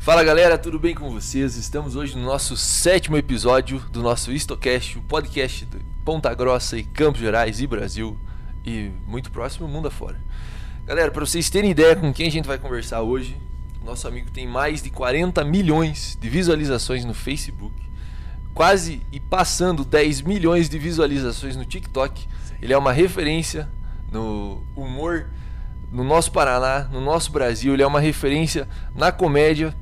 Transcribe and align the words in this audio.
Fala 0.00 0.24
galera, 0.24 0.58
tudo 0.58 0.80
bem 0.80 0.94
com 0.94 1.10
vocês? 1.10 1.56
Estamos 1.56 1.94
hoje 1.94 2.18
no 2.18 2.24
nosso 2.24 2.56
sétimo 2.56 3.16
episódio 3.16 3.78
do 3.92 4.02
nosso 4.02 4.32
Istocast, 4.32 4.98
o 4.98 5.02
podcast 5.02 5.64
de 5.64 5.78
Ponta 6.04 6.34
Grossa 6.34 6.76
e 6.76 6.82
Campos 6.82 7.20
Gerais 7.20 7.60
e 7.60 7.66
Brasil 7.68 8.18
e 8.66 8.90
muito 9.06 9.30
próximo 9.30 9.68
mundo 9.68 9.86
afora. 9.88 10.20
Galera, 10.84 11.12
para 11.12 11.24
vocês 11.24 11.48
terem 11.48 11.70
ideia 11.70 11.94
com 11.94 12.12
quem 12.12 12.26
a 12.26 12.30
gente 12.30 12.48
vai 12.48 12.58
conversar 12.58 13.02
hoje, 13.02 13.36
nosso 13.84 14.08
amigo 14.08 14.30
tem 14.30 14.46
mais 14.46 14.82
de 14.82 14.90
40 14.90 15.44
milhões 15.44 16.18
de 16.20 16.28
visualizações 16.28 17.04
no 17.04 17.14
Facebook, 17.14 17.74
quase 18.54 19.02
e 19.10 19.18
passando 19.18 19.84
10 19.84 20.22
milhões 20.22 20.68
de 20.68 20.78
visualizações 20.78 21.56
no 21.56 21.64
TikTok. 21.64 22.26
Ele 22.60 22.72
é 22.72 22.78
uma 22.78 22.92
referência 22.92 23.68
no 24.10 24.62
humor 24.76 25.26
no 25.92 26.02
nosso 26.02 26.32
Paraná, 26.32 26.88
no 26.90 27.00
nosso 27.00 27.30
Brasil, 27.30 27.74
ele 27.74 27.82
é 27.82 27.86
uma 27.86 28.00
referência 28.00 28.66
na 28.94 29.12
comédia 29.12 29.74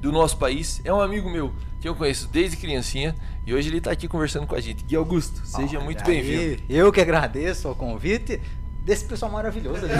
do 0.00 0.12
nosso 0.12 0.36
país. 0.36 0.80
É 0.84 0.92
um 0.92 1.00
amigo 1.00 1.30
meu 1.30 1.52
que 1.80 1.88
eu 1.88 1.94
conheço 1.94 2.28
desde 2.28 2.56
criancinha 2.56 3.14
e 3.46 3.54
hoje 3.54 3.68
ele 3.68 3.78
está 3.78 3.90
aqui 3.90 4.06
conversando 4.06 4.46
com 4.46 4.54
a 4.54 4.60
gente. 4.60 4.84
Gui 4.84 4.94
Augusto, 4.94 5.40
seja 5.46 5.78
Olha 5.78 5.84
muito 5.84 6.04
bem-vindo. 6.04 6.62
Eu 6.68 6.92
que 6.92 7.00
agradeço 7.00 7.70
o 7.70 7.74
convite 7.74 8.40
desse 8.88 9.04
pessoal 9.04 9.30
maravilhoso 9.30 9.84
ali. 9.84 9.94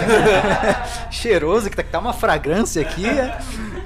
Cheiroso, 1.11 1.69
que 1.69 1.75
tá, 1.75 1.83
tá 1.83 1.99
uma 1.99 2.11
fragrância 2.11 2.81
aqui. 2.81 3.05
É. 3.05 3.37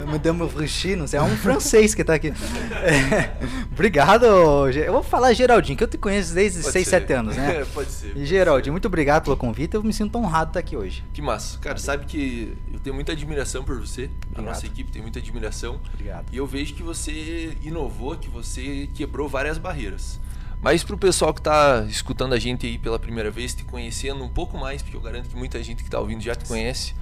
Madame 0.05 0.43
Ruchy, 0.43 0.95
não 0.95 1.07
sei, 1.07 1.19
é 1.19 1.21
um 1.21 1.35
francês 1.37 1.93
que 1.93 2.03
tá 2.03 2.13
aqui. 2.13 2.27
É, 2.27 3.31
obrigado. 3.71 4.25
Eu 4.25 4.93
vou 4.93 5.03
falar 5.03 5.33
Geraldinho, 5.33 5.77
que 5.77 5.83
eu 5.83 5.87
te 5.87 5.97
conheço 5.97 6.33
desde 6.33 6.61
Pode 6.61 6.73
6, 6.73 6.87
ser. 6.87 6.99
7 7.01 7.13
anos, 7.13 7.35
né? 7.35 7.65
Pode 7.73 7.91
ser. 7.91 8.15
E 8.15 8.25
Geraldinho, 8.25 8.73
muito 8.73 8.87
obrigado 8.87 9.23
pelo 9.23 9.37
convite. 9.37 9.75
Eu 9.75 9.83
me 9.83 9.93
sinto 9.93 10.17
honrado 10.17 10.45
de 10.45 10.49
estar 10.51 10.59
aqui 10.59 10.77
hoje. 10.77 11.03
Que 11.13 11.21
massa. 11.21 11.57
Cara, 11.59 11.77
sabe 11.77 12.05
que 12.05 12.55
eu 12.71 12.79
tenho 12.79 12.93
muita 12.93 13.11
admiração 13.11 13.63
por 13.63 13.79
você. 13.79 14.09
A 14.35 14.41
nossa 14.41 14.65
equipe 14.65 14.91
tem 14.91 15.01
muita 15.01 15.19
admiração. 15.19 15.79
Obrigado. 15.93 16.25
E 16.31 16.37
eu 16.37 16.47
vejo 16.47 16.73
que 16.73 16.83
você 16.83 17.57
inovou, 17.61 18.15
que 18.15 18.29
você 18.29 18.89
quebrou 18.93 19.27
várias 19.27 19.57
barreiras. 19.57 20.19
Mas 20.63 20.81
pro 20.81 20.97
pessoal 20.97 21.33
que 21.33 21.41
tá 21.41 21.85
escutando 21.89 22.33
a 22.33 22.39
gente 22.39 22.65
aí 22.65 22.77
pela 22.77 22.97
primeira 22.97 23.29
vez, 23.29 23.53
te 23.53 23.65
conhecendo 23.65 24.23
um 24.23 24.29
pouco 24.29 24.57
mais, 24.57 24.81
porque 24.81 24.95
eu 24.95 25.01
garanto 25.01 25.27
que 25.27 25.35
muita 25.35 25.61
gente 25.61 25.83
que 25.83 25.89
tá 25.89 25.99
ouvindo 25.99 26.21
já 26.21 26.33
te 26.33 26.45
conhece. 26.45 26.95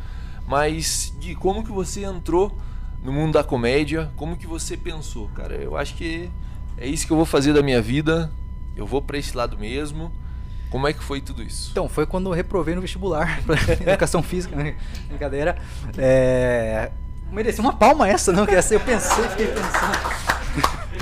Mas 0.48 1.14
de 1.20 1.36
como 1.36 1.64
que 1.64 1.72
você 1.72 2.04
entrou 2.04 2.58
no 3.04 3.14
mundo 3.14 3.34
da 3.34 3.44
comédia? 3.44 4.12
Como 4.16 4.36
que 4.36 4.48
você 4.48 4.76
pensou, 4.76 5.30
cara? 5.36 5.54
Eu 5.54 5.78
acho 5.78 5.94
que 5.94 6.32
é 6.76 6.88
isso 6.88 7.06
que 7.06 7.14
eu 7.14 7.18
vou 7.18 7.26
fazer 7.26 7.54
da 7.54 7.62
minha 7.62 7.80
vida. 7.80 8.32
Eu 8.76 8.88
vou 8.88 9.00
pra 9.00 9.20
esse 9.20 9.38
lado 9.38 9.60
mesmo. 9.60 10.12
Como 10.72 10.88
é 10.88 10.94
que 10.94 11.04
foi 11.04 11.22
tudo 11.22 11.44
isso? 11.44 11.70
Então, 11.72 11.88
foi 11.88 12.08
quando 12.08 12.30
eu 12.30 12.34
reprovei 12.34 12.74
no 12.74 12.82
vestibular 12.82 13.42
pra 13.46 13.74
educação 13.74 14.24
física, 14.24 14.56
né? 14.56 14.76
brincadeira. 15.08 15.56
É... 16.00 16.92
Mereci 17.32 17.60
uma 17.60 17.74
palma 17.74 18.10
essa, 18.10 18.32
não? 18.32 18.46
Essa 18.46 18.74
eu 18.74 18.80
pensei, 18.80 19.24
fiquei 19.30 19.48
pensando. 19.48 20.31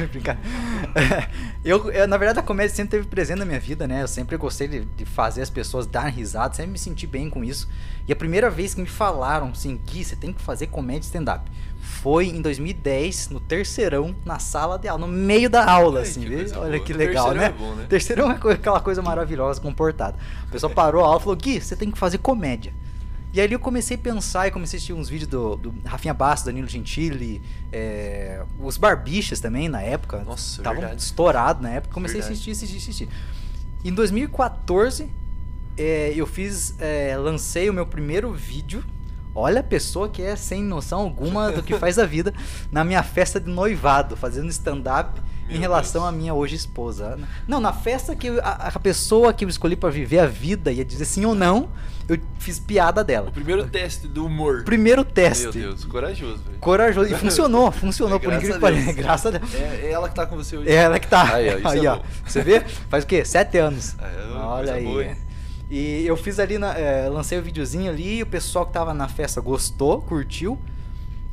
Brincadeira. 0.11 0.49
Eu, 1.61 1.91
eu, 1.91 2.07
na 2.07 2.15
verdade, 2.15 2.39
a 2.39 2.41
comédia 2.41 2.73
sempre 2.73 2.97
esteve 2.97 3.07
presente 3.09 3.39
na 3.39 3.45
minha 3.45 3.59
vida, 3.59 3.85
né? 3.85 4.01
Eu 4.01 4.07
sempre 4.07 4.37
gostei 4.37 4.65
de, 4.65 4.85
de 4.85 5.03
fazer 5.03 5.41
as 5.41 5.49
pessoas 5.49 5.85
darem 5.85 6.13
risada, 6.13 6.53
sempre 6.55 6.71
me 6.71 6.79
senti 6.79 7.05
bem 7.05 7.29
com 7.29 7.43
isso. 7.43 7.67
E 8.07 8.13
a 8.13 8.15
primeira 8.15 8.49
vez 8.49 8.73
que 8.73 8.79
me 8.79 8.87
falaram 8.87 9.49
assim, 9.49 9.77
Gui, 9.85 10.05
você 10.05 10.15
tem 10.15 10.31
que 10.31 10.41
fazer 10.41 10.67
comédia 10.67 11.01
stand-up, 11.01 11.51
foi 11.81 12.27
em 12.27 12.41
2010, 12.41 13.29
no 13.29 13.41
terceirão, 13.41 14.15
na 14.25 14.39
sala 14.39 14.79
de 14.79 14.87
aula, 14.87 15.05
no 15.05 15.11
meio 15.11 15.49
da 15.49 15.69
aula, 15.69 15.99
Ai, 15.99 16.03
assim, 16.03 16.21
que 16.21 16.33
Olha 16.57 16.77
boa. 16.77 16.79
que 16.79 16.93
legal, 16.93 17.33
né? 17.33 17.47
é 17.47 17.49
bom, 17.49 17.75
né? 17.75 17.85
Terceirão 17.89 18.31
é 18.31 18.53
aquela 18.53 18.79
coisa 18.79 19.01
maravilhosa, 19.01 19.59
comportada. 19.59 20.17
O 20.47 20.51
pessoal 20.51 20.71
parou 20.71 21.03
a 21.03 21.07
aula 21.07 21.19
e 21.19 21.23
falou, 21.23 21.35
Gui, 21.35 21.59
você 21.59 21.75
tem 21.75 21.91
que 21.91 21.97
fazer 21.97 22.19
comédia. 22.19 22.73
E 23.31 23.39
aí 23.39 23.51
eu 23.51 23.59
comecei 23.59 23.95
a 23.95 23.99
pensar 23.99 24.47
e 24.47 24.51
comecei 24.51 24.77
a 24.77 24.79
assistir 24.79 24.93
uns 24.93 25.07
vídeos 25.07 25.29
do, 25.29 25.55
do 25.55 25.73
Rafinha 25.85 26.13
Bastos, 26.15 26.45
Danilo 26.45 26.67
Gentili, 26.67 27.41
é, 27.71 28.43
os 28.59 28.75
Barbichas 28.75 29.39
também 29.39 29.69
na 29.69 29.81
época. 29.81 30.23
Nossa, 30.25 30.57
Estavam 30.61 30.79
verdade. 30.81 31.01
estourados 31.01 31.61
na 31.61 31.69
época. 31.69 31.93
Comecei 31.93 32.21
Verdade. 32.21 32.33
a 32.33 32.33
assistir, 32.33 32.51
assistir, 32.65 32.77
assistir. 32.77 33.09
Em 33.85 33.93
2014, 33.93 35.09
é, 35.77 36.11
eu 36.15 36.25
fiz, 36.25 36.73
é, 36.79 37.15
lancei 37.17 37.69
o 37.69 37.73
meu 37.73 37.85
primeiro 37.85 38.33
vídeo. 38.33 38.83
Olha 39.35 39.59
a 39.59 39.63
pessoa 39.63 40.09
que 40.09 40.23
é 40.23 40.35
sem 40.35 40.63
noção 40.63 40.99
alguma 41.01 41.51
do 41.51 41.61
que 41.61 41.77
faz 41.77 41.99
a 41.99 42.05
vida 42.07 42.33
na 42.71 42.83
minha 42.83 43.03
festa 43.03 43.39
de 43.39 43.49
noivado, 43.49 44.17
fazendo 44.17 44.49
stand-up 44.49 45.21
em 45.47 45.57
relação 45.59 46.03
à 46.03 46.11
minha 46.11 46.33
hoje 46.33 46.55
esposa. 46.55 47.17
Não, 47.47 47.59
na 47.61 47.71
festa 47.71 48.15
que 48.15 48.27
eu- 48.27 48.39
a, 48.41 48.69
a 48.73 48.79
pessoa 48.79 49.31
que 49.31 49.45
eu 49.45 49.49
escolhi 49.49 49.75
pra 49.75 49.89
viver 49.91 50.19
a 50.19 50.25
vida 50.25 50.71
ia 50.71 50.83
dizer 50.83 51.05
sim 51.05 51.25
ou 51.25 51.33
não, 51.35 51.69
eu 52.13 52.19
fiz 52.39 52.59
piada 52.59 53.03
dela. 53.03 53.29
O 53.29 53.31
primeiro 53.31 53.67
teste 53.67 54.07
do 54.07 54.25
humor. 54.25 54.63
Primeiro 54.63 55.03
teste. 55.03 55.43
Meu 55.43 55.51
Deus, 55.53 55.85
corajoso, 55.85 56.43
velho. 56.43 56.57
Corajoso. 56.59 57.13
E 57.13 57.17
funcionou, 57.17 57.71
funcionou, 57.71 58.17
É, 58.17 58.19
por 58.19 58.33
incrível 58.33 58.55
que 58.55 58.61
pareça. 58.61 58.93
Graças 58.97 59.35
a 59.35 59.37
Deus. 59.37 59.53
É, 59.53 59.81
é 59.83 59.91
ela 59.91 60.09
que 60.09 60.15
tá 60.15 60.25
com 60.25 60.35
você 60.35 60.57
hoje. 60.57 60.69
É 60.69 60.75
ela 60.75 60.99
que 60.99 61.07
tá. 61.07 61.35
Aí, 61.35 61.49
ó, 61.49 61.67
Aí, 61.69 61.85
é 61.85 61.91
ó. 61.91 61.99
Você 62.25 62.41
vê? 62.41 62.61
Faz 62.89 63.03
o 63.03 63.07
quê? 63.07 63.23
Sete 63.23 63.57
anos. 63.57 63.95
É, 63.99 64.31
uma 64.31 64.47
Olha 64.47 64.73
aí. 64.73 64.83
boa? 64.83 65.05
E 65.69 66.03
eu 66.05 66.17
fiz 66.17 66.39
ali, 66.39 66.57
na, 66.57 66.73
é, 66.75 67.07
lancei 67.07 67.37
o 67.37 67.43
videozinho 67.43 67.91
ali, 67.91 68.17
e 68.17 68.23
o 68.23 68.25
pessoal 68.25 68.65
que 68.65 68.73
tava 68.73 68.91
na 68.91 69.07
festa 69.07 69.39
gostou, 69.39 70.01
curtiu. 70.01 70.59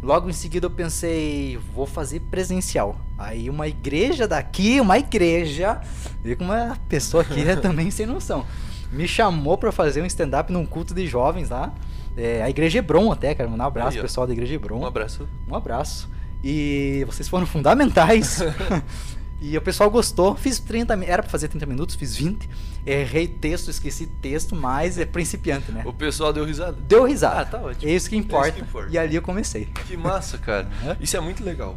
Logo 0.02 0.28
em 0.28 0.32
seguida 0.32 0.66
eu 0.66 0.70
pensei, 0.70 1.58
vou 1.74 1.86
fazer 1.86 2.20
presencial. 2.20 2.96
Aí 3.16 3.48
uma 3.48 3.66
igreja 3.66 4.28
daqui, 4.28 4.78
uma 4.78 4.98
igreja, 4.98 5.80
vê 6.22 6.36
como 6.36 6.52
é 6.52 6.68
a 6.68 6.76
pessoa 6.88 7.22
aqui 7.22 7.48
é 7.48 7.56
também 7.56 7.90
sem 7.90 8.04
noção. 8.04 8.44
Me 8.92 9.06
chamou 9.08 9.58
pra 9.58 9.72
fazer 9.72 10.02
um 10.02 10.06
stand-up 10.06 10.52
num 10.52 10.64
culto 10.66 10.94
de 10.94 11.06
jovens 11.06 11.50
lá. 11.50 11.72
É, 12.16 12.42
a 12.42 12.48
igreja 12.48 12.78
Hebron 12.78 13.12
até, 13.12 13.34
quero 13.34 13.50
mandar 13.50 13.64
um 13.64 13.66
abraço 13.68 13.96
Aí, 13.96 14.02
pessoal 14.02 14.26
da 14.26 14.32
igreja 14.32 14.54
Hebron. 14.54 14.80
Um 14.80 14.86
abraço. 14.86 15.28
Um 15.48 15.54
abraço. 15.54 16.08
E 16.42 17.04
vocês 17.06 17.28
foram 17.28 17.44
fundamentais. 17.46 18.40
e 19.40 19.56
o 19.56 19.60
pessoal 19.60 19.90
gostou. 19.90 20.34
Fiz 20.34 20.58
30 20.58 20.96
mi- 20.96 21.06
Era 21.06 21.22
pra 21.22 21.30
fazer 21.30 21.48
30 21.48 21.66
minutos, 21.66 21.94
fiz 21.94 22.16
20. 22.16 22.48
Errei 22.86 23.26
texto, 23.26 23.68
esqueci 23.68 24.06
texto, 24.06 24.54
mas 24.54 24.96
é 24.98 25.04
principiante, 25.04 25.72
né? 25.72 25.82
O 25.84 25.92
pessoal 25.92 26.32
deu 26.32 26.44
risada. 26.44 26.76
Deu 26.80 27.04
risada. 27.04 27.40
Ah, 27.40 27.44
tá 27.44 27.58
ótimo. 27.60 27.90
É 27.90 27.94
isso 27.94 28.08
que 28.08 28.16
importa. 28.16 28.46
É 28.46 28.50
isso 28.50 28.58
que 28.58 28.64
importa. 28.64 28.88
E 28.92 28.96
ali 28.98 29.16
eu 29.16 29.22
comecei. 29.22 29.66
Que 29.86 29.96
massa, 29.96 30.38
cara. 30.38 30.68
Uhum. 30.84 30.96
Isso 31.00 31.16
é 31.16 31.20
muito 31.20 31.42
legal. 31.44 31.76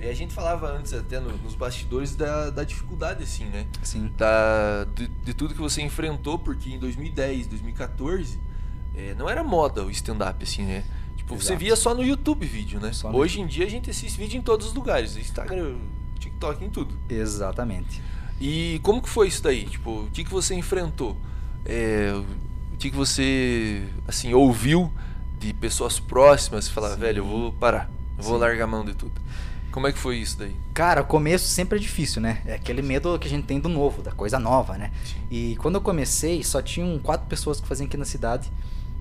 É, 0.00 0.10
a 0.10 0.14
gente 0.14 0.32
falava 0.32 0.70
antes 0.70 0.92
até 0.92 1.18
no- 1.18 1.36
nos 1.38 1.54
bastidores 1.54 2.14
da, 2.14 2.50
da 2.50 2.62
dificuldade, 2.64 3.24
assim, 3.24 3.44
né? 3.46 3.66
Sim. 3.82 4.10
Da, 4.16 4.84
de, 4.94 5.08
de 5.08 5.34
tudo 5.34 5.54
que 5.54 5.60
você 5.60 5.82
enfrentou, 5.82 6.38
porque 6.38 6.70
em 6.70 6.78
2010, 6.78 7.46
2014, 7.48 8.38
é, 8.96 9.14
não 9.18 9.28
era 9.28 9.42
moda 9.42 9.84
o 9.84 9.90
stand-up, 9.90 10.42
assim, 10.42 10.62
né? 10.62 10.84
Tipo, 11.16 11.34
você 11.36 11.48
Exato. 11.52 11.58
via 11.58 11.76
só 11.76 11.94
no 11.94 12.04
YouTube 12.04 12.46
vídeo, 12.46 12.78
né? 12.80 12.92
Só 12.92 13.10
Hoje 13.10 13.40
em 13.40 13.46
dia 13.46 13.66
a 13.66 13.68
gente 13.68 13.90
assiste 13.90 14.16
vídeo 14.16 14.38
em 14.38 14.42
todos 14.42 14.68
os 14.68 14.74
lugares. 14.74 15.16
Instagram, 15.16 15.76
TikTok, 16.20 16.64
em 16.64 16.70
tudo. 16.70 16.94
Exatamente. 17.08 18.00
E 18.40 18.78
como 18.84 19.02
que 19.02 19.08
foi 19.08 19.26
isso 19.28 19.42
daí? 19.42 19.64
Tipo, 19.64 20.02
o 20.04 20.10
que 20.12 20.22
que 20.24 20.30
você 20.30 20.54
enfrentou? 20.54 21.16
É, 21.66 22.12
o 22.72 22.76
que 22.76 22.88
que 22.90 22.96
você, 22.96 23.82
assim, 24.06 24.32
ouviu 24.32 24.92
de 25.40 25.52
pessoas 25.52 25.98
próximas 25.98 26.68
e 26.68 26.70
falar, 26.70 26.94
Sim. 26.94 27.00
velho, 27.00 27.18
eu 27.18 27.24
vou 27.26 27.52
parar, 27.52 27.90
eu 28.16 28.22
vou 28.22 28.34
Sim. 28.34 28.40
largar 28.40 28.64
a 28.64 28.66
mão 28.68 28.84
de 28.84 28.94
tudo. 28.94 29.20
Como 29.78 29.86
é 29.86 29.92
que 29.92 29.98
foi 30.00 30.16
isso 30.16 30.36
daí? 30.36 30.56
Cara, 30.74 31.02
o 31.02 31.04
começo 31.04 31.46
sempre 31.46 31.78
é 31.78 31.80
difícil, 31.80 32.20
né? 32.20 32.42
É 32.44 32.54
aquele 32.54 32.82
medo 32.82 33.16
que 33.16 33.28
a 33.28 33.30
gente 33.30 33.44
tem 33.44 33.60
do 33.60 33.68
novo, 33.68 34.02
da 34.02 34.10
coisa 34.10 34.36
nova, 34.36 34.76
né? 34.76 34.90
Sim. 35.04 35.14
E 35.30 35.56
quando 35.58 35.76
eu 35.76 35.80
comecei, 35.80 36.42
só 36.42 36.60
tinham 36.60 36.98
quatro 36.98 37.28
pessoas 37.28 37.60
que 37.60 37.68
faziam 37.68 37.86
aqui 37.86 37.96
na 37.96 38.04
cidade 38.04 38.50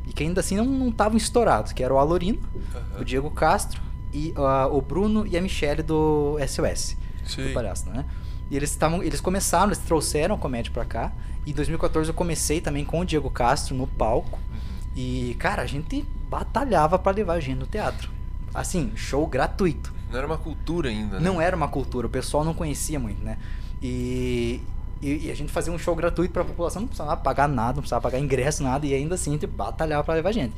e 0.05 0.13
que 0.13 0.21
ainda 0.21 0.39
assim 0.39 0.55
não 0.55 0.89
estavam 0.89 1.17
estourados, 1.17 1.73
que 1.73 1.83
era 1.83 1.91
o 1.91 1.97
Alorino, 1.97 2.39
Aham. 2.75 3.01
o 3.01 3.03
Diego 3.03 3.31
Castro 3.31 3.81
e 4.13 4.31
ah, 4.35 4.67
o 4.71 4.79
Bruno 4.79 5.25
e 5.25 5.35
a 5.35 5.41
Michelle 5.41 5.81
do 5.81 6.37
SOS, 6.47 6.95
Sei. 7.25 7.47
do 7.47 7.53
Palhaço, 7.55 7.89
né? 7.89 8.05
E 8.51 8.55
eles 8.55 8.69
estavam, 8.69 9.01
eles 9.01 9.19
começaram, 9.19 9.69
eles 9.69 9.79
trouxeram 9.79 10.35
a 10.35 10.37
comédia 10.37 10.71
pra 10.71 10.85
cá. 10.85 11.11
E 11.43 11.49
em 11.49 11.53
2014 11.55 12.11
eu 12.11 12.13
comecei 12.13 12.61
também 12.61 12.85
com 12.85 12.99
o 12.99 13.03
Diego 13.03 13.31
Castro 13.31 13.73
no 13.73 13.87
palco. 13.87 14.37
Uhum. 14.51 14.59
E 14.95 15.35
cara, 15.39 15.63
a 15.63 15.65
gente 15.65 16.05
batalhava 16.29 16.99
pra 16.99 17.11
levar 17.11 17.33
a 17.33 17.39
gente 17.39 17.57
no 17.57 17.65
teatro. 17.65 18.11
Assim, 18.53 18.91
show 18.95 19.25
gratuito. 19.25 19.96
Não 20.09 20.17
era 20.17 20.25
uma 20.27 20.37
cultura 20.37 20.89
ainda, 20.89 21.19
né? 21.19 21.25
Não 21.25 21.41
era 21.41 21.55
uma 21.55 21.67
cultura, 21.67 22.07
o 22.07 22.09
pessoal 22.09 22.43
não 22.43 22.53
conhecia 22.53 22.99
muito, 22.99 23.23
né? 23.23 23.37
E, 23.81 24.61
e, 25.01 25.27
e 25.27 25.31
a 25.31 25.35
gente 25.35 25.51
fazia 25.51 25.71
um 25.71 25.77
show 25.77 25.95
gratuito 25.95 26.33
pra 26.33 26.43
população, 26.43 26.81
não 26.81 26.87
precisava 26.87 27.15
pagar 27.17 27.47
nada, 27.47 27.73
não 27.73 27.81
precisava 27.81 28.01
pagar 28.01 28.19
ingresso, 28.19 28.63
nada, 28.63 28.85
e 28.85 28.93
ainda 28.93 29.15
assim 29.15 29.31
a 29.31 29.33
gente 29.33 29.47
batalhava 29.47 30.03
pra 30.03 30.13
levar 30.13 30.31
gente. 30.31 30.53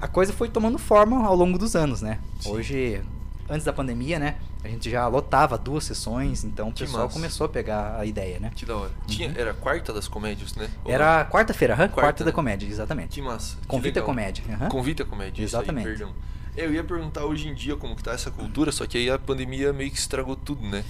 A 0.00 0.08
coisa 0.08 0.32
foi 0.32 0.48
tomando 0.48 0.78
forma 0.78 1.24
ao 1.26 1.34
longo 1.36 1.56
dos 1.58 1.76
anos, 1.76 2.02
né? 2.02 2.18
Sim. 2.40 2.50
Hoje, 2.50 3.00
antes 3.48 3.64
da 3.64 3.72
pandemia, 3.72 4.18
né? 4.18 4.36
A 4.64 4.68
gente 4.68 4.88
já 4.90 5.06
lotava 5.08 5.58
duas 5.58 5.82
sessões, 5.84 6.44
então 6.44 6.68
o 6.68 6.72
Que 6.72 6.84
pessoal 6.84 7.04
massa. 7.04 7.14
começou 7.14 7.46
a 7.46 7.48
pegar 7.48 7.96
a 7.98 8.06
ideia, 8.06 8.38
né? 8.38 8.50
Que 8.54 8.64
da 8.64 8.76
hora. 8.76 8.92
Tinha, 9.08 9.32
era 9.36 9.50
a 9.50 9.54
quarta 9.54 9.92
das 9.92 10.06
comédias, 10.06 10.54
né? 10.54 10.68
Ou 10.84 10.92
Era 10.92 11.20
a 11.20 11.24
quarta-feira, 11.24 11.74
Quarta, 11.74 11.94
quarta, 11.94 12.24
da 12.24 12.30
né? 12.30 12.34
comédia, 12.34 12.66
exatamente. 12.68 13.08
Que 13.14 13.22
massa. 13.22 13.56
que 13.60 13.66
Convite 13.66 13.98
a 13.98 14.02
legal. 14.02 14.06
comédia. 14.06 14.44
aham. 14.54 14.68
Convite 14.68 15.02
a 15.02 15.04
comédia. 15.04 15.42
isso 15.44 15.56
aí, 15.56 15.62
Exatamente. 15.62 15.84
perdão. 15.88 16.12
Eu 16.56 16.72
ia 16.72 16.84
perguntar 16.84 17.24
hoje 17.24 17.48
em 17.48 17.54
dia 17.54 17.76
como 17.76 17.96
que 17.96 18.02
tá 18.02 18.12
essa 18.12 18.30
cultura, 18.30 18.70
só 18.70 18.86
que 18.86 18.98
aí 18.98 19.10
a 19.10 19.18
pandemia 19.18 19.72
meio 19.72 19.90
que 19.90 19.98
estragou 19.98 20.36
tudo, 20.36 20.62
né? 20.66 20.84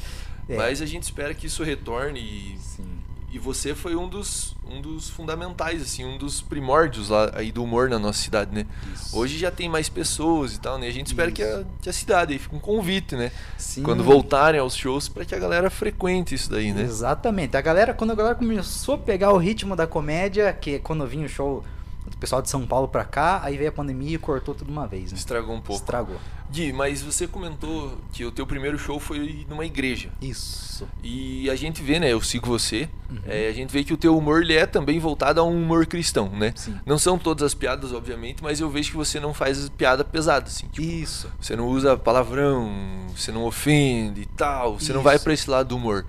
É. 0.48 0.56
Mas 0.56 0.82
a 0.82 0.86
gente 0.86 1.04
espera 1.04 1.32
que 1.34 1.46
isso 1.46 1.62
retorne 1.62 2.18
e, 2.18 2.58
Sim. 2.58 2.84
e 3.30 3.38
você 3.38 3.72
foi 3.72 3.94
um 3.94 4.08
dos, 4.08 4.56
um 4.68 4.80
dos 4.80 5.08
fundamentais, 5.08 5.80
assim, 5.80 6.04
um 6.04 6.18
dos 6.18 6.40
primórdios 6.40 7.10
lá 7.10 7.30
aí 7.34 7.52
do 7.52 7.62
humor 7.62 7.88
na 7.88 7.96
nossa 7.96 8.20
cidade, 8.20 8.52
né? 8.52 8.66
Isso. 8.92 9.16
Hoje 9.16 9.38
já 9.38 9.52
tem 9.52 9.68
mais 9.68 9.88
pessoas 9.88 10.56
e 10.56 10.60
tal, 10.60 10.78
né? 10.78 10.88
A 10.88 10.92
gente 10.92 11.06
espera 11.06 11.30
que 11.30 11.44
a, 11.44 11.64
que 11.80 11.88
a 11.88 11.92
cidade 11.92 12.32
aí 12.32 12.40
fique 12.40 12.56
um 12.56 12.60
convite, 12.60 13.14
né? 13.14 13.30
Sim. 13.56 13.84
Quando 13.84 14.02
voltarem 14.02 14.60
aos 14.60 14.74
shows, 14.74 15.08
para 15.08 15.24
que 15.24 15.32
a 15.32 15.38
galera 15.38 15.70
frequente 15.70 16.34
isso 16.34 16.50
daí, 16.50 16.72
né? 16.72 16.82
Exatamente. 16.82 17.56
A 17.56 17.60
galera, 17.60 17.94
quando 17.94 18.10
a 18.10 18.16
galera 18.16 18.34
começou 18.34 18.96
a 18.96 18.98
pegar 18.98 19.32
o 19.32 19.38
ritmo 19.38 19.76
da 19.76 19.86
comédia, 19.86 20.52
que 20.52 20.74
é 20.74 20.78
quando 20.80 21.06
vinha 21.06 21.26
o 21.26 21.28
show 21.28 21.64
do 22.12 22.18
pessoal 22.18 22.40
de 22.40 22.48
São 22.48 22.66
Paulo 22.66 22.86
pra 22.86 23.04
cá, 23.04 23.40
aí 23.42 23.56
veio 23.56 23.70
a 23.70 23.72
pandemia 23.72 24.14
e 24.14 24.18
cortou 24.18 24.54
tudo 24.54 24.70
uma 24.70 24.86
vez, 24.86 25.10
né? 25.10 25.18
Estragou 25.18 25.54
um 25.54 25.60
pouco. 25.60 25.80
Estragou. 25.80 26.16
Gui, 26.50 26.72
mas 26.72 27.02
você 27.02 27.26
comentou 27.26 27.98
que 28.12 28.24
o 28.24 28.30
teu 28.30 28.46
primeiro 28.46 28.78
show 28.78 29.00
foi 29.00 29.46
numa 29.48 29.64
igreja. 29.64 30.10
Isso. 30.20 30.86
E 31.02 31.48
a 31.48 31.56
gente 31.56 31.82
vê, 31.82 31.98
né? 31.98 32.12
Eu 32.12 32.20
sigo 32.20 32.46
você. 32.46 32.88
Uhum. 33.10 33.18
é, 33.26 33.48
a 33.48 33.52
gente 33.52 33.70
vê 33.70 33.82
que 33.82 33.92
o 33.92 33.96
teu 33.96 34.16
humor 34.16 34.42
ele 34.42 34.54
é 34.54 34.66
também 34.66 34.98
voltado 34.98 35.40
a 35.40 35.44
um 35.44 35.62
humor 35.62 35.86
cristão, 35.86 36.28
né? 36.28 36.52
Sim. 36.54 36.78
Não 36.84 36.98
são 36.98 37.18
todas 37.18 37.42
as 37.42 37.54
piadas, 37.54 37.92
obviamente, 37.92 38.42
mas 38.42 38.60
eu 38.60 38.68
vejo 38.68 38.90
que 38.90 38.96
você 38.96 39.18
não 39.18 39.32
faz 39.32 39.68
piada 39.70 40.04
pesada, 40.04 40.46
assim. 40.46 40.66
Tipo, 40.66 40.86
Isso. 40.86 41.30
você 41.40 41.56
não 41.56 41.66
usa 41.68 41.96
palavrão, 41.96 42.70
você 43.16 43.32
não 43.32 43.44
ofende 43.44 44.22
e 44.22 44.26
tal. 44.26 44.78
Você 44.78 44.92
não 44.92 45.02
vai 45.02 45.16
Isso. 45.16 45.24
pra 45.24 45.32
esse 45.32 45.48
lado 45.48 45.68
do 45.68 45.76
humor. 45.76 46.04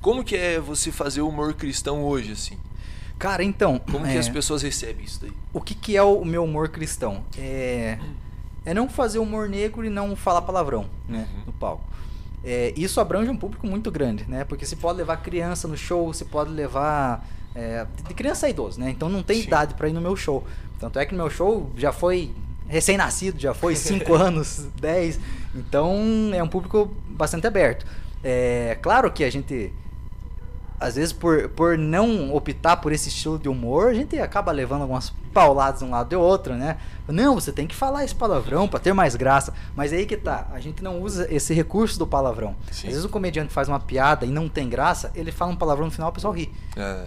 Como 0.00 0.22
que 0.24 0.36
é 0.36 0.60
você 0.60 0.92
fazer 0.92 1.22
humor 1.22 1.54
cristão 1.54 2.02
hoje, 2.02 2.32
assim? 2.32 2.58
Cara, 3.24 3.42
então. 3.42 3.78
Como 3.78 4.04
que 4.04 4.12
é, 4.12 4.18
as 4.18 4.28
pessoas 4.28 4.60
recebem 4.60 5.02
isso 5.02 5.18
daí? 5.22 5.32
O 5.50 5.58
que, 5.58 5.74
que 5.74 5.96
é 5.96 6.02
o 6.02 6.22
meu 6.26 6.44
humor 6.44 6.68
cristão? 6.68 7.24
É, 7.38 7.98
é 8.66 8.74
não 8.74 8.86
fazer 8.86 9.18
humor 9.18 9.48
negro 9.48 9.82
e 9.82 9.88
não 9.88 10.14
falar 10.14 10.42
palavrão, 10.42 10.90
né? 11.08 11.26
Uhum. 11.32 11.42
No 11.46 11.52
palco. 11.54 11.82
É, 12.44 12.74
isso 12.76 13.00
abrange 13.00 13.30
um 13.30 13.36
público 13.36 13.66
muito 13.66 13.90
grande, 13.90 14.26
né? 14.28 14.44
Porque 14.44 14.66
você 14.66 14.76
pode 14.76 14.98
levar 14.98 15.16
criança 15.22 15.66
no 15.66 15.74
show, 15.74 16.12
você 16.12 16.22
pode 16.22 16.50
levar. 16.50 17.26
é, 17.54 17.86
de 18.06 18.12
criança 18.12 18.44
a 18.44 18.50
idoso, 18.50 18.78
né? 18.78 18.90
Então 18.90 19.08
não 19.08 19.22
tem 19.22 19.40
Sim. 19.40 19.46
idade 19.46 19.72
pra 19.72 19.88
ir 19.88 19.94
no 19.94 20.02
meu 20.02 20.14
show. 20.14 20.44
Tanto 20.78 20.98
é 20.98 21.06
que 21.06 21.14
no 21.14 21.22
meu 21.22 21.30
show 21.30 21.72
já 21.78 21.94
foi 21.94 22.30
recém-nascido, 22.68 23.40
já 23.40 23.54
foi 23.54 23.72
5 23.74 24.12
anos, 24.12 24.68
10. 24.78 25.18
Então 25.54 26.30
é 26.34 26.42
um 26.42 26.48
público 26.48 26.94
bastante 27.08 27.46
aberto. 27.46 27.86
É 28.22 28.76
claro 28.82 29.10
que 29.10 29.24
a 29.24 29.30
gente 29.30 29.72
às 30.80 30.96
vezes 30.96 31.12
por, 31.12 31.48
por 31.50 31.78
não 31.78 32.34
optar 32.34 32.76
por 32.78 32.92
esse 32.92 33.08
estilo 33.08 33.38
de 33.38 33.48
humor, 33.48 33.88
a 33.90 33.94
gente 33.94 34.18
acaba 34.18 34.50
levando 34.52 34.82
algumas 34.82 35.10
pauladas 35.32 35.80
de 35.80 35.84
um 35.86 35.90
lado 35.90 36.12
e 36.12 36.16
outro, 36.16 36.54
né? 36.54 36.76
Não, 37.08 37.34
você 37.34 37.52
tem 37.52 37.66
que 37.66 37.74
falar 37.74 38.04
esse 38.04 38.14
palavrão 38.14 38.68
pra 38.68 38.78
ter 38.78 38.92
mais 38.92 39.16
graça. 39.16 39.52
Mas 39.74 39.92
aí 39.92 40.06
que 40.06 40.16
tá, 40.16 40.46
a 40.52 40.60
gente 40.60 40.82
não 40.82 41.00
usa 41.02 41.26
esse 41.32 41.52
recurso 41.52 41.98
do 41.98 42.06
palavrão. 42.06 42.54
Sim. 42.70 42.86
Às 42.88 42.92
vezes 42.94 43.04
o 43.04 43.08
comediante 43.08 43.52
faz 43.52 43.68
uma 43.68 43.80
piada 43.80 44.24
e 44.24 44.30
não 44.30 44.48
tem 44.48 44.68
graça, 44.68 45.10
ele 45.14 45.32
fala 45.32 45.50
um 45.52 45.56
palavrão 45.56 45.86
no 45.86 45.90
final, 45.92 46.10
o 46.10 46.12
pessoal 46.12 46.32
ri. 46.32 46.52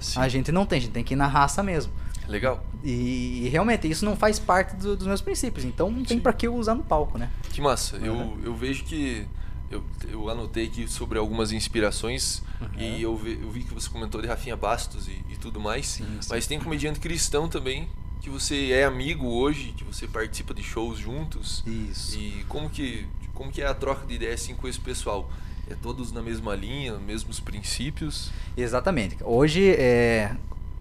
Sim. 0.01 0.19
A 0.19 0.27
gente 0.27 0.51
não 0.51 0.65
tem, 0.65 0.77
a 0.79 0.81
gente 0.81 0.91
tem 0.91 1.03
que 1.03 1.13
ir 1.13 1.17
na 1.17 1.27
raça 1.27 1.63
mesmo. 1.63 1.91
Legal. 2.27 2.61
E, 2.83 3.45
e 3.45 3.49
realmente 3.49 3.89
isso 3.89 4.03
não 4.03 4.15
faz 4.17 4.37
parte 4.37 4.75
do- 4.75 4.97
dos 4.97 5.07
meus 5.07 5.21
princípios, 5.21 5.63
então 5.63 5.89
não 5.89 6.03
tem 6.03 6.19
pra 6.19 6.33
que 6.33 6.45
eu 6.45 6.55
usar 6.55 6.75
no 6.75 6.83
palco, 6.83 7.17
né? 7.17 7.29
Que 7.51 7.61
massa. 7.61 7.95
Eu, 7.97 8.13
Uhum. 8.13 8.37
eu 8.43 8.53
vejo 8.53 8.83
que. 8.83 9.25
Eu, 9.69 9.83
eu 10.09 10.29
anotei 10.29 10.65
aqui 10.65 10.87
sobre 10.87 11.17
algumas 11.19 11.51
inspirações 11.51 12.41
Uhum. 12.59 12.69
e 12.79 13.01
eu 13.03 13.15
vi, 13.15 13.39
eu 13.39 13.51
vi 13.51 13.63
que 13.63 13.73
você 13.73 13.87
comentou 13.87 14.19
de 14.21 14.27
Rafinha 14.27 14.55
Bastos 14.55 15.07
e, 15.07 15.21
e 15.29 15.37
tudo 15.37 15.59
mais. 15.59 15.85
Sim, 15.85 16.05
sim. 16.21 16.29
Mas 16.29 16.47
tem 16.47 16.59
comediante 16.59 16.99
cristão 16.99 17.47
também, 17.47 17.87
que 18.19 18.29
você 18.29 18.71
é 18.71 18.83
amigo 18.83 19.27
hoje, 19.27 19.73
que 19.77 19.83
você 19.83 20.07
participa 20.07 20.53
de 20.53 20.63
shows 20.63 20.97
juntos. 20.97 21.63
Isso. 21.67 22.17
E 22.17 22.43
como 22.47 22.69
que, 22.69 23.05
como 23.33 23.51
que 23.51 23.61
é 23.61 23.67
a 23.67 23.73
troca 23.75 24.05
de 24.07 24.15
ideias 24.15 24.41
assim, 24.41 24.55
com 24.55 24.67
esse 24.67 24.79
pessoal? 24.79 25.29
É 25.69 25.75
todos 25.75 26.11
na 26.11 26.21
mesma 26.21 26.55
linha, 26.55 26.97
mesmos 26.97 27.39
princípios? 27.39 28.31
Exatamente. 28.55 29.17
Hoje, 29.21 29.69
é... 29.77 30.35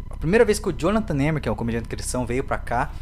a 0.09 0.17
primeira 0.17 0.45
vez 0.45 0.59
que 0.59 0.69
o 0.69 0.73
Jonathan 0.73 1.15
Emmer, 1.15 1.43
que 1.43 1.49
é 1.49 1.53
um 1.53 1.57
comediante 1.57 1.89
cristão, 1.89 2.25
veio 2.25 2.45
pra 2.45 2.57
cá, 2.57 2.95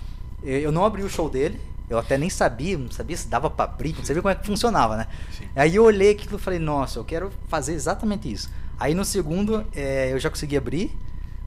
eu 0.43 0.73
não 0.73 0.85
abri 0.85 1.03
o 1.03 1.09
show 1.09 1.29
dele. 1.31 1.61
Eu 1.89 1.99
até 1.99 2.17
nem 2.17 2.31
sabia, 2.31 2.79
não 2.79 2.91
sabia 2.91 3.17
se 3.17 3.29
dava 3.29 3.51
pra 3.51 3.67
abrir, 3.67 3.95
não 3.97 4.05
sabia 4.05 4.23
como 4.23 4.33
é 4.33 4.35
que 4.35 4.47
funcionava, 4.47 4.97
né? 4.97 5.07
Sim. 5.37 5.45
Aí 5.55 5.77
eu 5.77 5.85
olhei 5.85 6.13
aquilo 6.13 6.37
e 6.37 6.41
falei, 6.41 6.59
nossa, 6.59 6.99
eu 6.99 7.05
quero 7.05 7.31
fazer 7.49 7.75
exatamente 7.75 8.31
isso. 8.31 8.51
Aí 8.79 8.95
no 8.95 9.05
segundo, 9.05 9.65
é, 9.75 10.13
eu 10.13 10.19
já 10.19 10.31
consegui 10.31 10.57
abrir. 10.57 10.97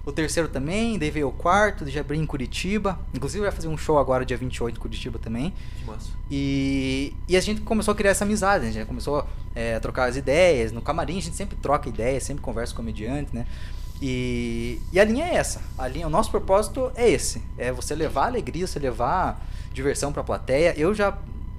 O 0.06 0.12
terceiro 0.14 0.48
também, 0.48 0.98
daí 0.98 1.12
veio 1.12 1.28
o 1.28 1.34
quarto, 1.34 1.86
já 1.90 2.00
abri 2.00 2.18
em 2.18 2.26
Curitiba. 2.26 2.98
Inclusive 3.14 3.42
vai 3.42 3.52
fazer 3.52 3.68
um 3.68 3.78
show 3.78 3.98
agora, 3.98 4.26
dia 4.26 4.38
28, 4.38 4.78
em 4.78 4.80
Curitiba 4.80 5.20
também. 5.20 5.54
Que 5.80 5.86
massa. 5.86 6.12
E, 6.32 7.14
e 7.28 7.36
a 7.36 7.42
gente 7.42 7.60
começou 7.60 7.92
a 7.92 7.96
criar 7.96 8.12
essa 8.12 8.24
amizade, 8.24 8.66
a 8.66 8.72
gente 8.72 8.86
começou 8.86 9.28
é, 9.54 9.76
a 9.76 9.80
trocar 9.82 10.08
as 10.08 10.16
ideias. 10.16 10.72
No 10.72 10.82
camarim 10.82 11.18
a 11.18 11.22
gente 11.22 11.36
sempre 11.36 11.58
troca 11.58 11.90
ideias, 11.90 12.24
sempre 12.24 12.42
conversa 12.42 12.74
com 12.74 12.82
o 12.82 12.86
comediante, 12.86 13.36
né? 13.36 13.46
E, 14.02 14.80
e 14.92 15.00
a 15.00 15.04
linha 15.04 15.26
é 15.26 15.36
essa. 15.36 15.62
A 15.78 15.88
linha, 15.88 16.08
o 16.08 16.10
nosso 16.10 16.30
propósito 16.30 16.92
é 16.96 17.10
esse. 17.10 17.42
É 17.58 17.72
você 17.72 17.96
levar 17.96 18.28
alegria, 18.28 18.68
você 18.68 18.80
levar 18.80 19.46
diversão 19.74 20.12
pra 20.14 20.24
plateia. 20.24 20.74
Eu 20.78 20.94
já 20.94 21.18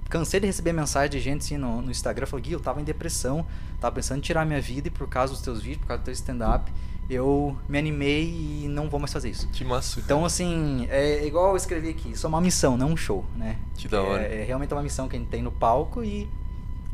cansei 0.08 0.40
de 0.40 0.46
receber 0.46 0.73
mensagem 0.73 1.11
de 1.11 1.20
gente 1.20 1.43
assim 1.43 1.56
no, 1.56 1.82
no 1.82 1.90
Instagram, 1.90 2.26
falou, 2.26 2.43
Gui, 2.43 2.52
eu 2.52 2.61
tava 2.61 2.81
em 2.81 2.85
depressão, 2.85 3.46
tava 3.81 3.94
pensando 3.94 4.19
em 4.19 4.23
tirar 4.23 4.44
minha 4.46 4.61
vida 4.61 4.88
e 4.88 4.90
por 4.90 5.08
causa 5.08 5.32
dos 5.32 5.43
teus 5.43 5.61
vídeos, 5.61 5.82
por 5.82 5.88
causa 5.88 6.02
do 6.02 6.05
teu 6.05 6.14
stand-up, 6.14 6.73
eu 7.11 7.56
me 7.69 7.79
animei 7.79 8.62
e 8.64 8.69
não 8.69 8.88
vou 8.88 8.99
mais 9.00 9.12
fazer 9.12 9.31
isso. 9.31 9.49
Que 9.49 9.64
massa. 9.64 10.00
Então, 10.00 10.25
assim, 10.25 10.87
é 10.91 11.26
igual 11.26 11.50
eu 11.50 11.56
escrevi 11.56 11.91
aqui, 11.91 12.12
isso 12.12 12.26
é 12.26 12.29
uma 12.29 12.41
missão, 12.41 12.76
não 12.76 12.93
um 12.93 12.96
show, 12.96 13.25
né? 13.37 13.56
Que 13.76 13.88
da 13.88 14.02
hora. 14.02 14.23
É, 14.23 14.43
é 14.43 14.44
realmente 14.44 14.73
uma 14.73 14.82
missão 14.82 15.08
que 15.08 15.17
a 15.17 15.19
gente 15.19 15.29
tem 15.29 15.43
no 15.43 15.52
palco 15.52 16.02
e 16.02 16.29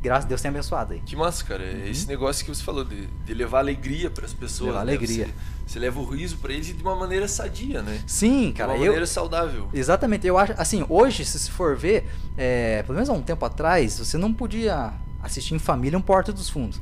graças 0.05 0.27
a 0.27 0.29
Deus 0.29 0.41
tem 0.41 0.51
abençoado 0.51 0.93
aí. 0.93 1.01
Que 1.05 1.17
massa, 1.17 1.43
cara. 1.45 1.65
É 1.65 1.73
Uhum. 1.75 1.87
esse 1.91 2.07
negócio 2.07 2.45
que 2.45 2.55
você 2.55 2.63
falou, 2.63 2.85
de, 2.85 3.07
de 3.07 3.35
levar 3.35 3.59
alegria 3.61 4.11
para 4.11 4.25
as 4.27 4.33
pessoas. 4.33 4.69
Levar 4.73 4.85
né? 4.85 4.93
alegria. 4.93 5.25
Você, 5.27 5.33
você 5.67 5.79
leva 5.79 5.99
o 5.99 6.05
riso 6.05 6.37
para 6.37 6.53
eles 6.53 6.67
de 6.67 6.83
uma 6.83 6.95
maneira 6.95 7.27
sadia, 7.27 7.83
né? 7.83 8.01
Sim, 8.07 8.49
de 8.49 8.53
cara, 8.53 8.73
uma 8.73 8.77
eu. 8.79 8.85
maneira 8.85 9.07
saudável. 9.07 9.69
Exatamente, 9.73 10.27
eu 10.27 10.37
acho, 10.39 10.53
assim, 10.59 10.85
hoje, 10.89 11.25
se 11.25 11.39
você 11.39 11.51
for 11.51 11.75
ver, 11.77 12.07
é, 12.37 12.83
pelo 12.83 12.95
menos 12.95 13.09
há 13.09 13.13
um 13.15 13.23
tempo 13.23 13.45
atrás, 13.45 13.99
você 13.99 14.19
não 14.19 14.33
podia 14.33 14.93
assistir 15.23 15.55
em 15.55 15.59
família 15.59 15.99
um 15.99 16.03
Porta 16.03 16.33
dos 16.33 16.51
Fundos, 16.51 16.79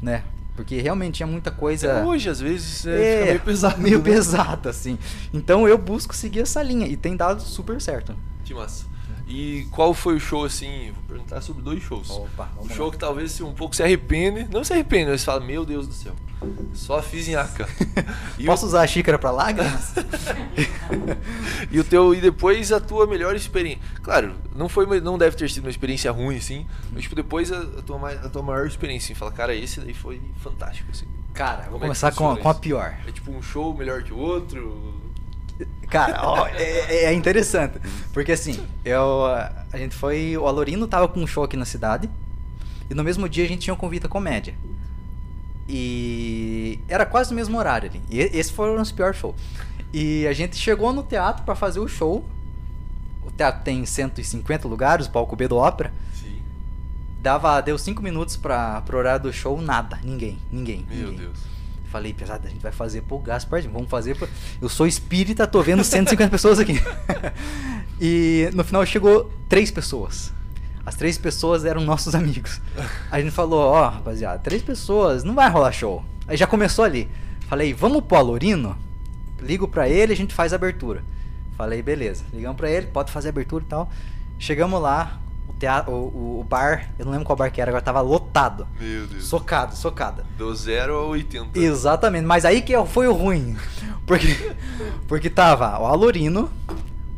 né? 0.00 0.24
Porque 0.56 0.80
realmente 0.80 1.16
tinha 1.16 1.26
muita 1.26 1.50
coisa. 1.50 1.90
Até 1.92 2.04
hoje, 2.04 2.28
às 2.28 2.38
vezes, 2.40 2.86
é, 2.86 2.92
fica 3.20 3.24
meio 3.26 3.40
pesado. 3.44 3.80
Meio 3.80 3.98
né? 3.98 4.04
pesado, 4.04 4.68
assim. 4.68 4.98
Então 5.32 5.66
eu 5.68 5.78
busco 5.78 6.14
seguir 6.14 6.40
essa 6.40 6.62
linha 6.62 6.86
e 6.86 6.96
tem 6.96 7.16
dado 7.16 7.40
super 7.42 7.80
certo. 7.80 8.14
Que 8.44 8.52
massa. 8.54 8.84
E 9.34 9.66
qual 9.70 9.94
foi 9.94 10.16
o 10.16 10.20
show, 10.20 10.44
assim? 10.44 10.92
Vou 10.94 11.02
perguntar 11.04 11.40
sobre 11.40 11.62
dois 11.62 11.82
shows. 11.82 12.10
Opa, 12.10 12.50
um 12.52 12.56
vamos 12.64 12.74
show 12.74 12.86
lá. 12.86 12.92
que 12.92 12.98
talvez 12.98 13.32
você 13.32 13.42
um 13.42 13.54
pouco 13.54 13.74
se 13.74 13.82
arrepende. 13.82 14.46
Não 14.52 14.62
se 14.62 14.74
arrepende, 14.74 15.10
mas 15.10 15.24
fala, 15.24 15.40
meu 15.40 15.64
Deus 15.64 15.86
do 15.86 15.94
céu. 15.94 16.14
Só 16.74 17.00
fiz 17.00 17.28
em 17.28 17.34
Aca. 17.34 17.66
Posso 18.44 18.66
o, 18.66 18.68
usar 18.68 18.82
a 18.82 18.86
xícara 18.86 19.18
pra 19.18 19.30
lágrimas? 19.30 19.94
e 21.70 21.80
o 21.80 21.84
teu. 21.84 22.14
E 22.14 22.20
depois 22.20 22.70
a 22.72 22.78
tua 22.78 23.06
melhor 23.06 23.34
experiência. 23.34 23.80
Claro, 24.02 24.34
não 24.54 24.68
foi 24.68 25.00
não 25.00 25.16
deve 25.16 25.34
ter 25.34 25.48
sido 25.48 25.64
uma 25.64 25.70
experiência 25.70 26.12
ruim, 26.12 26.36
assim. 26.36 26.66
Mas 26.92 27.04
tipo, 27.04 27.14
depois 27.14 27.50
a, 27.50 27.58
a 27.58 27.82
tua, 27.82 28.10
a 28.10 28.28
tua 28.28 28.42
maior 28.42 28.66
experiência, 28.66 29.12
assim, 29.12 29.18
fala, 29.18 29.32
cara, 29.32 29.54
esse 29.54 29.80
daí 29.80 29.94
foi 29.94 30.20
fantástico, 30.42 30.90
assim. 30.90 31.06
Cara, 31.32 31.62
vou 31.62 31.72
Como 31.72 31.76
é 31.76 31.86
começar 31.86 32.12
com, 32.12 32.30
a- 32.30 32.36
com 32.36 32.48
a 32.50 32.54
pior. 32.54 32.98
É 33.06 33.12
tipo 33.12 33.30
um 33.30 33.40
show 33.40 33.74
melhor 33.74 34.02
que 34.02 34.12
o 34.12 34.18
outro. 34.18 35.00
Cara, 35.92 36.26
ó, 36.26 36.46
é, 36.46 37.04
é 37.04 37.12
interessante. 37.12 37.78
Porque 38.14 38.32
assim, 38.32 38.58
eu, 38.82 39.26
a 39.26 39.76
gente 39.76 39.94
foi. 39.94 40.34
O 40.38 40.46
Alorino 40.46 40.88
tava 40.88 41.06
com 41.06 41.20
um 41.20 41.26
show 41.26 41.44
aqui 41.44 41.54
na 41.54 41.66
cidade. 41.66 42.08
E 42.88 42.94
no 42.94 43.04
mesmo 43.04 43.28
dia 43.28 43.44
a 43.44 43.48
gente 43.48 43.60
tinha 43.60 43.74
um 43.74 43.76
convite 43.76 44.06
à 44.06 44.08
comédia. 44.08 44.54
E 45.68 46.80
era 46.88 47.04
quase 47.04 47.30
no 47.30 47.36
mesmo 47.36 47.58
horário 47.58 47.90
ali. 47.90 48.00
E 48.10 48.20
esse 48.20 48.50
foi 48.52 48.70
o 48.70 48.76
nosso 48.76 48.94
pior 48.94 49.14
show. 49.14 49.34
E 49.92 50.26
a 50.26 50.32
gente 50.32 50.56
chegou 50.56 50.94
no 50.94 51.02
teatro 51.02 51.44
pra 51.44 51.54
fazer 51.54 51.80
o 51.80 51.86
show. 51.86 52.24
O 53.22 53.30
teatro 53.30 53.62
tem 53.62 53.84
150 53.84 54.66
lugares, 54.66 55.06
o 55.06 55.10
palco 55.10 55.36
B 55.36 55.46
do 55.46 55.56
Ópera. 55.58 55.92
Sim. 56.14 56.40
Dava, 57.20 57.60
deu 57.60 57.78
5 57.78 58.02
minutos 58.02 58.36
pra, 58.36 58.80
pro 58.80 58.96
horário 58.96 59.24
do 59.24 59.32
show, 59.32 59.60
nada. 59.60 60.00
Ninguém, 60.02 60.38
ninguém. 60.50 60.86
Meu 60.88 61.10
ninguém. 61.10 61.18
Deus. 61.18 61.51
Falei, 61.92 62.14
pesado, 62.14 62.46
a 62.46 62.50
gente 62.50 62.62
vai 62.62 62.72
fazer 62.72 63.02
pro 63.02 63.18
Gaspar, 63.18 63.62
vamos 63.70 63.90
fazer 63.90 64.16
pro... 64.16 64.26
Eu 64.62 64.68
sou 64.70 64.86
espírita, 64.86 65.46
tô 65.46 65.60
vendo 65.60 65.84
150 65.84 66.30
pessoas 66.32 66.58
aqui. 66.58 66.80
e 68.00 68.48
no 68.54 68.64
final 68.64 68.86
chegou 68.86 69.30
três 69.46 69.70
pessoas. 69.70 70.32
As 70.86 70.94
três 70.94 71.18
pessoas 71.18 71.66
eram 71.66 71.82
nossos 71.82 72.14
amigos. 72.14 72.62
A 73.10 73.20
gente 73.20 73.30
falou, 73.30 73.60
ó, 73.60 73.90
rapaziada, 73.90 74.38
três 74.38 74.62
pessoas, 74.62 75.22
não 75.22 75.34
vai 75.34 75.50
rolar 75.50 75.70
show. 75.70 76.02
Aí 76.26 76.34
já 76.34 76.46
começou 76.46 76.82
ali. 76.82 77.10
Falei, 77.46 77.74
vamos 77.74 78.02
pro 78.04 78.16
Alorino? 78.16 78.74
Ligo 79.42 79.68
pra 79.68 79.86
ele, 79.86 80.14
a 80.14 80.16
gente 80.16 80.32
faz 80.32 80.54
a 80.54 80.56
abertura. 80.56 81.04
Falei, 81.58 81.82
beleza. 81.82 82.24
Ligamos 82.32 82.56
pra 82.56 82.70
ele, 82.70 82.86
pode 82.86 83.12
fazer 83.12 83.28
a 83.28 83.32
abertura 83.32 83.62
e 83.62 83.66
tal. 83.68 83.90
Chegamos 84.38 84.80
lá, 84.80 85.20
teatro, 85.62 85.92
o, 85.92 86.40
o 86.40 86.44
bar, 86.44 86.90
eu 86.98 87.04
não 87.04 87.12
lembro 87.12 87.24
qual 87.24 87.36
bar 87.36 87.48
que 87.50 87.60
era, 87.60 87.70
agora 87.70 87.84
tava 87.84 88.00
lotado. 88.00 88.66
Meu 88.80 89.06
Deus. 89.06 89.24
Socado, 89.24 89.76
socada. 89.76 90.24
Do 90.36 90.52
0 90.52 90.96
a 90.96 91.04
80. 91.06 91.56
Exatamente, 91.56 92.24
mas 92.24 92.44
aí 92.44 92.62
que 92.62 92.74
foi 92.86 93.06
o 93.06 93.12
ruim. 93.12 93.56
Porque, 94.04 94.52
porque 95.06 95.30
tava 95.30 95.78
o 95.80 95.86
Alorino, 95.86 96.50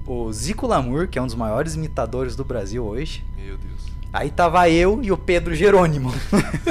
o 0.07 0.31
Zico 0.31 0.67
Lamour, 0.67 1.09
que 1.09 1.19
é 1.19 1.23
um 1.23 1.25
dos 1.27 1.35
maiores 1.35 1.75
imitadores 1.75 2.37
do 2.37 2.45
Brasil 2.45 2.85
hoje. 2.85 3.25
Meu 3.39 3.57
Deus. 3.57 3.91
Aí 4.13 4.31
tava 4.31 4.69
eu 4.69 5.01
e 5.03 5.11
o 5.11 5.17
Pedro 5.17 5.55
Jerônimo. 5.55 6.15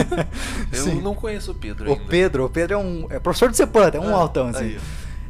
Eu 0.71 0.85
não 1.01 1.15
conheço 1.15 1.51
o 1.51 1.55
Pedro 1.55 1.89
O 1.89 1.93
ainda. 1.93 2.05
Pedro, 2.07 2.45
o 2.45 2.49
Pedro 2.49 2.75
é 2.75 2.77
um 2.77 3.07
é 3.09 3.19
professor 3.19 3.49
de 3.49 3.57
Cepanta, 3.57 3.97
é 3.97 3.99
um 3.99 4.15
Ah, 4.15 4.19
altão 4.19 4.47
assim. 4.49 4.63
aí. 4.65 4.79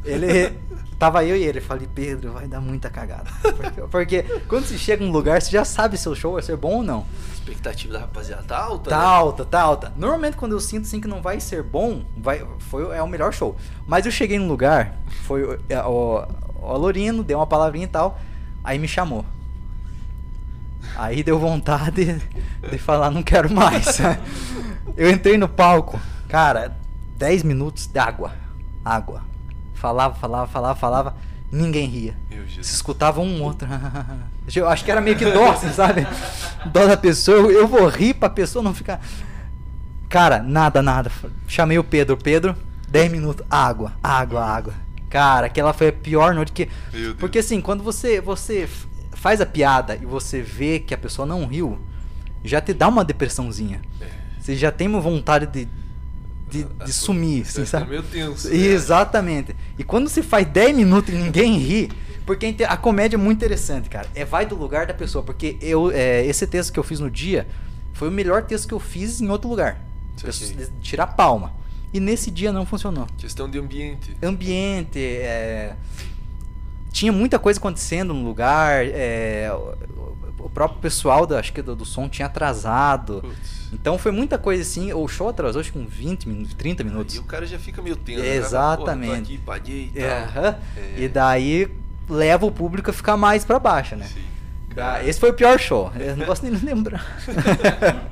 Ele 0.04 0.52
tava 1.04 1.22
eu 1.22 1.36
e 1.36 1.42
ele, 1.44 1.60
falei, 1.60 1.86
Pedro, 1.94 2.32
vai 2.32 2.48
dar 2.48 2.62
muita 2.62 2.88
cagada. 2.88 3.30
Porque, 3.42 3.82
porque 3.90 4.22
quando 4.48 4.64
você 4.64 4.78
chega 4.78 5.04
num 5.04 5.12
lugar, 5.12 5.40
você 5.42 5.50
já 5.50 5.62
sabe 5.62 5.98
se 5.98 6.08
o 6.08 6.14
show 6.14 6.32
vai 6.32 6.42
ser 6.42 6.56
bom 6.56 6.76
ou 6.76 6.82
não. 6.82 7.00
A 7.30 7.34
expectativa 7.34 7.92
da 7.92 7.98
rapaziada 8.00 8.42
tá 8.44 8.56
alta, 8.56 8.88
Tá 8.90 8.98
né? 8.98 9.04
alta, 9.04 9.44
tá 9.44 9.60
alta. 9.60 9.92
Normalmente 9.98 10.34
quando 10.38 10.52
eu 10.52 10.60
sinto 10.60 10.86
assim 10.86 11.02
que 11.02 11.06
não 11.08 11.20
vai 11.20 11.40
ser 11.40 11.62
bom, 11.62 12.06
vai, 12.16 12.42
foi, 12.58 12.96
é 12.96 13.02
o 13.02 13.06
melhor 13.06 13.34
show. 13.34 13.54
Mas 13.86 14.06
eu 14.06 14.12
cheguei 14.12 14.38
num 14.38 14.48
lugar, 14.48 14.96
foi 15.24 15.42
o, 15.44 15.60
é, 15.68 15.78
o, 15.82 16.26
o 16.62 16.66
Alorino, 16.70 17.22
deu 17.22 17.38
uma 17.38 17.46
palavrinha 17.46 17.84
e 17.84 17.88
tal, 17.88 18.18
aí 18.62 18.78
me 18.78 18.88
chamou. 18.88 19.26
Aí 20.96 21.22
deu 21.22 21.38
vontade 21.38 22.18
de 22.70 22.78
falar, 22.78 23.10
não 23.10 23.22
quero 23.22 23.52
mais. 23.52 23.98
Eu 24.96 25.10
entrei 25.10 25.36
no 25.36 25.48
palco, 25.48 26.00
cara, 26.28 26.74
10 27.18 27.42
minutos 27.42 27.86
de 27.86 27.98
água. 27.98 28.32
Água. 28.82 29.33
Falava, 29.84 30.14
falava, 30.14 30.46
falava, 30.46 30.74
falava, 30.74 31.16
ninguém 31.52 31.86
ria. 31.86 32.16
Se 32.62 32.72
escutava 32.72 33.20
um 33.20 33.42
outro. 33.42 33.68
Eu 34.56 34.66
acho 34.66 34.82
que 34.82 34.90
era 34.90 34.98
meio 34.98 35.14
que 35.14 35.30
dó, 35.30 35.54
sabe? 35.56 36.06
Dó 36.72 36.86
da 36.86 36.96
pessoa. 36.96 37.52
Eu, 37.52 37.68
vou 37.68 37.86
rir 37.86 38.14
pra 38.14 38.30
pessoa 38.30 38.62
não 38.62 38.72
ficar. 38.72 38.98
Cara, 40.08 40.42
nada, 40.42 40.80
nada. 40.80 41.12
Chamei 41.46 41.78
o 41.78 41.84
Pedro. 41.84 42.16
Pedro, 42.16 42.56
10 42.88 43.12
minutos. 43.12 43.44
Água, 43.50 43.92
água, 44.02 44.42
água. 44.42 44.72
Cara, 45.10 45.48
aquela 45.48 45.74
foi 45.74 45.88
a 45.88 45.92
pior 45.92 46.34
noite 46.34 46.52
que. 46.52 46.70
Porque 47.18 47.40
assim, 47.40 47.60
quando 47.60 47.82
você, 47.82 48.22
você 48.22 48.66
faz 49.12 49.38
a 49.38 49.46
piada 49.46 49.96
e 49.96 50.06
você 50.06 50.40
vê 50.40 50.78
que 50.78 50.94
a 50.94 50.98
pessoa 50.98 51.26
não 51.26 51.44
riu, 51.44 51.78
já 52.42 52.58
te 52.58 52.72
dá 52.72 52.88
uma 52.88 53.04
depressãozinha. 53.04 53.82
É. 54.00 54.06
Você 54.40 54.56
já 54.56 54.72
tem 54.72 54.88
uma 54.88 55.00
vontade 55.02 55.46
de, 55.46 55.68
de, 56.48 56.64
de 56.64 56.92
sumir, 56.92 57.42
assim, 57.42 57.58
vai 57.58 57.66
sabe? 57.66 57.84
ficar 57.84 57.90
meio 57.90 58.02
tenso, 58.02 58.48
né? 58.48 58.56
Exatamente. 58.56 59.56
E 59.78 59.84
quando 59.84 60.08
você 60.08 60.22
faz 60.22 60.46
10 60.46 60.76
minutos 60.76 61.12
e 61.12 61.16
ninguém 61.16 61.56
ri, 61.58 61.90
porque 62.26 62.54
a 62.66 62.76
comédia 62.76 63.16
é 63.16 63.18
muito 63.18 63.38
interessante, 63.38 63.88
cara. 63.88 64.08
É 64.14 64.24
vai 64.24 64.46
do 64.46 64.54
lugar 64.54 64.86
da 64.86 64.94
pessoa, 64.94 65.22
porque 65.24 65.56
eu 65.60 65.90
é, 65.90 66.24
esse 66.26 66.46
texto 66.46 66.72
que 66.72 66.78
eu 66.78 66.84
fiz 66.84 67.00
no 67.00 67.10
dia 67.10 67.46
foi 67.92 68.08
o 68.08 68.12
melhor 68.12 68.42
texto 68.44 68.66
que 68.68 68.74
eu 68.74 68.80
fiz 68.80 69.20
em 69.20 69.28
outro 69.28 69.48
lugar. 69.48 69.80
Pessoas- 70.20 70.70
Tirar 70.80 71.08
palma. 71.08 71.52
E 71.92 72.00
nesse 72.00 72.30
dia 72.30 72.52
não 72.52 72.64
funcionou. 72.66 73.06
Questão 73.18 73.48
de 73.48 73.58
ambiente. 73.58 74.16
Ambiente, 74.22 74.98
é, 74.98 75.74
tinha 76.90 77.12
muita 77.12 77.38
coisa 77.38 77.58
acontecendo 77.60 78.12
no 78.14 78.24
lugar, 78.24 78.84
é, 78.86 79.48
o, 80.44 80.48
próprio 80.50 80.80
pessoal 80.80 81.26
da, 81.26 81.38
acho 81.38 81.52
que 81.52 81.62
do, 81.62 81.74
do 81.74 81.84
som 81.84 82.08
tinha 82.08 82.26
atrasado. 82.26 83.20
Putz. 83.22 83.68
Então 83.72 83.98
foi 83.98 84.12
muita 84.12 84.38
coisa 84.38 84.62
assim. 84.62 84.92
O 84.92 85.06
show 85.08 85.28
atrasou 85.28 85.60
acho 85.60 85.72
que 85.72 85.78
com 85.78 85.86
20 85.86 86.28
minutos, 86.28 86.54
30 86.54 86.84
minutos. 86.84 87.14
E 87.16 87.18
o 87.18 87.24
cara 87.24 87.46
já 87.46 87.58
fica 87.58 87.82
meio 87.82 87.96
tenso. 87.96 88.20
né? 88.22 88.36
Exatamente. 88.36 89.38
Tô 89.38 89.50
aqui, 89.50 89.90
e 89.94 90.00
tal. 90.00 90.44
É. 90.44 90.58
É. 90.76 90.94
E 90.98 91.08
daí 91.08 91.68
leva 92.08 92.46
o 92.46 92.52
público 92.52 92.90
a 92.90 92.92
ficar 92.92 93.16
mais 93.16 93.44
pra 93.44 93.58
baixo, 93.58 93.96
né? 93.96 94.06
Sim. 94.06 94.22
Cara, 94.74 95.04
Esse 95.04 95.20
foi 95.20 95.30
o 95.30 95.34
pior 95.34 95.58
show. 95.58 95.92
Eu 95.98 96.16
não 96.16 96.26
gosto 96.26 96.42
nem 96.42 96.54
de 96.54 96.64
lembrar. 96.64 97.04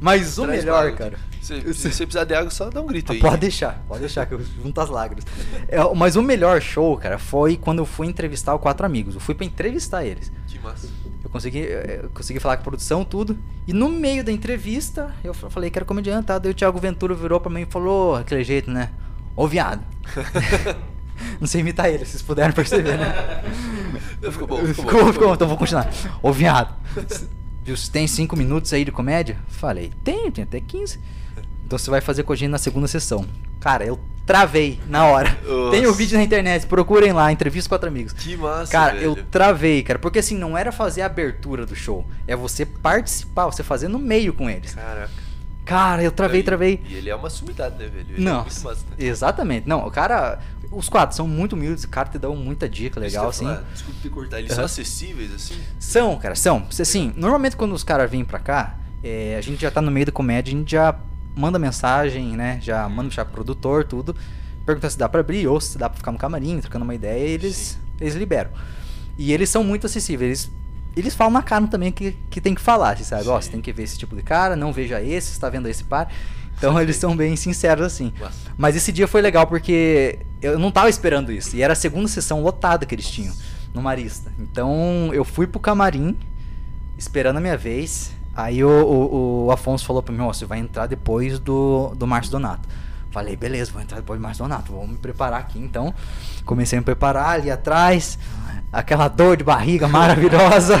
Mas 0.00 0.38
o 0.38 0.44
traz 0.44 0.60
melhor, 0.60 0.84
bala. 0.84 0.96
cara. 0.96 1.18
Se 1.40 1.60
se 1.74 1.92
você 1.92 2.04
precisar 2.04 2.24
de 2.24 2.34
água, 2.34 2.50
só 2.50 2.68
dá 2.70 2.80
um 2.80 2.86
grito 2.86 3.12
aí. 3.12 3.20
Pode 3.20 3.36
deixar, 3.38 3.80
pode 3.86 4.00
deixar 4.00 4.26
que 4.26 4.34
eu 4.34 4.40
junto 4.42 4.80
as 4.80 4.90
lágrimas. 4.90 5.24
É, 5.68 5.78
mas 5.94 6.16
o 6.16 6.22
melhor 6.22 6.60
show, 6.60 6.96
cara, 6.96 7.18
foi 7.18 7.56
quando 7.56 7.78
eu 7.78 7.86
fui 7.86 8.08
entrevistar 8.08 8.52
o 8.52 8.58
Quatro 8.58 8.84
Amigos. 8.84 9.14
Eu 9.14 9.20
fui 9.20 9.32
pra 9.34 9.46
entrevistar 9.46 10.04
eles. 10.04 10.32
Que 10.48 10.58
massa. 10.58 10.88
Consegui, 11.36 11.58
eu 11.60 12.10
consegui 12.14 12.40
falar 12.40 12.56
com 12.56 12.62
a 12.62 12.64
produção, 12.64 13.04
tudo. 13.04 13.38
E 13.66 13.72
no 13.72 13.88
meio 13.88 14.24
da 14.24 14.32
entrevista, 14.32 15.14
eu 15.22 15.34
fa- 15.34 15.50
falei 15.50 15.70
que 15.70 15.78
era 15.78 15.84
comediante, 15.84 16.26
tá? 16.26 16.38
Daí 16.38 16.50
o 16.50 16.54
Thiago 16.54 16.78
Ventura 16.78 17.14
virou 17.14 17.38
pra 17.40 17.50
mim 17.50 17.62
e 17.62 17.66
falou, 17.66 18.16
aquele 18.16 18.42
jeito, 18.44 18.70
né? 18.70 18.90
Ô 19.36 19.46
viado. 19.46 19.82
Não 21.40 21.46
sei 21.46 21.60
imitar 21.62 21.88
ele, 21.88 22.04
vocês 22.04 22.22
puderam 22.22 22.52
perceber, 22.52 22.96
né? 22.98 23.42
Ficou 24.30 24.46
bom, 24.46 24.56
ficou 24.58 24.66
bom, 24.66 24.66
Ficou, 24.74 24.84
ficou 24.98 25.12
ficou, 25.12 25.28
bom. 25.28 25.34
então 25.34 25.48
vou 25.48 25.56
continuar. 25.56 25.88
Ô 26.22 26.32
viado. 26.32 26.74
Viu, 27.64 27.76
você 27.76 27.90
tem 27.90 28.06
cinco 28.06 28.36
minutos 28.36 28.72
aí 28.72 28.84
de 28.84 28.92
comédia? 28.92 29.36
Falei, 29.48 29.90
tenho, 30.04 30.30
tenho 30.30 30.46
até 30.46 30.60
15. 30.60 31.00
Então 31.66 31.76
você 31.76 31.90
vai 31.90 32.00
fazer 32.00 32.24
gente 32.36 32.48
na 32.48 32.58
segunda 32.58 32.86
sessão. 32.86 33.26
Cara, 33.58 33.84
eu 33.84 33.98
travei 34.24 34.78
na 34.88 35.04
hora. 35.06 35.36
Nossa. 35.44 35.70
Tem 35.72 35.84
o 35.86 35.92
vídeo 35.92 36.16
na 36.16 36.22
internet, 36.22 36.64
procurem 36.66 37.12
lá, 37.12 37.32
entrevista 37.32 37.68
com 37.68 37.72
quatro 37.74 37.88
amigos. 37.88 38.12
Que 38.12 38.36
massa, 38.36 38.70
Cara, 38.70 38.92
velho. 38.94 39.04
eu 39.04 39.16
travei, 39.24 39.82
cara, 39.82 39.98
porque 39.98 40.20
assim, 40.20 40.36
não 40.38 40.56
era 40.56 40.70
fazer 40.70 41.02
a 41.02 41.06
abertura 41.06 41.66
do 41.66 41.74
show, 41.74 42.06
é 42.26 42.36
você 42.36 42.64
participar, 42.64 43.46
você 43.46 43.64
fazer 43.64 43.88
no 43.88 43.98
meio 43.98 44.32
com 44.32 44.48
eles. 44.48 44.74
Caraca. 44.74 45.10
Cara, 45.64 46.00
eu 46.04 46.12
travei, 46.12 46.44
travei. 46.44 46.80
E 46.88 46.94
ele 46.94 47.10
é 47.10 47.14
uma 47.16 47.28
sumidade, 47.28 47.76
né, 47.76 47.88
velho? 47.88 48.06
Ele 48.10 48.20
é 48.22 48.24
Não, 48.24 48.42
muito 48.44 48.60
massa, 48.62 48.84
né? 48.88 48.96
exatamente. 49.04 49.68
Não, 49.68 49.84
o 49.84 49.90
cara, 49.90 50.38
os 50.70 50.88
quatro 50.88 51.16
são 51.16 51.26
muito 51.26 51.54
humildes, 51.54 51.82
o 51.82 51.88
cara 51.88 52.08
te 52.08 52.16
dá 52.18 52.28
muita 52.28 52.68
dica 52.68 53.00
legal, 53.00 53.28
assim. 53.30 53.44
falar, 53.46 53.64
Desculpa 53.72 54.00
te 54.00 54.08
cortar. 54.08 54.38
Eles 54.38 54.50
são 54.52 54.58
Aham. 54.60 54.66
acessíveis, 54.66 55.34
assim? 55.34 55.56
São, 55.80 56.16
cara, 56.18 56.36
são. 56.36 56.64
Assim, 56.80 57.12
normalmente 57.16 57.56
quando 57.56 57.72
os 57.72 57.82
caras 57.82 58.08
vêm 58.08 58.24
pra 58.24 58.38
cá, 58.38 58.76
é, 59.02 59.34
a 59.36 59.40
gente 59.40 59.60
já 59.60 59.70
tá 59.72 59.80
no 59.82 59.90
meio 59.90 60.06
da 60.06 60.12
comédia, 60.12 60.54
a 60.54 60.56
gente 60.56 60.70
já 60.70 60.94
manda 61.36 61.58
mensagem, 61.58 62.34
né? 62.36 62.58
Já 62.62 62.88
manda 62.88 63.10
já 63.10 63.24
pro 63.24 63.34
produtor, 63.34 63.84
tudo. 63.84 64.16
Pergunta 64.64 64.90
se 64.90 64.98
dá 64.98 65.08
pra 65.08 65.20
abrir 65.20 65.46
ou 65.46 65.60
se 65.60 65.78
dá 65.78 65.88
pra 65.88 65.98
ficar 65.98 66.10
no 66.10 66.18
camarim, 66.18 66.58
trocando 66.60 66.84
uma 66.84 66.94
ideia, 66.94 67.28
e 67.28 67.30
eles, 67.30 67.56
Sim. 67.56 67.78
eles 68.00 68.14
liberam. 68.14 68.50
E 69.16 69.32
eles 69.32 69.48
são 69.48 69.62
muito 69.62 69.86
acessíveis. 69.86 70.28
Eles, 70.28 70.50
eles 70.96 71.14
falam 71.14 71.34
na 71.34 71.42
cara 71.42 71.66
também 71.66 71.92
que, 71.92 72.16
que 72.30 72.40
tem 72.40 72.54
que 72.54 72.60
falar, 72.60 72.94
assim, 72.94 73.04
sabe? 73.04 73.28
Ó, 73.28 73.38
Sim. 73.38 73.44
você 73.44 73.50
tem 73.52 73.60
que 73.60 73.72
ver 73.72 73.84
esse 73.84 73.98
tipo 73.98 74.16
de 74.16 74.22
cara, 74.22 74.56
não 74.56 74.72
veja 74.72 75.00
esse, 75.00 75.32
você 75.34 75.40
tá 75.40 75.48
vendo 75.50 75.68
esse 75.68 75.84
par. 75.84 76.10
Então 76.56 76.74
Sim. 76.74 76.80
eles 76.80 76.96
são 76.96 77.14
bem 77.14 77.36
sinceros 77.36 77.84
assim. 77.84 78.12
Massa. 78.18 78.50
Mas 78.56 78.74
esse 78.74 78.90
dia 78.90 79.06
foi 79.06 79.20
legal 79.20 79.46
porque 79.46 80.18
eu 80.40 80.58
não 80.58 80.72
tava 80.72 80.88
esperando 80.88 81.30
isso. 81.30 81.54
E 81.54 81.62
era 81.62 81.74
a 81.74 81.76
segunda 81.76 82.08
sessão 82.08 82.42
lotada 82.42 82.86
que 82.86 82.94
eles 82.94 83.08
tinham 83.08 83.34
no 83.74 83.82
Marista. 83.82 84.32
Então 84.38 85.10
eu 85.12 85.24
fui 85.24 85.46
pro 85.46 85.60
camarim, 85.60 86.16
esperando 86.96 87.36
a 87.36 87.40
minha 87.40 87.58
vez. 87.58 88.15
Aí 88.36 88.62
o, 88.62 88.68
o, 88.68 89.46
o 89.46 89.50
Afonso 89.50 89.86
falou 89.86 90.02
pra 90.02 90.14
mim: 90.14 90.20
Ó, 90.20 90.32
você 90.32 90.44
vai 90.44 90.58
entrar 90.58 90.86
depois 90.86 91.38
do, 91.38 91.94
do 91.96 92.06
Márcio 92.06 92.32
Donato. 92.32 92.68
Falei, 93.10 93.34
beleza, 93.34 93.72
vou 93.72 93.80
entrar 93.80 93.96
depois 93.96 94.20
do 94.20 94.22
Márcio 94.22 94.44
Donato. 94.44 94.72
Vou 94.72 94.86
me 94.86 94.98
preparar 94.98 95.40
aqui 95.40 95.58
então. 95.58 95.94
Comecei 96.44 96.76
a 96.76 96.80
me 96.82 96.84
preparar 96.84 97.30
ali 97.30 97.50
atrás. 97.50 98.18
Aquela 98.70 99.08
dor 99.08 99.38
de 99.38 99.44
barriga 99.44 99.88
maravilhosa. 99.88 100.76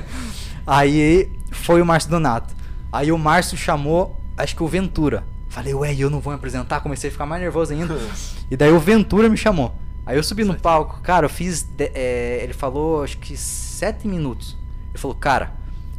Aí 0.66 1.32
foi 1.50 1.80
o 1.80 1.86
Márcio 1.86 2.10
Donato. 2.10 2.54
Aí 2.92 3.10
o 3.10 3.16
Márcio 3.16 3.56
chamou, 3.56 4.20
acho 4.36 4.54
que 4.54 4.62
o 4.62 4.68
Ventura. 4.68 5.24
Falei, 5.48 5.72
ué, 5.74 5.94
eu 5.94 6.10
não 6.10 6.20
vou 6.20 6.32
me 6.32 6.38
apresentar? 6.38 6.80
Comecei 6.80 7.08
a 7.08 7.12
ficar 7.12 7.24
mais 7.24 7.40
nervoso 7.40 7.72
ainda. 7.72 7.96
E 8.50 8.56
daí 8.56 8.72
o 8.72 8.80
Ventura 8.80 9.28
me 9.28 9.36
chamou. 9.36 9.72
Aí 10.04 10.16
eu 10.16 10.24
subi 10.24 10.42
no 10.42 10.54
palco, 10.56 11.00
cara, 11.02 11.26
eu 11.26 11.30
fiz. 11.30 11.68
é, 11.78 12.40
ele 12.42 12.52
falou, 12.52 13.04
acho 13.04 13.16
que 13.18 13.36
sete 13.36 14.08
minutos. 14.08 14.58
Ele 14.90 14.98
falou, 14.98 15.16
cara, 15.16 15.52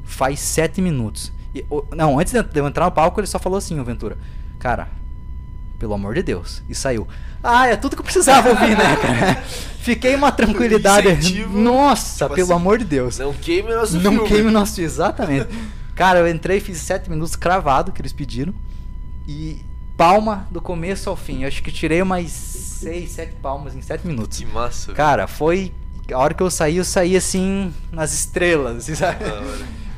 faz 0.03 0.39
sete 0.39 0.81
minutos. 0.81 1.31
E, 1.53 1.65
não, 1.95 2.19
antes 2.19 2.33
de 2.33 2.59
eu 2.59 2.67
entrar 2.67 2.85
no 2.85 2.91
palco, 2.91 3.19
ele 3.19 3.27
só 3.27 3.37
falou 3.39 3.57
assim, 3.57 3.79
o 3.79 3.83
Ventura. 3.83 4.17
Cara, 4.59 4.87
pelo 5.79 5.93
amor 5.93 6.13
de 6.13 6.23
Deus. 6.23 6.61
E 6.69 6.75
saiu. 6.75 7.07
Ah, 7.43 7.67
é 7.67 7.75
tudo 7.75 7.95
que 7.95 8.01
eu 8.01 8.05
precisava 8.05 8.49
ouvir, 8.49 8.77
né, 8.77 8.95
cara? 8.95 9.43
Fiquei 9.81 10.13
uma 10.15 10.31
tranquilidade. 10.31 11.07
Incentivo, 11.07 11.57
Nossa, 11.57 12.25
tipo 12.25 12.35
pelo 12.35 12.51
assim, 12.51 12.61
amor 12.61 12.77
de 12.77 12.85
Deus. 12.85 13.17
Não 13.17 13.33
queime 13.33 13.73
nosso 13.73 13.97
Não 13.99 14.11
filme. 14.11 14.27
queime 14.27 14.47
o 14.49 14.51
nosso 14.51 14.79
exatamente. 14.79 15.47
Cara, 15.95 16.19
eu 16.19 16.27
entrei 16.27 16.59
fiz 16.59 16.77
sete 16.77 17.09
minutos 17.09 17.35
cravado 17.35 17.91
que 17.91 17.99
eles 17.99 18.13
pediram. 18.13 18.53
E 19.27 19.65
palma 19.97 20.47
do 20.51 20.61
começo 20.61 21.09
ao 21.09 21.15
fim. 21.15 21.41
Eu 21.41 21.47
acho 21.47 21.63
que 21.63 21.71
tirei 21.71 22.01
umas 22.01 22.29
seis, 22.29 23.09
sete 23.11 23.33
palmas 23.41 23.75
em 23.75 23.81
sete 23.81 24.05
minutos. 24.05 24.37
Que 24.37 24.45
massa, 24.45 24.93
Cara, 24.93 25.25
foi. 25.27 25.73
A 26.11 26.17
hora 26.17 26.33
que 26.33 26.43
eu 26.43 26.51
saí, 26.51 26.77
eu 26.77 26.83
saí 26.83 27.15
assim, 27.15 27.73
nas 27.91 28.13
estrelas, 28.13 28.83
sabe? 28.97 29.23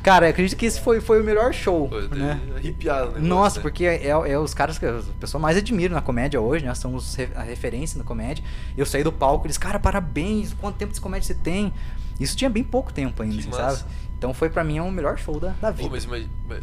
Cara, 0.04 0.26
eu 0.26 0.30
acredito 0.30 0.58
que 0.58 0.66
esse 0.66 0.78
foi, 0.82 1.00
foi 1.00 1.22
o 1.22 1.24
melhor 1.24 1.54
show, 1.54 1.88
eu 1.90 2.10
tô 2.10 2.14
né? 2.14 2.38
arrepiado. 2.54 3.06
negócio, 3.06 3.26
Nossa, 3.26 3.56
né? 3.56 3.62
porque 3.62 3.86
é, 3.86 4.08
é 4.08 4.38
os 4.38 4.52
caras 4.52 4.78
que 4.78 4.84
a 4.84 5.00
pessoa 5.18 5.40
mais 5.40 5.56
admira 5.56 5.94
na 5.94 6.02
comédia 6.02 6.38
hoje, 6.38 6.62
né? 6.62 6.74
São 6.74 6.94
os, 6.94 7.16
a 7.34 7.42
referência 7.42 7.96
na 7.96 8.04
comédia. 8.04 8.44
Eu 8.76 8.84
saí 8.84 9.02
do 9.02 9.10
palco, 9.10 9.46
eles, 9.46 9.56
cara, 9.56 9.78
parabéns, 9.78 10.52
quanto 10.52 10.76
tempo 10.76 10.92
de 10.92 11.00
comédia 11.00 11.26
você 11.26 11.34
tem? 11.34 11.72
Isso 12.20 12.36
tinha 12.36 12.50
bem 12.50 12.62
pouco 12.62 12.92
tempo 12.92 13.22
ainda, 13.22 13.38
assim, 13.38 13.50
sabe? 13.50 13.82
Então 14.18 14.34
foi 14.34 14.50
pra 14.50 14.62
mim 14.62 14.78
o 14.78 14.90
melhor 14.90 15.16
show 15.18 15.40
da, 15.40 15.54
da 15.58 15.70
vida. 15.70 15.88
Pô, 15.88 15.94
mas, 15.94 16.04
mas, 16.04 16.28
mas 16.46 16.62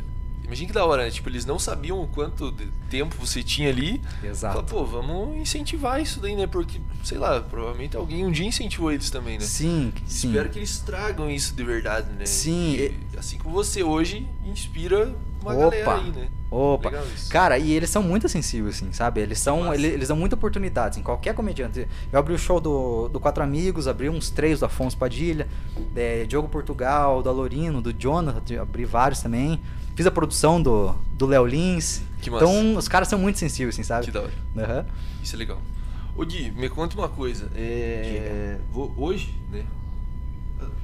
imagina 0.51 0.67
que 0.67 0.74
da 0.74 0.86
hora, 0.86 1.05
né? 1.05 1.10
Tipo, 1.10 1.29
eles 1.29 1.46
não 1.46 1.58
sabiam 1.58 2.01
o 2.01 2.08
quanto 2.08 2.51
tempo 2.89 3.15
você 3.17 3.41
tinha 3.41 3.70
ali. 3.70 4.01
Exato. 4.22 4.53
Fala, 4.55 4.65
pô, 4.67 4.86
vamos 4.86 5.38
incentivar 5.38 6.01
isso 6.01 6.20
daí, 6.20 6.36
né? 6.36 6.46
Porque, 6.46 6.79
sei 7.03 7.17
lá, 7.17 7.39
provavelmente 7.39 7.96
alguém 7.96 8.25
um 8.25 8.31
dia 8.31 8.46
incentivou 8.46 8.91
eles 8.91 9.10
também, 9.10 9.38
né? 9.38 9.46
Sim, 9.46 9.93
sim. 10.05 10.27
Espero 10.27 10.50
que 10.50 10.60
eles 10.60 10.79
tragam 10.79 11.31
isso 11.31 11.55
de 11.55 11.63
verdade, 11.63 12.12
né? 12.12 12.25
Sim, 12.25 12.75
E, 12.75 13.17
assim 13.17 13.38
como 13.38 13.55
você 13.55 13.81
hoje 13.81 14.27
inspira 14.46 15.15
uma 15.41 15.53
Opa. 15.53 15.60
galera 15.60 15.95
aí, 15.95 16.12
né? 16.12 16.29
Opa. 16.50 16.91
Cara, 17.29 17.57
e 17.57 17.71
eles 17.71 17.89
são 17.89 18.03
muito 18.03 18.27
sensíveis, 18.27 18.75
assim, 18.75 18.91
sabe? 18.91 19.21
Eles 19.21 19.39
são. 19.39 19.74
Eles, 19.74 19.93
eles 19.93 20.07
dão 20.10 20.17
muita 20.17 20.36
oportunidade, 20.36 20.95
assim, 20.95 21.03
qualquer 21.03 21.33
comediante. 21.33 21.88
Eu 22.12 22.19
abri 22.19 22.33
o 22.33 22.38
show 22.38 22.60
do, 22.60 23.07
do 23.07 23.19
Quatro 23.19 23.43
Amigos, 23.43 23.88
abri 23.88 24.10
uns 24.10 24.29
três 24.29 24.60
do 24.60 24.65
Afonso 24.65 24.98
Padilha, 24.98 25.48
é, 25.95 26.25
Diogo 26.25 26.50
Portugal, 26.50 27.24
do 27.24 27.29
Alorino, 27.29 27.81
do 27.81 27.93
Jonathan, 27.93 28.62
abri 28.62 28.86
vários 28.86 29.21
também. 29.21 29.60
Fiz 29.95 30.05
a 30.05 30.12
produção 30.12 30.62
do, 30.62 30.95
do 31.13 31.25
Léo 31.25 31.45
Lins. 31.45 32.01
Que 32.21 32.29
massa. 32.29 32.45
então, 32.45 32.75
os 32.75 32.88
caras 32.88 33.07
são 33.07 33.19
muito 33.19 33.39
sensíveis, 33.39 33.75
assim, 33.75 33.83
sabe? 33.83 34.05
Que 34.05 34.12
da 34.12 34.21
hora. 34.21 34.33
Aham. 34.57 34.86
Isso 35.24 35.36
é 35.36 35.39
legal. 35.39 35.60
Ô 36.15 36.25
Gui, 36.25 36.51
me 36.51 36.69
conta 36.69 36.98
uma 36.98 37.10
coisa. 37.10 37.50
É, 37.55 38.57
hoje, 38.98 39.33
né? 39.51 39.63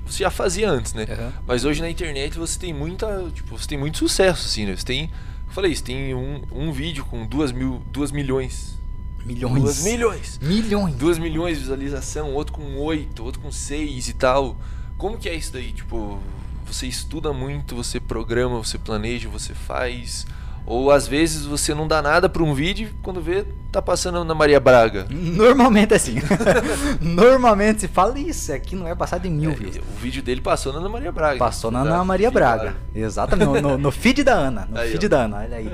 Você 0.05 0.23
já 0.23 0.29
fazia 0.29 0.69
antes, 0.69 0.93
né? 0.93 1.05
Aham. 1.09 1.33
Mas 1.45 1.65
hoje 1.65 1.81
na 1.81 1.89
internet 1.89 2.37
você 2.37 2.57
tem 2.57 2.73
muita. 2.73 3.29
Tipo, 3.33 3.57
você 3.57 3.67
tem 3.67 3.77
muito 3.77 3.97
sucesso, 3.97 4.47
assim, 4.47 4.65
né? 4.65 4.75
Você 4.75 4.85
tem. 4.85 5.11
eu 5.47 5.53
Falei, 5.53 5.75
você 5.75 5.83
tem 5.83 6.13
um, 6.13 6.41
um 6.51 6.71
vídeo 6.71 7.05
com 7.05 7.25
duas, 7.25 7.51
mil, 7.51 7.81
duas 7.91 8.11
milhões. 8.11 8.77
Milhões. 9.25 9.61
Duas 9.61 9.83
milhões! 9.83 10.39
Milhões. 10.41 10.95
2 10.95 11.17
milhões 11.17 11.57
de 11.57 11.63
visualização, 11.63 12.33
outro 12.33 12.53
com 12.53 12.77
8, 12.77 13.21
outro 13.21 13.41
com 13.41 13.51
6 13.51 14.07
e 14.07 14.13
tal. 14.13 14.55
Como 14.97 15.17
que 15.17 15.27
é 15.27 15.35
isso 15.35 15.51
daí? 15.51 15.73
Tipo, 15.73 16.19
você 16.65 16.87
estuda 16.87 17.33
muito, 17.33 17.75
você 17.75 17.99
programa, 17.99 18.57
você 18.57 18.77
planeja, 18.77 19.27
você 19.27 19.53
faz. 19.53 20.25
Ou 20.69 20.91
às 20.91 21.07
vezes 21.07 21.45
você 21.45 21.73
não 21.73 21.87
dá 21.87 22.01
nada 22.01 22.27
pra 22.27 22.43
um 22.43 22.53
vídeo 22.53 22.89
e 22.89 22.93
quando 23.01 23.21
vê, 23.21 23.45
tá 23.71 23.81
passando 23.81 24.21
na 24.25 24.35
Maria 24.35 24.59
Braga. 24.59 25.07
Normalmente 25.09 25.93
é 25.93 25.95
assim. 25.95 26.15
Normalmente 27.01 27.81
se 27.81 27.87
fala 27.87 28.19
isso, 28.19 28.51
aqui 28.51 28.75
não 28.75 28.87
é 28.87 28.93
passado 28.93 29.25
em 29.25 29.31
mil 29.31 29.51
É, 29.51 29.55
vezes. 29.55 29.77
o 29.77 29.99
vídeo 29.99 30.21
dele 30.21 30.41
passou 30.41 30.73
na 30.73 30.79
Ana 30.79 30.89
Maria 30.89 31.11
Braga. 31.11 31.37
Passou 31.39 31.71
na 31.71 31.83
Tá? 31.83 31.89
Ana 31.89 32.03
Maria 32.03 32.29
Braga. 32.29 32.75
Exatamente. 32.93 33.47
No, 33.47 33.61
no- 33.61 33.77
no 33.77 33.91
feed 33.91 34.23
da 34.23 34.33
Ana. 34.33 34.67
No 34.69 34.77
Aí, 34.79 34.91
feed 34.91 35.05
ó. 35.05 35.09
da 35.09 35.17
Ana, 35.23 35.37
olha 35.37 35.57
aí. 35.57 35.71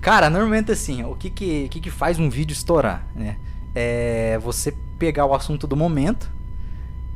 Cara, 0.00 0.30
normalmente 0.30 0.70
assim, 0.72 1.02
o 1.04 1.14
que 1.16 1.28
que, 1.30 1.68
que 1.68 1.80
que 1.80 1.90
faz 1.90 2.18
um 2.18 2.30
vídeo 2.30 2.52
estourar, 2.52 3.04
né? 3.14 3.36
É 3.74 4.38
você 4.42 4.72
pegar 4.98 5.26
o 5.26 5.34
assunto 5.34 5.66
do 5.66 5.76
momento 5.76 6.30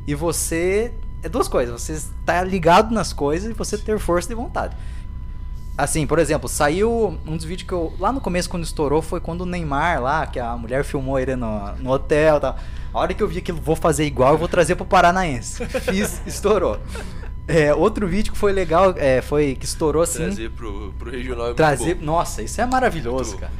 e 0.05 0.13
você. 0.13 0.91
É 1.23 1.29
duas 1.29 1.47
coisas. 1.47 1.79
Você 1.81 1.93
estar 1.93 2.43
ligado 2.43 2.93
nas 2.93 3.13
coisas 3.13 3.49
e 3.51 3.53
você 3.53 3.77
ter 3.77 3.97
força 3.99 4.27
de 4.27 4.35
vontade. 4.35 4.75
Assim, 5.77 6.05
por 6.05 6.19
exemplo, 6.19 6.47
saiu 6.49 7.17
um 7.25 7.35
dos 7.37 7.45
vídeos 7.45 7.67
que 7.67 7.73
eu. 7.73 7.93
Lá 7.99 8.11
no 8.11 8.19
começo, 8.21 8.49
quando 8.49 8.63
estourou, 8.63 9.01
foi 9.01 9.19
quando 9.19 9.41
o 9.41 9.45
Neymar 9.45 10.01
lá, 10.01 10.27
que 10.27 10.39
a 10.39 10.55
mulher 10.57 10.83
filmou 10.83 11.17
ele 11.17 11.35
no, 11.35 11.71
no 11.77 11.91
hotel 11.91 12.37
e 12.37 12.39
tal. 12.41 12.57
A 12.93 12.99
hora 12.99 13.13
que 13.13 13.23
eu 13.23 13.27
vi 13.27 13.37
aquilo, 13.39 13.59
vou 13.59 13.75
fazer 13.75 14.05
igual, 14.05 14.33
eu 14.33 14.37
vou 14.37 14.47
trazer 14.49 14.75
pro 14.75 14.85
Paranaense. 14.85 15.65
Fiz, 15.65 16.21
estourou. 16.27 16.77
É, 17.47 17.73
outro 17.73 18.07
vídeo 18.07 18.31
que 18.33 18.37
foi 18.37 18.51
legal, 18.51 18.93
é, 18.97 19.21
foi 19.21 19.55
que 19.55 19.65
estourou 19.65 20.03
assim. 20.03 20.23
Trazer 20.25 20.51
pro, 20.51 20.93
pro 20.99 21.09
regional 21.09 21.51
é 21.51 21.53
trazer. 21.53 21.97
Nossa, 22.01 22.43
isso 22.43 22.59
é 22.61 22.65
maravilhoso, 22.65 23.33
bom, 23.33 23.39
cara. 23.39 23.51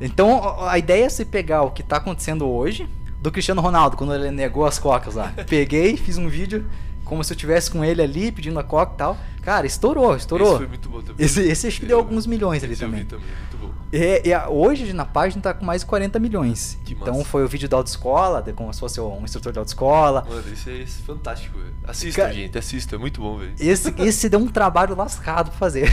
Então, 0.00 0.42
a- 0.42 0.72
a 0.72 0.78
ideia 0.78 1.06
é 1.06 1.08
você 1.08 1.24
pegar 1.24 1.62
o 1.62 1.70
que 1.70 1.82
tá 1.82 1.96
acontecendo 1.96 2.46
hoje, 2.48 2.88
do 3.20 3.30
Cristiano 3.30 3.60
Ronaldo, 3.62 3.96
quando 3.96 4.12
ele 4.14 4.30
negou 4.30 4.66
as 4.66 4.78
cocas 4.78 5.14
lá. 5.14 5.32
Peguei, 5.48 5.96
fiz 5.96 6.18
um 6.18 6.28
vídeo 6.28 6.66
como 7.04 7.22
se 7.22 7.32
eu 7.32 7.36
tivesse 7.36 7.70
com 7.70 7.84
ele 7.84 8.00
ali, 8.02 8.32
pedindo 8.32 8.58
a 8.58 8.64
coca 8.64 8.92
e 8.94 8.96
tal. 8.96 9.16
Cara, 9.42 9.66
estourou, 9.66 10.16
estourou. 10.16 10.48
Esse 10.48 10.56
foi 10.58 10.66
muito 10.68 10.88
bom 10.88 11.02
também. 11.02 11.24
Esse, 11.26 11.40
esse 11.42 11.66
acho 11.66 11.80
que 11.80 11.86
deu 11.86 11.98
Eu- 11.98 12.02
alguns 12.04 12.26
milhões 12.26 12.64
ali 12.64 12.72
esse 12.72 12.82
eu 12.82 12.88
também. 12.88 13.02
vi 13.02 13.08
também, 13.08 13.26
muito 13.26 13.56
bom. 13.58 13.74
É, 13.92 14.28
é, 14.30 14.48
hoje 14.48 14.92
na 14.92 15.04
página 15.04 15.40
tá 15.42 15.54
com 15.54 15.64
mais 15.64 15.82
de 15.82 15.86
40 15.86 16.18
milhões. 16.18 16.78
Que 16.84 16.94
então 16.94 17.18
massa. 17.18 17.26
foi 17.28 17.44
o 17.44 17.48
vídeo 17.48 17.68
da 17.68 17.76
autoescola, 17.76 18.40
de 18.42 18.52
como 18.54 18.72
se 18.72 18.80
fosse 18.80 19.00
um 19.00 19.22
instrutor 19.22 19.52
da 19.52 19.60
autoescola. 19.60 20.26
Mano, 20.28 20.42
isso 20.52 20.68
é 20.70 20.82
é 20.82 20.86
fantástico, 20.86 21.58
velho. 21.58 21.74
Assista, 21.86 22.22
Cara- 22.22 22.32
gente, 22.32 22.56
assista, 22.58 22.96
é 22.96 22.98
muito 22.98 23.20
bom, 23.20 23.36
velho. 23.38 23.52
Esse, 23.60 23.94
esse 23.98 24.28
deu 24.30 24.40
um 24.40 24.48
trabalho 24.48 24.96
lascado 24.96 25.50
pra 25.50 25.58
fazer. 25.58 25.84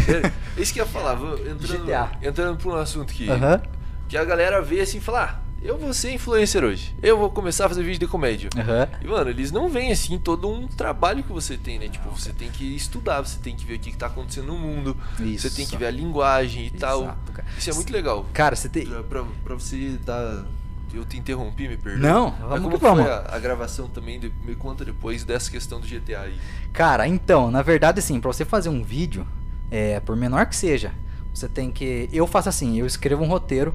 É 0.57 0.61
isso 0.61 0.73
que 0.73 0.79
eu 0.79 0.85
ia 0.85 0.91
falar, 0.91 1.15
vou- 1.15 1.37
entrando, 1.45 1.85
GTA. 1.85 2.11
entrando 2.23 2.57
por 2.57 2.73
um 2.73 2.77
assunto 2.77 3.13
que, 3.13 3.29
Aham. 3.29 3.61
que 4.07 4.17
a 4.17 4.23
galera 4.23 4.61
vê 4.61 4.79
assim 4.79 4.97
e 4.97 5.01
fala, 5.01 5.23
ah, 5.23 5.50
eu 5.63 5.77
vou 5.77 5.93
ser 5.93 6.13
influencer 6.13 6.63
hoje, 6.63 6.95
eu 7.03 7.17
vou 7.17 7.29
começar 7.29 7.65
a 7.65 7.69
fazer 7.69 7.83
vídeo 7.83 7.99
de 7.99 8.07
comédia. 8.07 8.49
Aham. 8.57 8.87
E, 9.01 9.07
mano, 9.07 9.29
eles 9.29 9.51
não 9.51 9.69
veem, 9.69 9.91
assim, 9.91 10.17
todo 10.17 10.49
um 10.49 10.67
trabalho 10.67 11.23
que 11.23 11.31
você 11.31 11.57
tem, 11.57 11.77
né? 11.79 11.87
Tipo, 11.87 12.09
você 12.09 12.31
tem 12.33 12.49
que 12.49 12.63
estudar, 12.75 13.21
você 13.21 13.37
tem 13.39 13.55
que 13.55 13.65
ver 13.65 13.75
o 13.75 13.79
que, 13.79 13.91
que 13.91 13.97
tá 13.97 14.07
acontecendo 14.07 14.47
no 14.47 14.57
mundo, 14.57 14.97
Isso. 15.19 15.47
você 15.49 15.55
tem 15.55 15.65
que 15.67 15.77
ver 15.77 15.85
a 15.87 15.91
linguagem 15.91 16.65
e 16.65 16.71
tal. 16.71 17.03
Exato, 17.03 17.31
cara. 17.31 17.47
Isso 17.57 17.69
é 17.69 17.73
muito 17.73 17.93
legal. 17.93 18.25
Cara, 18.33 18.55
você 18.55 18.67
tem. 18.69 18.85
Pra, 18.85 19.03
pra, 19.03 19.23
pra 19.43 19.53
você 19.55 19.97
dar... 20.05 20.45
Eu 20.93 21.05
te 21.05 21.17
interrompi, 21.17 21.69
me 21.69 21.77
perdoa. 21.77 22.01
Não, 22.09 22.31
Mas 22.31 22.39
vamos 22.49 22.63
como 22.63 22.75
que 22.77 22.81
vamos. 22.81 23.03
foi 23.05 23.13
a, 23.13 23.29
a 23.35 23.39
gravação 23.39 23.87
também? 23.87 24.19
De- 24.19 24.33
me 24.45 24.55
conta 24.55 24.83
depois 24.83 25.23
dessa 25.23 25.49
questão 25.49 25.79
do 25.79 25.87
GTA 25.87 26.19
aí. 26.23 26.37
Cara, 26.73 27.07
então, 27.07 27.49
na 27.49 27.61
verdade, 27.61 27.99
assim, 27.99 28.19
pra 28.19 28.27
você 28.27 28.43
fazer 28.43 28.67
um 28.67 28.83
vídeo, 28.83 29.25
é, 29.71 30.01
por 30.01 30.17
menor 30.17 30.45
que 30.47 30.55
seja, 30.55 30.91
você 31.33 31.47
tem 31.47 31.71
que. 31.71 32.09
Eu 32.11 32.27
faço 32.27 32.49
assim, 32.49 32.77
eu 32.77 32.85
escrevo 32.85 33.23
um 33.23 33.27
roteiro. 33.29 33.73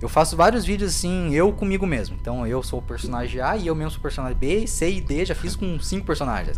Eu 0.00 0.08
faço 0.08 0.36
vários 0.36 0.64
vídeos 0.64 0.94
assim, 0.94 1.34
eu 1.34 1.52
comigo 1.52 1.86
mesmo. 1.86 2.16
Então 2.20 2.46
eu 2.46 2.62
sou 2.62 2.80
o 2.80 2.82
personagem 2.82 3.40
A 3.40 3.56
e 3.56 3.66
eu 3.66 3.74
mesmo 3.74 3.92
sou 3.92 3.98
o 3.98 4.02
personagem 4.02 4.36
B, 4.36 4.66
C 4.66 4.90
e 4.90 5.00
D, 5.00 5.24
já 5.24 5.34
fiz 5.34 5.56
com 5.56 5.78
cinco 5.80 6.04
personagens. 6.04 6.56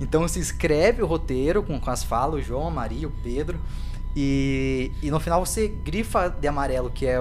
Então 0.00 0.22
você 0.22 0.40
escreve 0.40 1.02
o 1.02 1.06
roteiro 1.06 1.62
com, 1.62 1.78
com 1.78 1.90
as 1.90 2.02
falas, 2.02 2.40
o 2.40 2.42
João, 2.42 2.66
a 2.66 2.70
Maria, 2.70 3.06
o 3.06 3.12
Pedro. 3.22 3.58
E, 4.16 4.90
e 5.00 5.10
no 5.10 5.20
final 5.20 5.44
você 5.44 5.68
grifa 5.68 6.28
de 6.28 6.46
amarelo, 6.46 6.90
que 6.90 7.06
é 7.06 7.16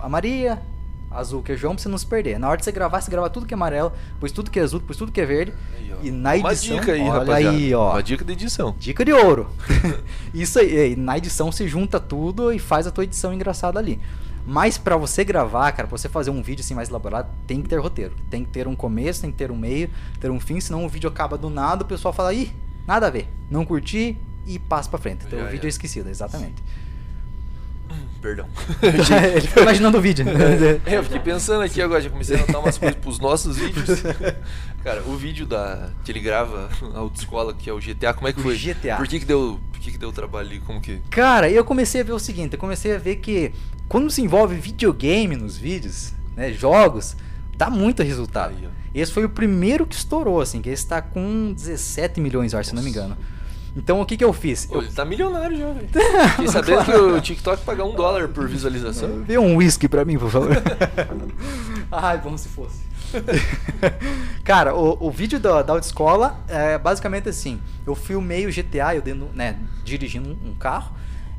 a 0.00 0.08
Maria, 0.08 0.62
azul, 1.10 1.42
que 1.42 1.50
é 1.50 1.54
o 1.54 1.58
João, 1.58 1.74
pra 1.74 1.82
você 1.82 1.88
não 1.88 1.98
se 1.98 2.06
perder. 2.06 2.38
Na 2.38 2.48
hora 2.48 2.58
de 2.58 2.64
você 2.64 2.70
gravar, 2.72 3.00
você 3.00 3.10
grava 3.10 3.30
tudo 3.30 3.46
que 3.46 3.54
é 3.54 3.56
amarelo, 3.56 3.92
depois 4.12 4.32
tudo 4.32 4.50
que 4.50 4.60
é 4.60 4.62
azul, 4.62 4.80
depois 4.80 4.98
tudo 4.98 5.10
que 5.10 5.20
é 5.20 5.26
verde. 5.26 5.52
Aí. 5.74 5.92
E 6.02 6.10
na 6.10 6.34
Uma 6.34 6.52
edição, 6.52 6.78
dica 6.78 6.92
aí, 6.92 7.00
olha 7.00 7.12
rapaziada. 7.12 7.56
aí, 7.56 7.74
ó. 7.74 7.92
Uma 7.92 8.02
dica 8.02 8.24
de 8.24 8.32
edição. 8.32 8.74
Dica 8.78 9.04
de 9.04 9.12
ouro. 9.12 9.48
Isso 10.34 10.58
aí, 10.58 10.92
e 10.92 10.96
na 10.96 11.16
edição 11.16 11.50
você 11.50 11.66
junta 11.66 11.98
tudo 11.98 12.52
e 12.52 12.58
faz 12.58 12.86
a 12.86 12.90
tua 12.90 13.04
edição 13.04 13.32
engraçada 13.32 13.78
ali. 13.78 13.98
Mas 14.46 14.78
pra 14.78 14.96
você 14.96 15.24
gravar, 15.24 15.72
cara, 15.72 15.88
pra 15.88 15.98
você 15.98 16.08
fazer 16.08 16.30
um 16.30 16.40
vídeo 16.40 16.62
assim 16.62 16.74
mais 16.74 16.88
elaborado, 16.88 17.28
tem 17.46 17.60
que 17.60 17.68
ter 17.68 17.78
roteiro. 17.80 18.14
Tem 18.30 18.44
que 18.44 18.50
ter 18.50 18.68
um 18.68 18.76
começo, 18.76 19.20
tem 19.22 19.32
que 19.32 19.36
ter 19.36 19.50
um 19.50 19.56
meio, 19.56 19.90
ter 20.20 20.30
um 20.30 20.38
fim, 20.38 20.60
senão 20.60 20.84
o 20.84 20.88
vídeo 20.88 21.08
acaba 21.10 21.36
do 21.36 21.50
nada, 21.50 21.82
o 21.82 21.86
pessoal 21.86 22.14
fala, 22.14 22.32
ih, 22.32 22.52
nada 22.86 23.08
a 23.08 23.10
ver. 23.10 23.28
Não 23.50 23.64
curti 23.64 24.16
e 24.46 24.58
passa 24.58 24.88
pra 24.88 24.98
frente. 24.98 25.24
Então 25.26 25.38
Já 25.38 25.46
o 25.46 25.48
vídeo 25.48 25.66
é 25.66 25.68
esquecido, 25.68 26.08
exatamente. 26.08 26.62
Perdão. 28.22 28.46
Ele 28.82 29.40
fica 29.42 29.60
imaginando 29.60 29.98
o 29.98 30.00
vídeo. 30.00 30.24
É, 30.86 30.96
eu 30.96 31.02
fiquei 31.04 31.20
pensando 31.20 31.62
aqui 31.62 31.80
agora, 31.82 32.00
já 32.00 32.10
comecei 32.10 32.36
a 32.36 32.38
anotar 32.40 32.60
umas 32.60 32.78
coisas 32.78 32.96
pros 32.98 33.18
nossos 33.18 33.56
vídeos. 33.56 34.02
Cara, 34.82 35.02
o 35.02 35.16
vídeo 35.16 35.44
da 35.46 35.90
que 36.04 36.12
ele 36.12 36.20
grava 36.20 36.68
na 36.92 37.00
autoescola, 37.00 37.52
que 37.52 37.68
é 37.68 37.72
o 37.72 37.78
GTA, 37.80 38.14
como 38.14 38.28
é 38.28 38.32
que 38.32 38.38
O 38.38 38.42
foi? 38.44 38.56
GTA. 38.56 38.96
Por 38.96 39.08
que 39.08 39.18
que 39.18 39.24
deu, 39.24 39.58
que 39.86 39.92
que 39.92 39.98
deu 39.98 40.12
trabalho 40.12 40.48
ali? 40.48 40.60
Como 40.60 40.80
que... 40.80 41.00
Cara, 41.10 41.48
eu 41.48 41.64
comecei 41.64 42.00
a 42.00 42.04
ver 42.04 42.12
o 42.12 42.18
seguinte, 42.18 42.54
eu 42.54 42.58
comecei 42.58 42.94
a 42.94 42.98
ver 42.98 43.16
que 43.16 43.52
quando 43.88 44.10
se 44.10 44.20
envolve 44.20 44.56
videogame 44.56 45.36
nos 45.36 45.56
vídeos, 45.56 46.12
né, 46.36 46.52
jogos, 46.52 47.16
dá 47.56 47.70
muito 47.70 48.02
resultado. 48.02 48.54
Aí. 48.56 48.68
Esse 48.94 49.12
foi 49.12 49.24
o 49.24 49.28
primeiro 49.28 49.86
que 49.86 49.94
estourou, 49.94 50.40
assim, 50.40 50.60
que 50.60 50.68
esse 50.68 50.86
tá 50.86 51.00
com 51.00 51.52
17 51.52 52.20
milhões, 52.20 52.52
eu 52.52 52.58
acho, 52.58 52.70
se 52.70 52.74
não 52.74 52.82
me 52.82 52.90
engano. 52.90 53.16
Então 53.76 54.00
o 54.00 54.06
que 54.06 54.16
que 54.16 54.24
eu 54.24 54.32
fiz? 54.32 54.64
Pô, 54.64 54.76
Eu 54.76 54.82
ele 54.82 54.92
tá 54.92 55.04
milionário 55.04 55.56
já, 55.56 55.70
velho. 55.70 55.88
Fiquei 56.30 56.48
sabendo 56.48 56.84
que 56.84 56.92
o 56.92 57.20
TikTok 57.20 57.62
paga 57.62 57.84
um 57.84 57.94
dólar 57.94 58.28
por 58.28 58.48
visualização. 58.48 59.22
Vê 59.22 59.36
um 59.36 59.56
whisky 59.56 59.86
pra 59.86 60.04
mim, 60.04 60.18
por 60.18 60.30
favor. 60.30 60.56
Ai, 61.92 62.18
bom 62.18 62.36
se 62.38 62.48
fosse. 62.48 62.85
Cara, 64.44 64.74
o, 64.74 65.06
o 65.06 65.10
vídeo 65.10 65.38
da, 65.38 65.62
da 65.62 65.72
autoescola 65.72 66.38
é 66.48 66.78
basicamente 66.78 67.28
assim: 67.28 67.60
eu 67.86 67.94
filmei 67.94 68.46
o 68.46 68.52
GTA, 68.52 68.94
eu 68.94 69.02
dentro, 69.02 69.28
né, 69.34 69.58
dirigindo 69.84 70.30
um, 70.44 70.54
carro, 70.54 70.94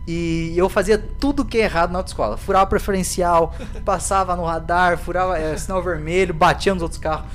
e 0.08 0.53
eu 0.56 0.69
fazia 0.69 0.97
tudo 0.97 1.45
que 1.45 1.58
é 1.58 1.63
errado 1.63 1.91
na 1.91 1.99
autoescola. 1.99 2.38
Furava 2.38 2.65
preferencial, 2.67 3.56
passava 3.86 4.36
no 4.36 4.43
radar, 4.43 4.97
furava 4.97 5.38
é, 5.38 5.58
sinal 5.58 5.82
vermelho, 5.84 6.34
batia 6.34 6.73
nos 6.73 6.84
outros 6.84 6.99
carros. 6.99 7.27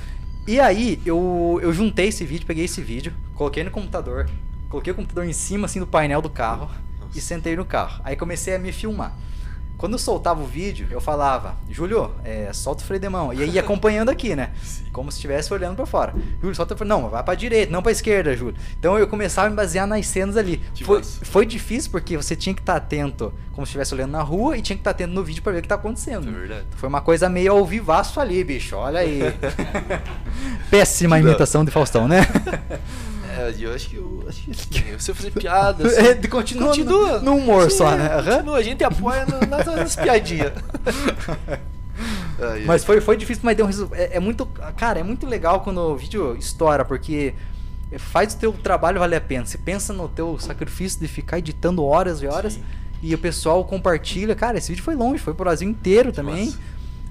E 0.47 0.59
aí, 0.59 1.01
eu, 1.07 1.61
eu 1.63 1.73
juntei 1.73 2.09
esse 2.09 2.25
vídeo, 2.25 2.47
peguei 2.47 2.65
esse 2.65 2.83
vídeo, 2.83 3.13
coloquei 3.35 3.63
no 3.63 3.71
computador, 3.71 4.29
coloquei 4.69 4.93
o 4.93 4.97
computador 4.97 5.25
em 5.25 5.33
cima 5.33 5.67
assim 5.67 5.79
do 5.79 5.87
painel 5.87 6.21
do 6.21 6.29
carro 6.29 6.69
e 7.15 7.21
sentei 7.21 7.55
no 7.57 7.65
carro. 7.65 8.01
Aí 8.05 8.17
comecei 8.17 8.55
a 8.55 8.59
me 8.59 8.73
filmar. 8.73 9.13
Quando 9.83 9.95
eu 9.95 9.99
soltava 9.99 10.41
o 10.41 10.47
vídeo, 10.47 10.87
eu 10.93 11.01
falava, 11.01 11.57
Júlio, 11.69 12.13
é, 12.25 12.53
solta 12.53 12.85
o 12.85 12.87
freio 12.87 13.01
de 13.01 13.09
mão. 13.09 13.33
E 13.33 13.43
aí 13.43 13.51
ia 13.51 13.61
acompanhando 13.63 14.11
aqui, 14.11 14.37
né? 14.37 14.53
Sim. 14.63 14.85
Como 14.93 15.11
se 15.11 15.19
estivesse 15.19 15.53
olhando 15.53 15.75
pra 15.75 15.85
fora. 15.85 16.15
Júlio, 16.41 16.55
solta 16.55 16.75
o 16.75 16.77
freio. 16.77 16.89
Não, 16.89 17.11
vai 17.11 17.21
pra 17.21 17.35
direita, 17.35 17.73
não 17.73 17.83
pra 17.83 17.91
esquerda, 17.91 18.37
Júlio. 18.37 18.55
Então 18.79 18.97
eu 18.97 19.09
começava 19.09 19.49
a 19.49 19.51
me 19.51 19.57
basear 19.57 19.85
nas 19.85 20.07
cenas 20.07 20.37
ali. 20.37 20.63
Foi, 20.85 21.03
foi 21.03 21.45
difícil 21.45 21.91
porque 21.91 22.17
você 22.17 22.37
tinha 22.37 22.55
que 22.55 22.63
estar 22.63 22.77
atento, 22.77 23.35
como 23.51 23.67
se 23.67 23.71
estivesse 23.71 23.93
olhando 23.93 24.13
na 24.13 24.23
rua, 24.23 24.57
e 24.57 24.63
tinha 24.63 24.77
que 24.77 24.83
estar 24.83 24.93
atento 24.93 25.13
no 25.15 25.25
vídeo 25.25 25.43
pra 25.43 25.51
ver 25.51 25.59
o 25.59 25.63
que 25.63 25.69
tá 25.69 25.75
acontecendo. 25.75 26.29
É 26.29 26.31
verdade. 26.31 26.67
Foi 26.77 26.89
uma 26.89 27.01
coisa 27.01 27.29
meio 27.29 27.51
ao 27.51 27.67
vivaço 27.67 28.21
ali, 28.21 28.45
bicho. 28.45 28.77
Olha 28.77 29.01
aí. 29.01 29.21
Péssima 30.71 31.19
imitação 31.19 31.65
de 31.65 31.73
Faustão, 31.73 32.07
né? 32.07 32.21
É, 33.35 33.55
eu 33.59 33.75
acho 33.75 33.89
que 33.89 33.97
eu 33.97 34.25
acho 34.29 34.43
que 34.43 34.93
você 34.99 35.15
fazer 35.15 35.31
piada. 35.31 35.85
É, 35.89 36.11
Assim, 36.13 36.21
de- 36.21 36.29
continua 36.29 36.75
no- 36.75 37.21
no 37.23 37.37
humor 37.37 37.71
Sim, 37.71 37.79
só, 37.79 37.91
né? 37.97 38.07
é. 38.19 38.23
Continua, 38.37 38.57
a 38.59 38.63
gente 38.63 38.85
apoia 38.85 39.25
no- 39.27 39.47
nas, 39.47 39.67
nas 39.67 39.97
piadinhas. 39.97 40.53
Ai. 42.41 42.65
Mas 42.65 42.85
foi, 42.85 43.01
foi 43.01 43.17
difícil, 43.17 43.43
mas 43.45 43.57
deu 43.57 43.65
um 43.65 43.69
resultado. 43.69 43.99
É, 43.99 44.17
é 44.17 44.21
muito. 44.21 44.47
Cara, 44.77 44.99
é 45.01 45.03
muito 45.03 45.27
legal 45.27 45.61
quando 45.61 45.79
o 45.79 45.97
vídeo 45.97 46.37
estoura, 46.37 46.85
porque 46.85 47.35
faz 47.99 48.35
o 48.35 48.37
teu 48.39 48.53
trabalho 48.53 48.99
valer 48.99 49.17
a 49.17 49.21
pena. 49.21 49.45
Você 49.47 49.59
pensa 49.59 49.93
no 49.93 50.09
teu 50.09 50.39
sacrifício 50.39 50.99
de 51.01 51.07
ficar 51.09 51.39
editando 51.39 51.85
horas 51.85 52.23
e 52.23 52.27
horas. 52.27 52.55
Sim. 52.55 52.63
E 53.03 53.15
o 53.15 53.19
pessoal 53.19 53.65
compartilha. 53.65 54.35
Cara, 54.35 54.59
esse 54.59 54.69
vídeo 54.71 54.83
foi 54.85 54.95
longe, 54.95 55.19
foi 55.23 55.35
pro 55.35 55.45
Brasil 55.45 55.69
inteiro 55.69 56.13
também. 56.13 56.47
massa. 56.47 56.59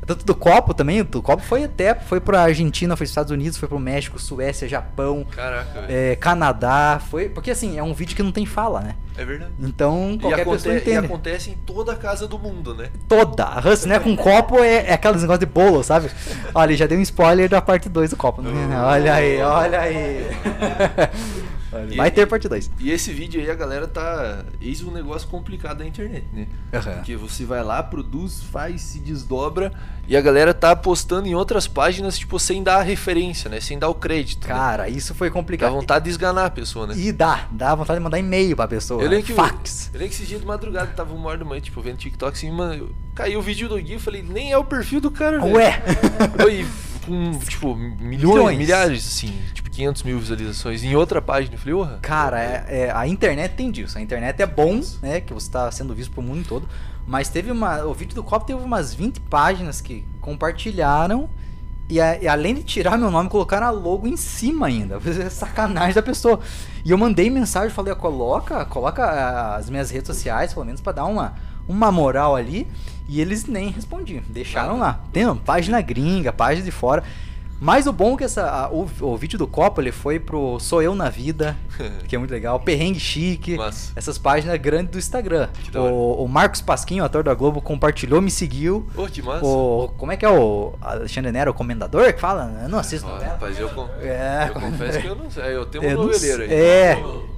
Tanto 0.06 0.26
do 0.26 0.34
copo 0.36 0.74
também, 0.74 1.00
o 1.02 1.06
copo 1.22 1.44
foi 1.44 1.64
até, 1.64 1.94
foi 1.96 2.20
pra 2.20 2.42
Argentina, 2.42 2.96
foi 2.96 3.06
pros 3.06 3.10
Estados 3.12 3.32
Unidos, 3.32 3.58
foi 3.58 3.68
pro 3.70 3.80
México, 3.80 4.18
Suécia, 4.20 4.68
Japão, 4.68 5.26
Caraca, 5.30 5.86
é, 5.88 6.16
Canadá, 6.16 7.00
foi. 7.10 7.30
Porque 7.30 7.52
assim, 7.52 7.78
é 7.78 7.84
um 7.84 7.94
vídeo 7.94 8.16
que 8.16 8.24
não 8.24 8.32
tem 8.32 8.46
fala, 8.46 8.82
né? 8.82 8.96
É 9.16 9.24
verdade. 9.24 9.52
Então 9.60 10.14
E, 10.16 10.20
qualquer 10.20 10.42
aconte- 10.42 10.58
pessoa 10.58 10.74
e 10.76 10.78
entende. 10.80 11.06
acontece 11.06 11.50
em 11.52 11.54
toda 11.54 11.92
a 11.92 11.96
casa 11.96 12.28
do 12.28 12.40
mundo, 12.40 12.74
né? 12.74 12.90
Toda. 13.08 13.44
A 13.46 13.60
Hus, 13.60 13.86
né, 13.86 14.00
com 14.00 14.16
copo 14.16 14.60
é, 14.60 14.88
é 14.88 14.94
aqueles 14.94 15.22
negócios 15.22 15.40
de 15.40 15.46
bolo, 15.46 15.84
sabe? 15.84 16.10
Olha, 16.56 16.76
já 16.76 16.88
deu 16.88 16.98
um 16.98 17.02
spoiler 17.02 17.48
da 17.48 17.62
parte 17.62 17.88
2 17.88 18.10
do 18.10 18.18
copo. 18.18 18.42
Né? 18.42 18.50
Olha 18.82 19.14
aí, 19.14 19.40
olha 19.42 19.80
aí. 19.82 20.28
E- 21.90 21.96
Vai 21.96 22.12
ter 22.12 22.26
parte 22.28 22.50
2. 22.50 22.70
E 22.80 22.92
esse 22.92 23.12
vídeo 23.14 23.40
aí 23.42 23.50
a 23.50 23.56
galera 23.56 23.88
tá. 23.88 24.44
Eis 24.62 24.82
um 24.84 24.92
negócio 24.92 25.28
complicado 25.30 25.78
da 25.78 25.86
internet, 25.88 26.26
né? 26.34 26.48
Porque 26.72 27.16
você 27.16 27.46
vai 27.46 27.64
lá, 27.64 27.82
produz, 27.82 28.42
faz, 28.44 28.82
se 28.82 29.00
desdobra 29.00 29.72
e 30.08 30.18
a 30.18 30.22
galera 30.22 30.54
tá 30.54 30.76
postando 30.76 31.28
em 31.28 31.36
outras 31.36 31.68
páginas, 31.68 32.18
tipo, 32.18 32.38
sem 32.40 32.62
dar 32.62 32.78
a 32.80 32.82
referência, 32.82 33.50
né? 33.50 33.62
Sem 33.62 33.80
dar 33.80 33.88
o 33.88 33.94
crédito. 33.96 34.48
né? 34.48 34.54
Cara, 34.54 34.90
isso 34.90 35.16
foi 35.16 35.30
Dá 35.30 35.34
complicado. 35.34 35.72
vontade 35.72 36.04
de 36.06 36.12
esganar 36.12 36.46
a 36.46 36.50
pessoa, 36.50 36.88
né? 36.88 36.94
E 36.98 37.12
dá, 37.12 37.48
dá 37.52 37.74
vontade 37.74 38.00
de 38.00 38.04
mandar 38.04 38.20
e-mail 38.20 38.56
pra 38.56 38.68
pessoa. 38.68 39.02
Eu 39.02 39.10
lembro 39.10 39.26
que, 39.26 39.34
Fax. 39.34 39.90
eu 39.94 40.00
lembro 40.00 40.10
que 40.16 40.22
esse 40.22 40.26
dia 40.28 40.40
de 40.40 40.46
madrugada 40.46 40.92
tava 40.94 41.14
uma 41.14 41.30
hora 41.30 41.38
da 41.38 41.46
manhã, 41.46 41.62
tipo, 41.62 41.80
vendo 41.82 41.98
TikTok 41.98 42.34
assim, 42.36 42.52
mano, 42.52 42.94
caiu 43.16 43.40
o 43.40 43.42
vídeo 43.42 43.70
do 43.70 43.78
Gui, 43.82 43.94
eu 43.94 44.00
falei, 44.00 44.22
nem 44.22 44.52
é 44.52 44.58
o 44.58 44.64
perfil 44.66 45.00
do 45.00 45.10
cara, 45.12 45.40
velho. 45.40 45.56
Ué! 45.56 45.82
Com, 47.06 47.40
tipo, 47.40 47.76
milhões, 47.76 48.02
Milhões. 48.36 48.58
milhares, 48.58 49.08
assim, 49.08 49.34
tipo, 49.54 49.61
500 49.72 50.04
mil 50.04 50.20
visualizações 50.20 50.84
em 50.84 50.96
outra 50.96 51.22
página. 51.22 51.56
Eu 51.56 51.60
falei, 51.60 51.74
porra. 51.76 52.00
Cara, 52.02 52.40
é- 52.42 52.66
é, 52.68 52.92
a 52.94 53.08
internet 53.08 53.54
tem 53.56 53.72
disso. 53.72 53.98
A 53.98 54.02
internet 54.02 54.42
é 54.42 54.46
bom, 54.46 54.82
né? 55.02 55.22
Que 55.22 55.34
você 55.34 55.50
tá 55.50 55.72
sendo 55.72 55.94
visto 55.96 56.12
pro 56.12 56.22
mundo 56.22 56.46
todo. 56.48 56.68
Mas 57.08 57.30
teve 57.30 57.50
uma. 57.52 57.84
O 57.86 57.94
vídeo 57.94 58.14
do 58.16 58.24
copo 58.24 58.46
teve 58.46 58.60
umas 58.62 58.94
20 58.94 59.20
páginas 59.22 59.82
que 59.82 60.06
compartilharam. 60.20 61.30
E, 61.90 62.00
a- 62.00 62.18
e 62.22 62.28
além 62.28 62.56
de 62.56 62.64
tirar 62.64 62.98
meu 62.98 63.12
nome, 63.12 63.28
colocaram 63.30 63.68
a 63.68 63.72
logo 63.72 64.08
em 64.08 64.16
cima 64.18 64.68
ainda. 64.68 65.00
É 65.26 65.30
sacanagem 65.30 65.94
da 65.94 66.02
pessoa. 66.02 66.40
E 66.86 66.92
eu 66.92 66.98
mandei 66.98 67.30
mensagem, 67.30 67.70
falei, 67.70 67.94
coloca, 67.96 68.64
coloca 68.66 69.56
as 69.56 69.70
minhas 69.70 69.90
redes 69.90 70.08
sociais, 70.08 70.54
pelo 70.54 70.66
menos 70.66 70.80
pra 70.82 70.94
dar 70.94 71.06
uma, 71.06 71.34
uma 71.68 71.92
moral 71.92 72.36
ali. 72.36 72.66
E 73.10 73.20
eles 73.20 73.46
nem 73.46 73.70
respondiam, 73.72 74.24
deixaram 74.30 74.78
lá. 74.80 75.02
Tem 75.12 75.26
uma 75.26 75.36
página 75.36 75.82
gringa, 75.82 76.32
página 76.32 76.64
de 76.64 76.72
fora. 76.72 77.04
Mas 77.63 77.86
o 77.86 77.93
bom 77.93 78.15
é 78.15 78.17
que 78.17 78.24
essa, 78.24 78.50
a- 78.50 78.69
o, 78.71 78.89
o 79.02 79.15
vídeo 79.15 79.38
do 79.38 79.45
copo 79.45 79.80
ele 79.80 79.91
foi 79.91 80.19
pro 80.19 80.60
Sou 80.60 80.82
Eu 80.82 80.95
na 80.95 81.10
Vida, 81.12 81.56
que 82.08 82.15
é 82.15 82.17
muito 82.19 82.32
legal. 82.32 82.60
Perrengue 82.60 83.00
Chique. 83.00 83.56
Essas 83.95 84.17
páginas 84.17 84.58
grandes 84.60 84.91
do 84.91 84.97
Instagram. 84.97 85.47
O, 85.76 86.24
o 86.24 86.28
Marcos 86.28 86.60
Pasquinho, 86.60 87.04
ator 87.04 87.24
da 87.24 87.36
Globo, 87.36 87.62
compartilhou, 87.62 88.19
me 88.19 88.32
seguiu. 88.32 88.88
Ô, 88.95 89.06
que 89.06 89.21
massa. 89.21 89.45
O, 89.45 89.89
como 89.95 90.12
é 90.12 90.17
que 90.17 90.26
é 90.26 90.30
o 90.30 90.74
Alexandre 90.82 91.32
Nero, 91.32 91.52
o 91.52 91.54
comendador, 91.54 92.12
que 92.12 92.19
fala? 92.19 92.52
Eu 92.63 92.67
não 92.69 92.80
assisto 92.80 93.08
novela. 93.08 93.34
rapaz, 93.34 93.60
eu, 93.60 93.69
con- 93.69 93.88
É, 94.02 94.47
eu 94.50 94.54
confesso 94.60 95.00
que 95.00 95.08
eu 95.08 95.15
não 95.15 95.30
sei. 95.30 95.56
Eu 95.56 95.65
tenho 95.67 95.84
Eu 95.84 95.89
um 95.91 96.02
não 96.02 96.08
noveleiro 96.12 96.41
aí. 96.41 96.52
É. 96.52 96.93
I- 97.00 97.31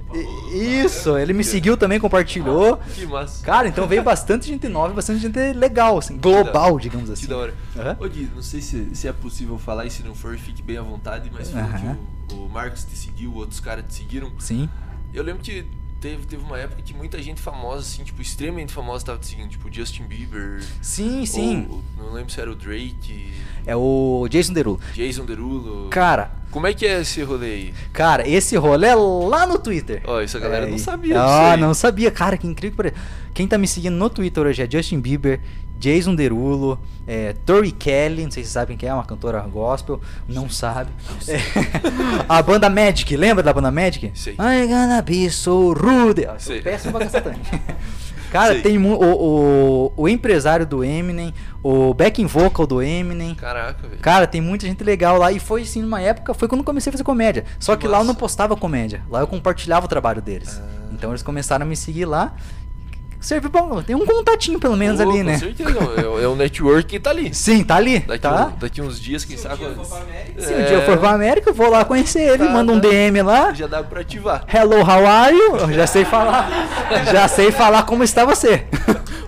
Isso, 0.52 1.16
ele 1.18 1.32
me 1.32 1.42
seguiu 1.42 1.76
também, 1.76 1.98
compartilhou. 1.98 2.78
Que 2.94 3.06
massa. 3.06 3.44
Cara, 3.44 3.68
então 3.68 3.86
veio 3.86 4.02
bastante 4.02 4.46
gente 4.46 4.68
nova, 4.68 4.94
bastante 4.94 5.20
gente 5.20 5.38
legal, 5.52 5.98
assim, 5.98 6.16
global, 6.16 6.78
digamos 6.78 7.10
assim. 7.10 7.22
Que 7.22 7.28
da 7.28 7.36
hora. 7.36 7.54
Aham. 7.76 7.96
Ô, 8.00 8.08
Gui, 8.08 8.30
não 8.34 8.42
sei 8.42 8.60
se, 8.60 8.94
se 8.94 9.08
é 9.08 9.12
possível 9.12 9.58
falar 9.58 9.86
e 9.86 9.90
se 9.90 10.02
não 10.02 10.14
for, 10.14 10.36
fique 10.36 10.62
bem 10.62 10.76
à 10.76 10.82
vontade, 10.82 11.30
mas 11.32 11.54
Aham. 11.54 11.96
que 12.28 12.34
o, 12.34 12.44
o 12.44 12.48
Marcos 12.48 12.84
te 12.84 12.96
seguiu, 12.96 13.34
outros 13.34 13.60
caras 13.60 13.84
te 13.88 13.94
seguiram. 13.94 14.30
Sim. 14.38 14.68
Eu 15.12 15.22
lembro 15.22 15.42
que 15.42 15.66
teve, 16.00 16.26
teve 16.26 16.42
uma 16.44 16.58
época 16.58 16.82
que 16.82 16.92
muita 16.94 17.20
gente 17.22 17.40
famosa, 17.40 17.80
assim, 17.80 18.04
tipo, 18.04 18.20
extremamente 18.20 18.72
famosa 18.72 19.04
tava 19.06 19.18
te 19.18 19.26
seguindo, 19.28 19.48
tipo 19.48 19.72
Justin 19.72 20.04
Bieber. 20.04 20.62
Sim, 20.82 21.24
sim. 21.26 21.66
ou- 21.70 21.82
não 21.98 22.12
lembro 22.12 22.30
se 22.32 22.40
era 22.40 22.50
o 22.50 22.54
Drake, 22.54 23.32
É 23.66 23.74
o 23.74 24.26
Jason 24.30 24.52
Derulo. 24.52 24.78
Jason 24.94 25.24
Derulo. 25.24 25.88
Cara, 25.88 26.30
Como 26.50 26.66
é 26.66 26.74
que 26.74 26.86
é 26.86 27.00
esse 27.00 27.22
rolê 27.22 27.46
aí? 27.46 27.74
cara, 27.92 28.28
esse 28.28 28.54
rolê 28.56 28.88
é 28.88 28.94
lá 28.94 29.46
no 29.46 29.58
Twitter. 29.58 30.02
Ó, 30.04 30.20
isso 30.20 30.36
a 30.36 30.40
galera 30.40 30.66
É, 30.66 30.70
não 30.70 30.78
sabia 30.78 31.20
Ah, 31.20 31.24
disso 31.24 31.54
aí. 31.54 31.60
não 31.60 31.74
sabia. 31.74 32.10
Cara, 32.10 32.36
que 32.36 32.46
incrível. 32.46 32.92
Quem 33.32 33.48
tá 33.48 33.56
me 33.58 33.66
seguindo 33.66 33.94
no 33.94 34.08
Twitter 34.10 34.44
hoje 34.46 34.62
é 34.62 34.70
Justin 34.70 35.00
Bieber, 35.00 35.40
Jason 35.84 36.14
Derulo, 36.14 36.78
é, 37.06 37.34
Tori 37.44 37.70
Kelly, 37.70 38.24
não 38.24 38.30
sei 38.30 38.42
se 38.42 38.48
vocês 38.48 38.52
sabem 38.52 38.74
quem 38.74 38.88
é, 38.88 38.94
uma 38.94 39.04
cantora 39.04 39.40
gospel, 39.40 40.00
não 40.26 40.48
sabe. 40.48 40.90
É, 41.28 41.36
a 42.26 42.40
banda 42.40 42.70
Magic, 42.70 43.14
lembra 43.14 43.42
da 43.42 43.52
banda 43.52 43.70
Magic? 43.70 44.10
Sei. 44.14 44.32
I'm 44.32 44.66
gonna 44.66 45.02
be 45.02 45.28
so 45.28 45.74
rude. 45.74 46.24
Ah, 46.24 46.36
Sei. 46.38 46.62
pra 46.62 46.78
caçar 46.78 47.22
também. 47.22 47.40
Cara, 48.32 48.54
Sei. 48.54 48.62
tem 48.62 48.78
o, 48.78 48.94
o, 48.94 49.92
o 49.94 50.08
empresário 50.08 50.64
do 50.64 50.82
Eminem, 50.82 51.34
o 51.62 51.92
backing 51.92 52.26
vocal 52.26 52.66
do 52.66 52.82
Eminem. 52.82 53.34
Caraca, 53.34 53.86
velho. 53.86 54.00
Cara, 54.00 54.26
tem 54.26 54.40
muita 54.40 54.66
gente 54.66 54.82
legal 54.82 55.18
lá. 55.18 55.30
E 55.30 55.38
foi 55.38 55.62
assim, 55.62 55.82
numa 55.82 56.00
época, 56.00 56.32
foi 56.32 56.48
quando 56.48 56.64
comecei 56.64 56.88
a 56.88 56.92
fazer 56.92 57.04
comédia. 57.04 57.44
Só 57.60 57.76
Que 57.76 57.86
lá 57.86 57.98
eu 57.98 58.04
não 58.04 58.14
postava 58.14 58.56
comédia. 58.56 59.02
Lá 59.10 59.20
eu 59.20 59.26
compartilhava 59.26 59.84
o 59.84 59.88
trabalho 59.88 60.22
deles. 60.22 60.60
Ah. 60.60 60.84
Então 60.94 61.10
eles 61.10 61.22
começaram 61.22 61.66
a 61.66 61.68
me 61.68 61.76
seguir 61.76 62.06
lá. 62.06 62.34
Serviu 63.24 63.48
bom, 63.48 63.82
tem 63.82 63.96
um 63.96 64.04
contatinho 64.04 64.58
pelo 64.60 64.76
menos 64.76 65.00
Ô, 65.00 65.02
ali, 65.04 65.18
com 65.20 65.24
né? 65.24 65.38
certeza, 65.38 65.70
é, 65.96 66.24
é 66.24 66.28
um 66.28 66.36
network 66.36 66.84
que 66.84 67.00
tá 67.00 67.08
ali. 67.08 67.34
Sim, 67.34 67.64
tá 67.64 67.76
ali. 67.76 68.00
Daqui, 68.00 68.18
tá? 68.20 68.52
um- 68.54 68.58
daqui 68.58 68.82
uns 68.82 69.00
dias, 69.00 69.24
quem 69.24 69.38
sabe. 69.38 69.64
Se 70.38 70.52
um 70.52 70.56
dia 70.56 70.72
eu 70.74 70.82
for 70.82 70.98
pra 70.98 71.12
América, 71.12 71.48
eu 71.48 71.54
vou 71.54 71.70
lá 71.70 71.86
conhecer 71.86 72.20
ele, 72.20 72.44
Tá, 72.44 72.50
manda 72.50 72.70
um 72.70 72.78
tá. 72.78 72.86
DM 72.86 73.22
lá. 73.22 73.54
Já 73.54 73.66
dá 73.66 73.82
pra 73.82 74.02
ativar. 74.02 74.44
Hello, 74.52 74.76
how 74.82 75.06
are 75.06 75.34
you? 75.34 75.56
Eu 75.56 75.72
já 75.72 75.86
sei 75.86 76.04
falar. 76.04 76.50
já 77.10 77.26
sei 77.26 77.50
falar 77.50 77.84
como 77.84 78.04
está 78.04 78.26
você. 78.26 78.66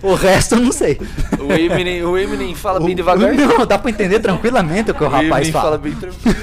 o 0.02 0.12
resto 0.14 0.56
eu 0.56 0.60
não 0.60 0.72
sei. 0.72 1.00
O 1.40 1.50
Eminem, 1.54 2.02
o 2.04 2.18
Eminem 2.18 2.54
fala 2.54 2.78
bem 2.80 2.92
O- 2.92 2.94
devagar. 2.96 3.32
Não, 3.32 3.64
dá 3.64 3.78
pra 3.78 3.90
entender 3.90 4.20
tranquilamente 4.20 4.90
o 4.90 4.94
que 4.94 5.04
o 5.04 5.08
rapaz 5.08 5.24
Eminem 5.48 5.52
fala. 5.52 5.64
fala 5.64 5.78
bem 5.78 5.94
tranquilo. 5.94 6.36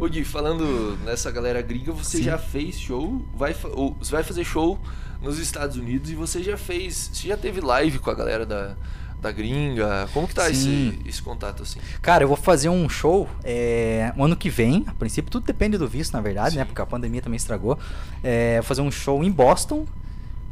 Ô 0.00 0.06
Gui, 0.08 0.24
falando 0.24 0.96
nessa 1.04 1.30
galera 1.30 1.60
gringa, 1.60 1.92
você 1.92 2.16
Sim. 2.18 2.22
já 2.22 2.38
fez 2.38 2.78
show, 2.80 3.20
vai, 3.36 3.54
ou, 3.72 3.94
você 4.00 4.12
vai 4.12 4.22
fazer 4.22 4.44
show 4.44 4.78
nos 5.22 5.38
Estados 5.38 5.76
Unidos 5.76 6.10
e 6.10 6.14
você 6.14 6.42
já 6.42 6.56
fez, 6.56 7.10
você 7.12 7.28
já 7.28 7.36
teve 7.36 7.60
live 7.60 7.98
com 7.98 8.10
a 8.10 8.14
galera 8.14 8.46
da, 8.46 8.76
da 9.20 9.32
gringa, 9.32 10.08
como 10.12 10.28
que 10.28 10.34
tá 10.34 10.48
esse, 10.48 10.98
esse 11.04 11.20
contato 11.20 11.62
assim? 11.62 11.80
Cara, 12.00 12.22
eu 12.24 12.28
vou 12.28 12.36
fazer 12.36 12.68
um 12.68 12.88
show 12.88 13.28
é, 13.42 14.12
um 14.16 14.24
ano 14.24 14.36
que 14.36 14.48
vem. 14.48 14.84
A 14.86 14.94
princípio, 14.94 15.30
tudo 15.30 15.44
depende 15.44 15.76
do 15.76 15.88
visto, 15.88 16.12
na 16.12 16.20
verdade, 16.20 16.56
né? 16.56 16.62
Sim. 16.62 16.66
Porque 16.66 16.80
a 16.80 16.86
pandemia 16.86 17.20
também 17.20 17.36
estragou. 17.36 17.78
É, 18.22 18.56
vou 18.56 18.64
fazer 18.64 18.82
um 18.82 18.90
show 18.90 19.22
em 19.24 19.30
Boston. 19.30 19.86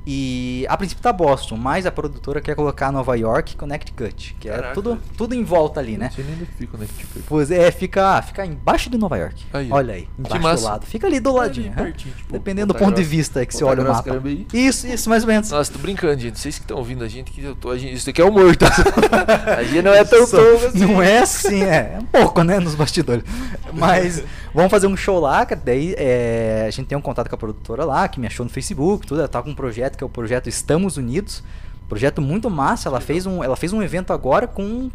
E 0.07 0.65
a 0.69 0.77
princípio 0.77 1.03
tá 1.03 1.13
Boston, 1.13 1.57
mas 1.57 1.85
a 1.85 1.91
produtora 1.91 2.41
quer 2.41 2.55
colocar 2.55 2.93
Nova 2.93 3.17
York 3.17 3.55
e 3.55 3.57
Connecticut, 3.57 4.37
que 4.39 4.49
é 4.49 4.53
Caraca. 4.53 4.75
tudo, 4.75 4.99
tudo 5.17 5.35
em 5.35 5.43
volta 5.43 5.81
ali, 5.81 5.99
né? 5.99 6.07
Não 6.07 6.13
sei 6.13 6.25
nem 6.25 6.35
onde 6.35 6.47
fica? 6.47 6.79
Tipo, 6.79 7.21
Pois 7.27 7.51
é, 7.51 7.71
fica, 7.73 8.23
fica 8.23 8.47
embaixo 8.47 8.89
de 8.89 8.97
Nova 8.97 9.17
York. 9.17 9.45
Aí, 9.53 9.69
olha 9.69 9.95
aí, 9.95 10.09
embaixo 10.17 10.63
do 10.63 10.69
lado. 10.69 10.87
Fica 10.87 11.09
ali 11.09 11.19
do 11.19 11.33
ladinho. 11.33 11.73
ali 11.73 11.77
né? 11.77 11.83
pertinho, 11.83 12.15
tipo, 12.15 12.33
Dependendo 12.33 12.73
do 12.73 12.79
ponto 12.79 12.95
de 12.95 13.03
vista 13.03 13.45
que 13.45 13.53
você 13.57 13.65
olha 13.65 13.81
o 13.81 13.85
Grossa, 13.85 14.15
mapa. 14.15 14.29
Isso, 14.53 14.87
isso, 14.87 15.09
mais 15.11 15.25
ou 15.25 15.29
menos. 15.29 15.51
Nossa, 15.51 15.73
tô 15.73 15.79
brincando, 15.81 16.21
gente. 16.21 16.39
Vocês 16.39 16.57
que 16.57 16.63
estão 16.63 16.79
ouvindo 16.79 17.03
a 17.03 17.09
gente, 17.09 17.33
que 17.33 17.43
eu 17.43 17.57
tô, 17.57 17.71
a 17.71 17.79
gente, 17.79 17.95
isso 17.95 18.09
aqui 18.09 18.23
é 18.23 18.25
humor, 18.25 18.55
tá? 18.55 18.69
a 19.59 19.65
gente 19.65 19.83
não 19.83 19.93
é 19.93 20.05
tão 20.05 20.25
tonto 20.25 20.67
assim. 20.67 20.79
Não 20.79 21.03
é 21.03 21.19
assim, 21.19 21.63
é, 21.65 21.95
é 21.95 21.99
um 22.01 22.05
pouco, 22.05 22.45
né, 22.45 22.61
nos 22.61 22.77
bastidores. 22.77 23.25
Mas 23.73 24.23
vamos 24.55 24.71
fazer 24.71 24.87
um 24.87 24.97
show 24.97 25.19
lá, 25.19 25.45
cara, 25.45 25.61
daí 25.65 25.97
é, 25.99 26.67
a 26.69 26.71
gente 26.71 26.87
tem 26.87 26.97
um 26.97 27.03
contato 27.03 27.29
com 27.29 27.35
a 27.35 27.39
produtora 27.39 27.85
lá, 27.85 28.07
que 28.07 28.21
me 28.21 28.29
achou 28.29 28.45
no 28.45 28.51
Facebook, 28.51 29.05
tudo, 29.05 29.21
ela 29.21 29.29
tá 29.29 29.43
com 29.43 29.51
um 29.51 29.55
projeto 29.55 29.96
que 29.97 30.05
é 30.05 30.07
o 30.07 30.11
projeto 30.11 30.49
Estamos 30.49 30.97
Unidos, 30.97 31.43
projeto 31.89 32.21
muito 32.21 32.49
massa, 32.51 32.89
ela 32.89 33.01
fez 33.01 33.27
um, 33.27 33.43
ela 33.43 33.57
fez 33.57 33.73
um 33.73 33.83
evento 33.83 34.13
agora 34.13 34.47
com 34.47 34.63
um 34.63 34.91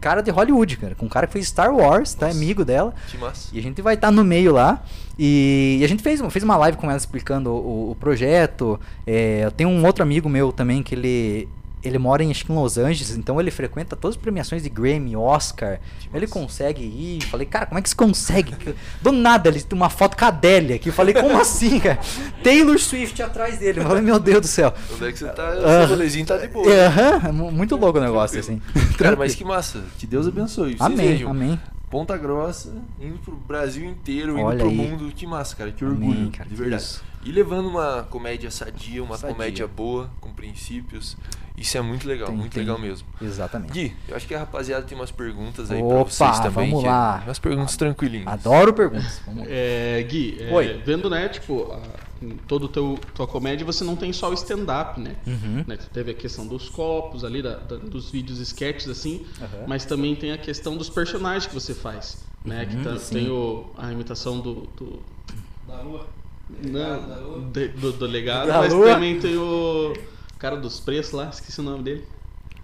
cara 0.00 0.20
de 0.22 0.30
Hollywood, 0.30 0.76
cara, 0.76 0.94
com 0.94 1.06
um 1.06 1.08
cara 1.08 1.26
que 1.26 1.32
fez 1.32 1.46
Star 1.48 1.74
Wars, 1.74 2.12
tá, 2.12 2.26
Nossa. 2.26 2.38
amigo 2.38 2.62
dela, 2.64 2.94
Que 3.10 3.16
massa. 3.16 3.48
e 3.54 3.58
a 3.58 3.62
gente 3.62 3.80
vai 3.80 3.94
estar 3.94 4.10
no 4.10 4.22
meio 4.22 4.52
lá. 4.52 4.82
E, 5.18 5.78
e 5.80 5.84
a 5.84 5.88
gente 5.88 6.02
fez, 6.02 6.20
fez 6.30 6.44
uma 6.44 6.58
live 6.58 6.76
com 6.76 6.88
ela 6.88 6.96
explicando 6.98 7.50
o, 7.50 7.92
o 7.92 7.94
projeto. 7.94 8.78
É, 9.06 9.44
eu 9.44 9.50
tenho 9.50 9.70
um 9.70 9.84
outro 9.86 10.02
amigo 10.02 10.28
meu 10.28 10.52
também 10.52 10.82
que 10.82 10.94
ele. 10.94 11.48
Ele 11.86 11.98
mora 11.98 12.22
em, 12.24 12.30
acho 12.30 12.44
que 12.44 12.52
em 12.52 12.54
Los 12.54 12.76
Angeles, 12.78 13.16
então 13.16 13.40
ele 13.40 13.50
frequenta 13.50 13.94
todas 13.96 14.16
as 14.16 14.20
premiações 14.22 14.62
de 14.62 14.68
Grammy, 14.68 15.16
Oscar. 15.16 15.78
Que 16.00 16.16
Ele 16.16 16.26
consegue 16.26 16.82
ir. 16.82 17.22
Falei, 17.26 17.46
cara, 17.46 17.66
como 17.66 17.78
é 17.78 17.82
que 17.82 17.88
você 17.88 17.94
consegue? 17.96 18.54
Do 19.00 19.12
nada, 19.12 19.48
ele 19.48 19.60
tem 19.62 19.76
uma 19.78 19.88
foto 19.90 20.16
com 20.16 20.24
a 20.24 20.28
Adélia 20.28 20.76
aqui. 20.76 20.88
Eu 20.88 20.92
falei, 20.92 21.14
como 21.14 21.38
assim, 21.40 21.78
cara? 21.80 21.98
Taylor 22.42 22.78
Swift 22.78 23.22
atrás 23.22 23.58
dele. 23.58 23.80
Eu 23.80 23.84
falei, 23.84 24.02
meu 24.02 24.18
Deus 24.18 24.40
do 24.42 24.46
céu. 24.46 24.74
Onde 24.94 25.06
é 25.06 25.12
que 25.12 25.18
você 25.18 25.26
tá? 25.28 25.48
Ah. 25.48 25.80
Seu 25.80 25.88
rolezinho 25.88 26.26
tá 26.26 26.36
de 26.36 26.48
boa. 26.48 26.70
É, 26.72 26.86
aham, 26.86 27.28
é 27.28 27.32
mu- 27.32 27.52
muito 27.52 27.76
louco 27.76 27.98
o 27.98 28.02
negócio, 28.02 28.38
assim. 28.40 28.60
Cara, 28.98 29.16
mas 29.16 29.34
que 29.34 29.44
massa. 29.44 29.82
Que 29.98 30.06
Deus 30.06 30.26
abençoe. 30.26 30.76
Amém, 30.80 31.22
amém. 31.24 31.60
Ponta 31.88 32.16
Grossa, 32.16 32.72
indo 33.00 33.16
pro 33.18 33.36
Brasil 33.36 33.88
inteiro, 33.88 34.32
indo 34.32 34.42
Olha 34.46 34.58
pro 34.58 34.68
aí. 34.68 34.74
mundo. 34.74 35.12
Que 35.14 35.24
massa, 35.26 35.54
cara. 35.54 35.70
Que 35.70 35.84
Amém, 35.84 36.08
orgulho. 36.10 36.30
cara, 36.32 36.48
de 36.48 36.54
verdade. 36.56 36.82
isso. 36.82 37.02
E 37.26 37.32
levando 37.32 37.66
uma 37.68 38.04
comédia 38.08 38.52
sadia, 38.52 39.02
uma 39.02 39.16
Sadia. 39.18 39.34
comédia 39.34 39.66
boa, 39.66 40.08
com 40.20 40.32
princípios. 40.32 41.16
Isso 41.56 41.76
é 41.76 41.80
muito 41.80 42.06
legal, 42.06 42.28
Tem- 42.28 42.36
muito 42.36 42.52
tem. 42.52 42.62
legal 42.62 42.78
mesmo. 42.78 43.08
Exatamente. 43.20 43.72
Gui, 43.72 43.96
eu 44.06 44.14
acho 44.14 44.28
que 44.28 44.34
a 44.34 44.38
rapaziada 44.38 44.86
tem 44.86 44.96
umas 44.96 45.10
perguntas 45.10 45.70
aí 45.72 45.78
pra 45.82 45.86
Opa, 46.02 46.10
vocês 46.10 46.38
também. 46.38 46.70
vamos 46.70 46.84
lá. 46.84 47.22
Umas 47.26 47.38
perguntas 47.40 47.76
tranquilinhas. 47.76 48.28
Adoro 48.28 48.72
perguntas. 48.72 49.20
É, 49.48 50.06
Gui, 50.08 50.36
é, 50.40 50.52
Oi. 50.54 50.82
vendo, 50.86 51.10
né, 51.10 51.28
tipo, 51.28 51.74
todo 52.46 52.68
teu 52.68 52.96
tua 53.14 53.26
comédia 53.26 53.66
você 53.66 53.82
não 53.82 53.96
tem 53.96 54.12
só 54.12 54.30
o 54.30 54.34
stand-up, 54.34 55.00
né? 55.00 55.16
Uhum. 55.26 55.64
né? 55.66 55.76
Teve 55.92 56.12
a 56.12 56.14
questão 56.14 56.46
dos 56.46 56.68
copos 56.68 57.24
ali, 57.24 57.42
da- 57.42 57.56
da- 57.56 57.76
dos 57.76 58.08
vídeos 58.10 58.38
sketches 58.38 58.88
assim, 58.88 59.26
Uhum. 59.40 59.64
mas 59.66 59.84
também 59.84 60.14
tem 60.14 60.30
a 60.30 60.38
questão 60.38 60.76
dos 60.76 60.88
personagens 60.90 61.46
que 61.46 61.54
você 61.54 61.74
faz, 61.74 62.24
né? 62.44 62.66
que 62.66 62.76
tá- 62.84 62.90
Uhum, 62.90 62.98
tem 62.98 63.28
o, 63.30 63.66
a 63.76 63.90
imitação 63.90 64.38
do, 64.40 64.68
do 64.76 65.02
Da 65.66 65.80
lua. 65.82 66.06
Não, 66.48 67.50
de- 67.50 67.68
do, 67.68 67.92
do 67.92 68.06
legado, 68.06 68.46
Da 68.48 68.58
mas 68.58 68.72
lua. 68.72 68.94
também 68.94 69.18
tem 69.18 69.36
o 69.36 69.92
cara 70.38 70.56
dos 70.56 70.78
preços 70.80 71.12
lá, 71.12 71.28
esqueci 71.32 71.60
o 71.60 71.64
nome 71.64 71.82
dele. 71.82 72.04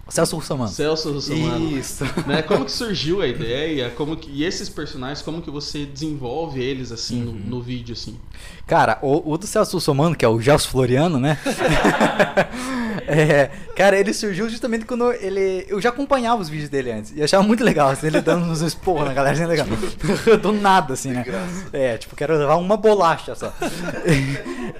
Celso 0.08 0.36
Russomano. 0.36 0.68
Celso 0.70 1.12
Russomano. 1.12 1.78
Isso. 1.78 2.04
Né? 2.26 2.42
Como 2.42 2.64
que 2.64 2.72
surgiu 2.72 3.22
a 3.22 3.26
ideia? 3.26 3.88
Como 3.90 4.16
que, 4.16 4.30
e 4.30 4.44
esses 4.44 4.68
personagens, 4.68 5.22
como 5.22 5.40
que 5.40 5.50
você 5.50 5.86
desenvolve 5.86 6.60
eles 6.60 6.90
assim 6.92 7.24
Uhum. 7.24 7.32
no, 7.32 7.56
no 7.56 7.62
vídeo 7.62 7.92
assim? 7.94 8.18
Cara, 8.66 8.98
o, 9.00 9.32
o 9.32 9.38
do 9.38 9.46
Celso 9.46 9.76
Russomano, 9.76 10.14
que 10.16 10.24
é 10.24 10.28
o 10.28 10.40
Gelson 10.40 10.68
Floriano, 10.68 11.18
né? 11.20 11.38
É, 13.22 13.50
cara, 13.76 13.98
ele 13.98 14.12
surgiu 14.14 14.48
justamente 14.48 14.86
quando 14.86 15.12
ele. 15.12 15.66
Eu 15.68 15.80
já 15.80 15.90
acompanhava 15.90 16.40
os 16.40 16.48
vídeos 16.48 16.70
dele 16.70 16.92
antes. 16.92 17.12
E 17.14 17.22
achava 17.22 17.42
muito 17.42 17.62
legal, 17.62 17.90
assim, 17.90 18.06
ele 18.06 18.20
dando 18.22 18.46
uns 18.46 18.62
esporros 18.62 19.06
na 19.06 19.12
galera, 19.12 19.34
assim, 19.34 19.44
legal. 19.44 19.66
Do 20.40 20.52
nada, 20.52 20.94
assim, 20.94 21.10
né? 21.12 21.24
É, 21.72 21.98
tipo, 21.98 22.16
quero 22.16 22.36
levar 22.36 22.56
uma 22.56 22.76
bolacha 22.76 23.34
só. 23.34 23.52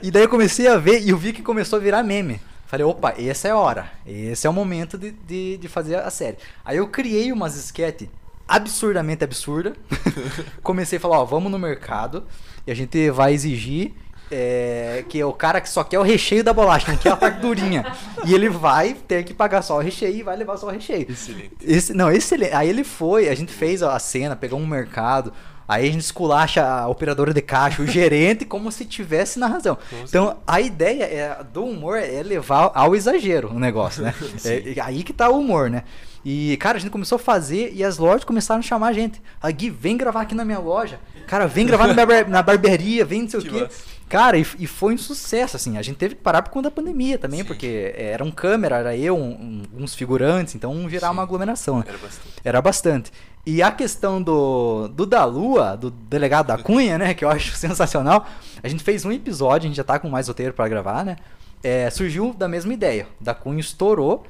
E 0.03 0.11
daí 0.11 0.23
eu 0.23 0.29
comecei 0.29 0.67
a 0.67 0.79
ver 0.79 1.01
e 1.03 1.11
eu 1.11 1.19
vi 1.19 1.33
que 1.33 1.43
começou 1.43 1.79
a 1.79 1.83
virar 1.83 2.03
meme. 2.03 2.41
Falei, 2.67 2.87
opa, 2.87 3.15
essa 3.19 3.49
é 3.49 3.51
a 3.51 3.57
hora. 3.57 3.91
Esse 4.07 4.47
é 4.47 4.51
o 4.51 4.53
momento 4.53 4.97
de, 4.97 5.11
de, 5.11 5.59
de 5.59 5.69
fazer 5.69 5.97
a 5.97 6.11
série. 6.11 6.39
Aí 6.65 6.79
eu 6.79 6.89
criei 6.89 7.31
umas 7.31 7.55
sketch 7.55 8.09
absurdamente 8.49 9.23
absurda. 9.23 9.75
Comecei 10.63 10.97
a 10.97 11.01
falar, 11.01 11.21
ó, 11.21 11.25
vamos 11.27 11.53
no 11.53 11.59
mercado 11.59 12.25
e 12.67 12.73
a 12.73 12.75
gente 12.75 13.11
vai 13.11 13.35
exigir 13.35 13.93
é, 14.33 15.05
que 15.09 15.21
é 15.21 15.25
o 15.27 15.33
cara 15.33 15.61
que 15.61 15.69
só 15.69 15.85
quer 15.85 15.99
o 15.99 16.03
recheio 16.03 16.43
da 16.43 16.53
bolacha, 16.53 16.91
não 16.91 16.99
quer 16.99 17.11
a 17.13 17.17
parte 17.17 17.41
durinha. 17.41 17.85
E 18.25 18.35
ele 18.35 18.49
vai 18.49 18.95
ter 18.95 19.23
que 19.25 19.35
pagar 19.35 19.63
só 19.63 19.77
o 19.77 19.81
recheio 19.81 20.15
e 20.17 20.23
vai 20.23 20.37
levar 20.37 20.57
só 20.57 20.67
o 20.67 20.71
recheio. 20.71 21.07
Excelente. 21.11 21.53
Esse, 21.63 21.93
não, 21.93 22.11
excelente. 22.11 22.55
Aí 22.55 22.69
ele 22.69 22.83
foi, 22.85 23.29
a 23.29 23.35
gente 23.35 23.53
fez 23.53 23.83
a 23.83 23.99
cena, 23.99 24.35
pegou 24.35 24.59
um 24.59 24.67
mercado. 24.67 25.33
Aí 25.69 25.89
a 25.89 25.93
gente 25.93 26.03
esculacha 26.03 26.63
a 26.67 26.89
operadora 26.89 27.33
de 27.33 27.41
caixa, 27.41 27.81
o 27.83 27.87
gerente, 27.87 28.45
como 28.45 28.71
se 28.73 28.85
tivesse 28.85 29.39
na 29.39 29.47
razão. 29.47 29.79
Então, 30.07 30.37
a 30.47 30.61
ideia 30.61 31.05
é, 31.05 31.45
do 31.53 31.65
humor 31.65 31.97
é 31.99 32.23
levar 32.23 32.73
ao 32.75 32.95
exagero 32.97 33.49
o 33.55 33.59
negócio, 33.59 34.03
né? 34.03 34.13
É, 34.45 34.75
aí 34.83 35.03
que 35.03 35.13
tá 35.13 35.29
o 35.31 35.39
humor, 35.39 35.71
né? 35.71 35.85
E, 36.25 36.57
cara, 36.59 36.77
a 36.77 36.81
gente 36.81 36.91
começou 36.91 37.17
a 37.17 37.19
fazer 37.19 37.73
e 37.75 37.83
as 37.83 37.97
lojas 37.99 38.23
começaram 38.25 38.59
a 38.61 38.63
chamar 38.63 38.89
a 38.89 38.93
gente. 38.93 39.21
A 39.41 39.51
Gui, 39.51 39.71
vem 39.71 39.97
gravar 39.97 40.21
aqui 40.23 40.35
na 40.35 40.45
minha 40.45 40.59
loja. 40.59 41.01
Cara, 41.27 41.47
vem 41.47 41.65
gravar 41.67 41.87
na, 41.87 41.95
barber- 41.95 42.29
na 42.29 42.43
barbearia, 42.43 43.05
vem 43.05 43.23
não 43.23 43.29
sei 43.29 43.41
o 43.41 43.43
Que 43.43 43.49
quê. 43.51 43.61
massa. 43.63 43.83
Cara, 44.13 44.37
e, 44.37 44.45
e 44.59 44.67
foi 44.67 44.93
um 44.93 44.99
sucesso, 44.99 45.57
assim. 45.57 45.79
A 45.79 45.83
gente 45.83 45.97
teve 45.97 46.15
que 46.15 46.21
parar 46.21 46.43
por 46.43 46.51
conta 46.51 46.69
da 46.69 46.75
pandemia 46.75 47.17
também, 47.17 47.41
Sim. 47.41 47.47
porque 47.47 47.95
era 47.97 48.23
um 48.23 48.31
câmera, 48.31 48.77
era 48.77 48.95
eu, 48.95 49.17
um- 49.17 49.63
um- 49.75 49.83
uns 49.85 49.95
figurantes, 49.95 50.55
então 50.55 50.87
gerava 50.91 51.15
Sim. 51.15 51.17
uma 51.17 51.23
aglomeração. 51.23 51.79
né? 51.79 51.85
Era 51.89 51.97
bastante. 51.99 52.35
Era 52.45 52.61
bastante. 52.63 53.13
E 53.47 53.63
a 53.63 53.73
questão 53.73 54.21
do, 54.21 54.87
do 54.89 55.07
da 55.07 55.25
Lua, 55.25 55.79
do 55.79 55.91
delegado 55.91 56.49
da 56.49 56.59
Cunha, 56.59 56.99
né? 56.99 57.15
Que 57.15 57.25
eu 57.25 57.31
acho 57.31 57.53
sensacional. 57.57 58.27
A 58.63 58.69
gente 58.69 58.85
fez 58.85 59.03
um 59.07 59.11
episódio, 59.11 59.65
a 59.65 59.69
gente 59.69 59.77
já 59.79 59.85
tá 59.85 59.99
com 59.99 60.11
mais 60.11 60.29
roteiro 60.29 60.53
pra 60.53 60.69
gravar, 60.69 61.07
né? 61.07 61.17
É, 61.65 61.89
surgiu 61.89 62.35
da 62.35 62.47
mesma 62.47 62.75
ideia. 62.75 63.09
Da 63.19 63.33
Cunha 63.35 63.61
estourou. 63.61 64.25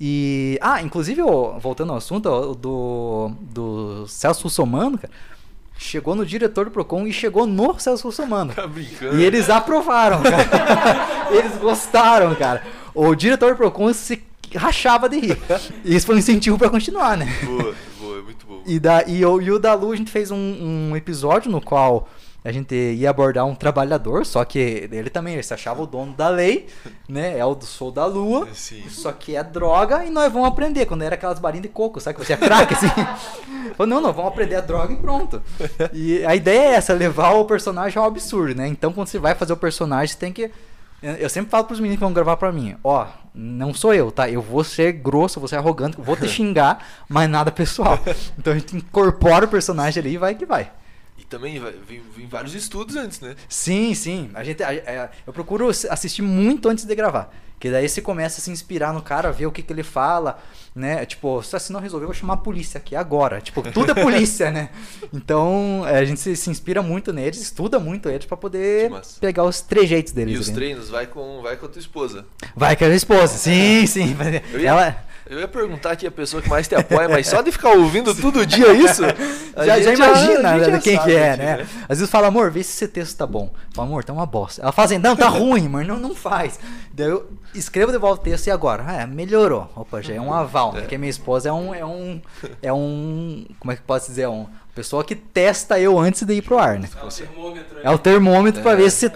E. 0.00 0.58
Ah, 0.62 0.80
inclusive, 0.80 1.20
voltando 1.60 1.90
ao 1.92 1.98
assunto, 1.98 2.54
do, 2.54 3.32
do 3.38 4.06
Celso 4.08 4.44
Russomano, 4.44 4.96
cara. 4.96 5.12
Chegou 5.82 6.14
no 6.14 6.26
diretor 6.26 6.66
do 6.66 6.70
Procon 6.70 7.06
e 7.06 7.12
chegou 7.12 7.46
no 7.46 7.78
Celso 7.78 8.06
Russomano. 8.06 8.52
Tá 8.60 8.66
brincando. 8.66 9.18
E 9.18 9.24
eles 9.24 9.48
aprovaram, 9.48 10.22
cara. 10.22 11.28
eles 11.32 11.56
gostaram, 11.56 12.34
cara. 12.34 12.62
O 12.94 13.14
diretor 13.14 13.52
do 13.52 13.56
Procon 13.56 13.90
se 13.94 14.22
rachava 14.54 15.08
de 15.08 15.18
rir. 15.18 15.38
E 15.82 15.96
isso 15.96 16.04
foi 16.04 16.16
um 16.16 16.18
incentivo 16.18 16.58
pra 16.58 16.68
continuar, 16.68 17.16
né? 17.16 17.26
Boa, 17.42 17.74
boa, 17.98 18.18
é 18.18 18.22
muito 18.22 18.46
bom. 18.46 18.62
E, 18.66 18.78
da, 18.78 19.04
e, 19.06 19.24
o, 19.24 19.40
e 19.40 19.50
o 19.50 19.58
da 19.58 19.72
Lu, 19.72 19.92
a 19.92 19.96
gente 19.96 20.10
fez 20.10 20.30
um, 20.30 20.36
um 20.90 20.96
episódio 20.96 21.50
no 21.50 21.62
qual 21.62 22.06
a 22.42 22.50
gente 22.50 22.74
ia 22.74 23.10
abordar 23.10 23.44
um 23.44 23.54
trabalhador, 23.54 24.24
só 24.24 24.44
que 24.44 24.88
ele 24.90 25.10
também 25.10 25.34
ele 25.34 25.42
se 25.42 25.52
achava 25.52 25.82
o 25.82 25.86
dono 25.86 26.12
da 26.12 26.28
lei, 26.28 26.68
né? 27.08 27.38
É 27.38 27.44
o 27.44 27.54
do 27.54 27.66
Sou 27.66 27.90
da 27.90 28.06
Lua. 28.06 28.48
Sim. 28.54 28.82
Só 28.88 29.12
que 29.12 29.36
é 29.36 29.44
droga 29.44 30.04
e 30.04 30.10
nós 30.10 30.32
vamos 30.32 30.48
aprender. 30.48 30.86
Quando 30.86 31.02
era 31.02 31.14
aquelas 31.14 31.38
barinhas 31.38 31.62
de 31.62 31.68
coco, 31.68 32.00
sabe? 32.00 32.18
Que 32.18 32.24
você 32.24 32.32
é 32.32 32.36
craque, 32.36 32.74
assim. 32.74 32.88
Falou, 33.76 33.86
não, 33.86 34.00
não, 34.00 34.12
vamos 34.12 34.32
aprender 34.32 34.56
a 34.56 34.60
droga 34.60 34.92
e 34.92 34.96
pronto. 34.96 35.42
E 35.92 36.24
a 36.24 36.34
ideia 36.34 36.60
é 36.60 36.74
essa, 36.74 36.94
levar 36.94 37.32
o 37.32 37.44
personagem 37.44 37.98
ao 37.98 38.06
absurdo, 38.06 38.54
né? 38.54 38.66
Então 38.66 38.92
quando 38.92 39.08
você 39.08 39.18
vai 39.18 39.34
fazer 39.34 39.52
o 39.52 39.56
personagem, 39.56 40.08
você 40.08 40.18
tem 40.18 40.32
que. 40.32 40.50
Eu 41.02 41.12
eu 41.12 41.28
sempre 41.30 41.50
falo 41.50 41.64
pros 41.64 41.80
meninos 41.80 41.98
que 41.98 42.04
vão 42.04 42.12
gravar 42.12 42.36
pra 42.36 42.52
mim, 42.52 42.76
ó, 42.84 43.06
não 43.34 43.72
sou 43.72 43.94
eu, 43.94 44.10
tá? 44.10 44.28
Eu 44.28 44.42
vou 44.42 44.62
ser 44.62 44.92
grosso, 44.92 45.40
vou 45.40 45.48
ser 45.48 45.56
arrogante, 45.56 45.96
vou 45.98 46.16
te 46.16 46.28
xingar, 46.28 46.86
mas 47.08 47.28
nada 47.28 47.50
pessoal. 47.50 47.98
Então 48.38 48.52
a 48.52 48.56
gente 48.58 48.76
incorpora 48.76 49.46
o 49.46 49.48
personagem 49.48 50.00
ali 50.00 50.14
e 50.14 50.18
vai 50.18 50.34
que 50.34 50.44
vai. 50.44 50.70
Também 51.30 51.58
vem, 51.88 52.02
vem 52.16 52.26
vários 52.26 52.54
estudos 52.54 52.96
antes, 52.96 53.20
né? 53.20 53.36
Sim, 53.48 53.94
sim. 53.94 54.30
A 54.34 54.42
gente, 54.44 54.62
a- 54.62 54.68
a- 54.68 55.08
eu 55.26 55.32
procuro 55.32 55.68
assi- 55.70 55.88
assistir 55.88 56.22
muito 56.22 56.68
antes 56.68 56.84
de 56.84 56.94
gravar. 56.94 57.32
Que 57.58 57.70
daí 57.70 57.86
você 57.88 58.00
começa 58.00 58.40
a 58.40 58.42
se 58.42 58.50
inspirar 58.50 58.92
no 58.92 59.02
cara, 59.02 59.30
ver 59.30 59.44
o 59.46 59.52
que, 59.52 59.62
que 59.62 59.70
ele 59.72 59.82
fala, 59.82 60.42
né? 60.74 61.04
Tipo, 61.04 61.42
se 61.42 61.54
assim 61.54 61.72
não 61.74 61.78
resolver, 61.80 62.04
eu 62.04 62.08
vou 62.08 62.14
chamar 62.14 62.34
a 62.34 62.36
polícia 62.38 62.78
aqui 62.78 62.96
agora. 62.96 63.38
Tipo, 63.40 63.62
tudo 63.70 63.92
é 63.92 63.94
polícia, 64.02 64.50
né? 64.50 64.70
Então, 65.12 65.84
é, 65.86 65.98
a 65.98 66.04
gente 66.04 66.18
se, 66.20 66.34
se 66.36 66.48
inspira 66.50 66.82
muito 66.82 67.12
neles, 67.12 67.38
estuda 67.40 67.78
muito 67.78 68.08
eles 68.08 68.24
pra 68.24 68.36
poder 68.36 68.90
pegar 69.20 69.44
os 69.44 69.60
trejeitos 69.60 70.12
deles. 70.14 70.34
E 70.36 70.38
os 70.40 70.48
ali, 70.48 70.54
treinos 70.56 70.88
vai 70.88 71.06
com, 71.06 71.42
vai 71.42 71.56
com 71.58 71.66
a 71.66 71.68
tua 71.68 71.80
esposa. 71.80 72.24
Vai 72.56 72.76
é 72.80 72.84
a 72.86 72.94
esposa. 72.96 73.36
Sim, 73.36 73.86
sim. 73.86 74.16
Ela. 74.64 75.04
Eu 75.30 75.38
ia 75.38 75.46
perguntar 75.46 75.92
aqui 75.92 76.06
a 76.08 76.10
pessoa 76.10 76.42
que 76.42 76.48
mais 76.48 76.66
te 76.66 76.74
apoia, 76.74 77.08
mas 77.08 77.28
só 77.28 77.40
de 77.40 77.52
ficar 77.52 77.70
ouvindo 77.70 78.12
todo 78.12 78.44
dia 78.44 78.72
isso. 78.72 79.02
a 79.54 79.64
Já, 79.64 79.80
já 79.80 79.94
imagina 79.94 80.56
né, 80.56 80.64
já 80.64 80.78
quem 80.80 80.96
sabe 80.96 81.08
que 81.08 81.16
é, 81.16 81.30
aqui, 81.30 81.42
né? 81.42 81.68
Às 81.88 81.98
vezes 81.98 82.10
fala, 82.10 82.26
amor, 82.26 82.50
vê 82.50 82.64
se 82.64 82.72
esse 82.72 82.88
texto 82.88 83.16
tá 83.16 83.28
bom. 83.28 83.52
Fala, 83.72 83.86
amor, 83.86 84.02
tá 84.02 84.12
uma 84.12 84.26
bosta. 84.26 84.60
Ela 84.60 84.72
fala 84.72 84.86
assim, 84.86 84.98
não, 84.98 85.14
tá 85.14 85.28
ruim, 85.30 85.66
amor, 85.66 85.84
não, 85.84 85.96
não 85.96 86.16
faz. 86.16 86.58
Daí 86.92 87.06
eu 87.06 87.30
escrevo 87.54 87.92
de 87.92 87.98
volta 87.98 88.20
o 88.20 88.24
texto 88.24 88.48
e 88.48 88.50
agora? 88.50 88.84
Ah, 88.84 89.02
é, 89.02 89.06
melhorou. 89.06 89.70
Opa, 89.76 90.02
já 90.02 90.14
é 90.14 90.20
um 90.20 90.34
aval, 90.34 90.72
né? 90.72 90.78
É. 90.78 90.82
Porque 90.82 90.98
minha 90.98 91.10
esposa 91.10 91.48
é 91.48 91.52
um, 91.52 91.72
é 91.72 91.86
um, 91.86 92.20
é 92.60 92.72
um, 92.72 93.46
como 93.60 93.70
é 93.70 93.76
que 93.76 93.82
posso 93.82 94.08
dizer? 94.08 94.22
É 94.22 94.28
um 94.28 94.46
pessoa 94.74 95.04
que 95.04 95.14
testa 95.14 95.78
eu 95.78 95.98
antes 95.98 96.22
de 96.22 96.32
ir 96.32 96.42
pro 96.42 96.58
ar, 96.58 96.78
né? 96.78 96.88
É 96.96 97.04
o 97.04 97.08
termômetro. 97.08 97.78
É 97.84 97.90
o 97.90 97.98
termômetro 97.98 98.62
pra 98.62 98.72
É, 98.72 98.76
ver 98.76 98.90
se 98.90 99.10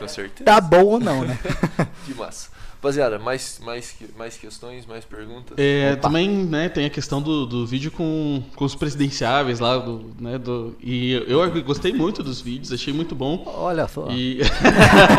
tá 0.44 0.60
bom 0.60 0.84
ou 0.84 1.00
não, 1.00 1.22
né? 1.22 1.38
Que 2.06 2.14
massa. 2.14 2.54
Rapaziada, 2.84 3.18
mais, 3.18 3.58
mais, 3.64 3.96
mais 4.14 4.36
questões, 4.36 4.84
mais 4.84 5.06
perguntas? 5.06 5.56
É, 5.56 5.96
também 5.96 6.28
né, 6.28 6.68
tem 6.68 6.84
a 6.84 6.90
questão 6.90 7.22
do, 7.22 7.46
do 7.46 7.66
vídeo 7.66 7.90
com, 7.90 8.42
com 8.54 8.62
os 8.62 8.74
presidenciáveis 8.74 9.58
lá. 9.58 9.78
Do, 9.78 10.10
né, 10.20 10.36
do, 10.36 10.76
e 10.82 11.12
eu 11.26 11.62
gostei 11.62 11.94
muito 11.94 12.22
dos 12.22 12.42
vídeos, 12.42 12.70
achei 12.74 12.92
muito 12.92 13.14
bom. 13.14 13.42
Olha 13.46 13.88
só. 13.88 14.08
E, 14.10 14.40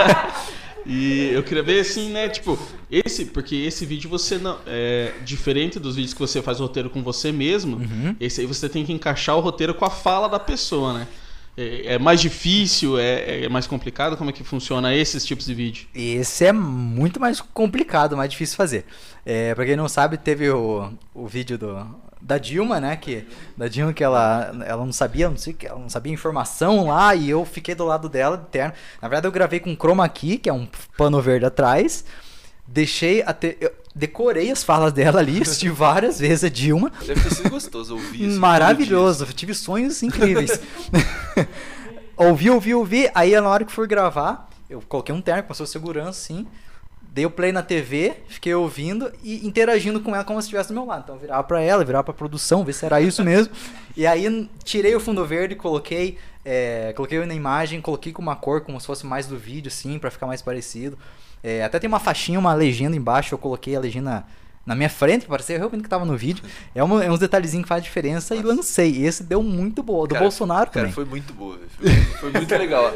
e 0.86 1.32
eu 1.34 1.41
queria 1.41 1.63
ver 1.63 1.80
assim, 1.80 2.12
né? 2.12 2.30
Tipo, 2.30 2.56
esse, 2.91 3.25
porque 3.25 3.56
esse 3.56 3.84
vídeo 3.84 4.12
você 4.12 4.38
não. 4.38 4.60
É 4.67 5.13
diferente 5.25 5.80
dos 5.80 5.95
vídeos 5.95 6.13
que 6.13 6.19
você 6.19 6.43
faz 6.43 6.60
o 6.60 6.63
roteiro 6.63 6.91
com 6.91 7.01
você 7.01 7.32
mesmo. 7.32 7.78
Uhum. 7.78 8.15
Esse 8.19 8.41
aí 8.41 8.45
você 8.45 8.69
tem 8.69 8.86
que 8.86 8.93
encaixar 8.93 9.36
o 9.38 9.39
roteiro 9.39 9.73
com 9.73 9.86
a 9.86 9.89
fala 9.89 10.28
da 10.28 10.39
pessoa, 10.39 10.93
né? 10.93 11.08
É, 11.57 11.93
é 11.93 11.99
mais 11.99 12.19
difícil, 12.19 12.99
é, 12.99 13.45
é 13.45 13.49
mais 13.49 13.65
complicado? 13.67 14.17
Como 14.17 14.29
é 14.29 14.33
que 14.33 14.43
funciona 14.43 14.93
esses 14.93 15.25
tipos 15.25 15.45
de 15.45 15.53
vídeo? 15.53 15.87
Esse 15.93 16.45
é 16.45 16.51
muito 16.51 17.19
mais 17.19 17.39
complicado, 17.39 18.17
mais 18.17 18.29
difícil 18.29 18.57
fazer. 18.57 18.85
É, 19.25 19.55
pra 19.55 19.65
quem 19.65 19.75
não 19.75 19.87
sabe, 19.87 20.17
teve 20.17 20.49
o, 20.49 20.91
o 21.13 21.27
vídeo 21.27 21.57
do, 21.57 21.87
da 22.21 22.37
Dilma, 22.37 22.81
né? 22.81 22.95
Que, 22.95 23.25
da 23.55 23.67
Dilma 23.67 23.93
que 23.93 24.03
ela, 24.03 24.51
ela 24.65 24.83
não 24.85 24.91
sabia, 24.91 25.29
não 25.29 25.37
sei 25.37 25.53
que, 25.53 25.67
ela 25.67 25.79
não 25.79 25.89
sabia 25.89 26.11
informação 26.11 26.87
lá 26.87 27.15
e 27.15 27.29
eu 27.29 27.45
fiquei 27.45 27.75
do 27.75 27.85
lado 27.85 28.09
dela, 28.09 28.37
de 28.37 28.45
terno. 28.47 28.73
Na 29.01 29.07
verdade, 29.07 29.27
eu 29.27 29.31
gravei 29.31 29.59
com 29.59 29.75
chroma 29.75 30.07
key, 30.09 30.37
que 30.37 30.49
é 30.49 30.53
um 30.53 30.67
pano 30.97 31.21
verde 31.21 31.45
atrás. 31.45 32.03
Deixei 32.67 33.21
até. 33.21 33.57
Decorei 33.95 34.51
as 34.51 34.63
falas 34.63 34.91
dela 34.91 35.19
ali, 35.19 35.39
assisti 35.41 35.69
várias 35.69 36.19
vezes 36.19 36.43
a 36.43 36.49
Dilma. 36.49 36.91
Deve 37.05 37.21
ter 37.21 37.34
sido 37.34 37.49
gostoso 37.49 37.95
ouvir 37.95 38.27
isso. 38.27 38.39
Maravilhoso, 38.39 39.25
tive 39.34 39.53
sonhos 39.53 40.03
incríveis. 40.03 40.60
ouvi, 42.17 42.49
ouvi, 42.49 42.75
ouvi. 42.75 43.10
Aí 43.15 43.39
na 43.39 43.47
hora 43.47 43.63
que 43.63 43.71
fui 43.71 43.88
gravar, 43.88 44.49
eu 44.69 44.81
coloquei 44.81 45.15
um 45.15 45.21
terno, 45.21 45.43
passou 45.43 45.65
segurança, 45.65 46.10
assim. 46.10 46.45
Dei 47.01 47.25
o 47.25 47.31
play 47.31 47.53
na 47.53 47.63
TV, 47.63 48.13
fiquei 48.27 48.53
ouvindo 48.53 49.10
e 49.23 49.47
interagindo 49.47 50.01
com 50.01 50.13
ela 50.13 50.25
como 50.25 50.41
se 50.41 50.47
estivesse 50.47 50.67
do 50.67 50.73
meu 50.75 50.84
lado. 50.84 51.03
Então 51.03 51.15
eu 51.15 51.21
virava 51.21 51.43
pra 51.45 51.62
ela, 51.62 51.86
virava 51.86 52.03
pra 52.03 52.13
produção, 52.13 52.65
ver 52.65 52.73
se 52.73 52.86
era 52.86 52.99
isso 52.99 53.23
mesmo. 53.23 53.53
E 53.95 54.05
aí 54.05 54.49
tirei 54.65 54.93
o 54.93 54.99
fundo 54.99 55.25
verde, 55.25 55.55
coloquei, 55.55 56.17
é, 56.43 56.91
coloquei 56.93 57.25
na 57.25 57.34
imagem, 57.34 57.79
coloquei 57.79 58.12
com 58.12 58.21
uma 58.21 58.36
cor 58.36 58.60
como 58.60 58.77
se 58.81 58.86
fosse 58.86 59.05
mais 59.05 59.27
do 59.27 59.38
vídeo, 59.38 59.69
assim, 59.69 59.97
pra 59.97 60.12
ficar 60.12 60.27
mais 60.27 60.41
parecido. 60.41 60.97
É, 61.47 61.63
até 61.63 61.77
tem 61.77 61.88
uma 61.88 61.99
faixinha, 61.99 62.39
uma 62.39 62.53
legenda 62.53 62.95
embaixo, 62.97 63.36
eu 63.36 63.38
coloquei 63.38 63.75
a 63.75 63.79
legenda 63.79 64.25
na 64.65 64.73
minha 64.73 64.89
frente, 64.89 65.27
parecia 65.27 65.60
realmente 65.60 65.84
que 65.84 65.89
tava 65.89 66.03
no 66.05 66.17
vídeo. 66.17 66.43
É, 66.73 66.84
uma, 66.84 67.03
é 67.03 67.12
uns 67.12 67.19
detalhezinhos 67.19 67.65
que 67.65 67.69
faz 67.69 67.84
diferença 67.84 68.36
e 68.36 68.41
lancei. 68.41 69.05
Esse 69.05 69.21
deu 69.23 69.43
muito 69.43 69.84
boa. 69.84 70.08
Do 70.08 70.13
Cara, 70.15 70.23
Bolsonaro 70.25 70.71
cara, 70.71 70.88
também. 70.88 70.91
foi 70.91 71.05
muito 71.05 71.34
boa. 71.36 71.55
velho. 71.55 71.69
Foi, 71.69 72.31
foi 72.31 72.31
muito 72.31 72.49
legal. 72.58 72.91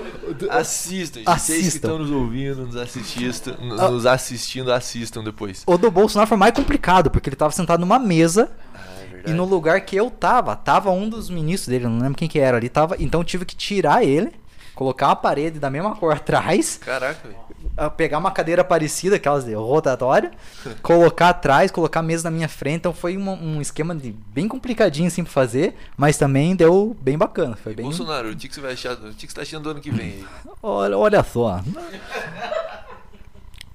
Assistam, 0.50 1.20
gente. 1.20 1.26
Vocês 1.28 1.46
que 1.62 1.68
Assistam. 1.68 1.88
estão 1.88 2.00
nos 2.00 2.10
ouvindo, 2.10 2.66
nos 2.66 2.76
assistindo, 2.76 3.56
Ah. 3.78 3.90
nos 3.92 4.06
assistindo, 4.08 4.72
assistam 4.74 5.24
depois. 5.24 5.64
O 5.68 5.78
do 5.78 5.92
Bolsonaro 5.92 6.28
foi 6.28 6.38
mais 6.38 6.54
complicado, 6.56 7.12
porque 7.12 7.30
ele 7.30 7.36
tava 7.36 7.52
sentado 7.52 7.80
numa 7.80 8.00
mesa 8.00 8.50
Ah, 8.74 8.80
é 9.26 9.30
e 9.30 9.34
no 9.34 9.46
lugar 9.46 9.82
que 9.82 9.96
eu 9.96 10.10
tava, 10.10 10.56
tava 10.56 10.90
um 10.90 11.08
dos 11.08 11.30
ministros 11.30 11.68
dele, 11.68 11.86
eu 11.86 11.90
não 11.92 12.00
lembro 12.00 12.18
quem 12.18 12.28
que 12.28 12.40
era 12.40 12.58
ali, 12.58 12.68
tava, 12.70 12.96
então 13.00 13.20
eu 13.22 13.24
tive 13.26 13.46
que 13.46 13.56
tirar 13.56 14.04
ele, 14.04 14.32
colocar 14.80 15.08
uma 15.08 15.16
parede 15.18 15.60
da 15.60 15.70
mesma 15.70 15.94
cor 15.94 16.14
atrás, 16.16 16.78
Caraca, 16.78 17.28
velho. 17.28 17.36
ah, 17.76 17.90
pegar 17.90 18.18
uma 18.18 18.32
cadeira 18.32 18.64
parecida, 18.64 19.18
aquelas 19.18 19.44
de 19.44 19.54
rotatória, 19.54 20.32
colocar 20.82 21.28
atrás, 21.30 21.70
colocar 21.70 22.00
a 22.00 22.04
mesa 22.04 22.30
na 22.30 22.34
minha 22.34 22.48
frente, 22.48 22.78
então 22.78 22.94
foi 22.94 23.18
uma- 23.18 23.34
um 23.34 23.60
esquema 23.60 23.94
de, 23.94 24.16
bem 24.34 24.48
complicadinho 24.48 25.08
assim 25.10 25.22
pra 25.22 25.34
fazer, 25.34 25.76
mas 25.98 26.18
também 26.18 26.56
deu 26.56 26.96
bem 27.02 27.18
bacana, 27.18 27.58
foi 27.62 27.74
bem... 27.76 27.84
Bolsonaro, 27.84 28.30
o 28.32 28.36
que, 28.38 28.48
que 28.48 28.56
você 28.56 28.62
vai 28.62 28.72
achar? 28.72 28.94
O 28.94 29.14
que, 29.14 29.28
que 29.28 29.34
você 29.34 29.36
tá 29.36 29.42
achando 29.42 29.64
do 29.64 29.70
ano 29.72 29.82
que 29.82 29.92
vem 29.92 30.06
aí? 30.08 30.26
Olha, 30.64 30.98
olha 30.98 31.24
só. 31.24 31.60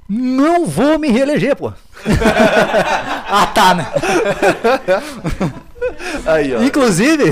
Não 0.09 0.65
vou 0.67 0.99
me 0.99 1.09
reeleger, 1.11 1.55
pô. 1.57 1.71
ah, 3.29 3.47
tá, 3.55 3.75
né? 3.75 3.87
Aí, 6.27 6.55
ó. 6.55 6.63
Inclusive. 6.63 7.25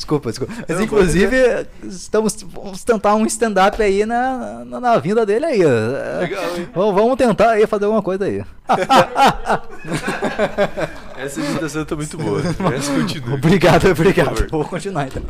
Desculpa, 0.00 0.30
desculpa. 0.30 0.52
Mas 0.66 0.76
Não, 0.76 0.84
inclusive, 0.84 1.66
estamos, 1.84 2.34
vamos 2.42 2.82
tentar 2.82 3.14
um 3.14 3.26
stand-up 3.26 3.80
aí 3.82 4.06
na, 4.06 4.64
na, 4.64 4.80
na 4.80 4.98
vinda 4.98 5.26
dele 5.26 5.44
aí. 5.44 5.58
Legal, 5.58 6.56
hein? 6.56 6.68
Vamos 6.74 6.94
vamos 6.94 7.16
tentar 7.16 7.50
aí 7.50 7.66
fazer 7.66 7.84
alguma 7.84 8.02
coisa 8.02 8.24
aí. 8.24 8.42
Essa 11.18 11.40
imitação 11.40 11.84
tá 11.84 11.94
muito 11.94 12.16
boa. 12.16 12.40
Essa 12.40 12.92
continua. 12.94 13.34
obrigado, 13.34 13.88
obrigado. 13.90 14.48
Vou 14.50 14.64
continuar 14.64 15.06
então. 15.06 15.22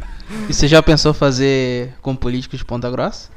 E 0.48 0.54
você 0.54 0.68
já 0.68 0.80
pensou 0.82 1.12
fazer 1.12 1.92
com 2.00 2.14
políticos 2.14 2.60
de 2.60 2.64
Ponta 2.64 2.88
Grossa? 2.90 3.28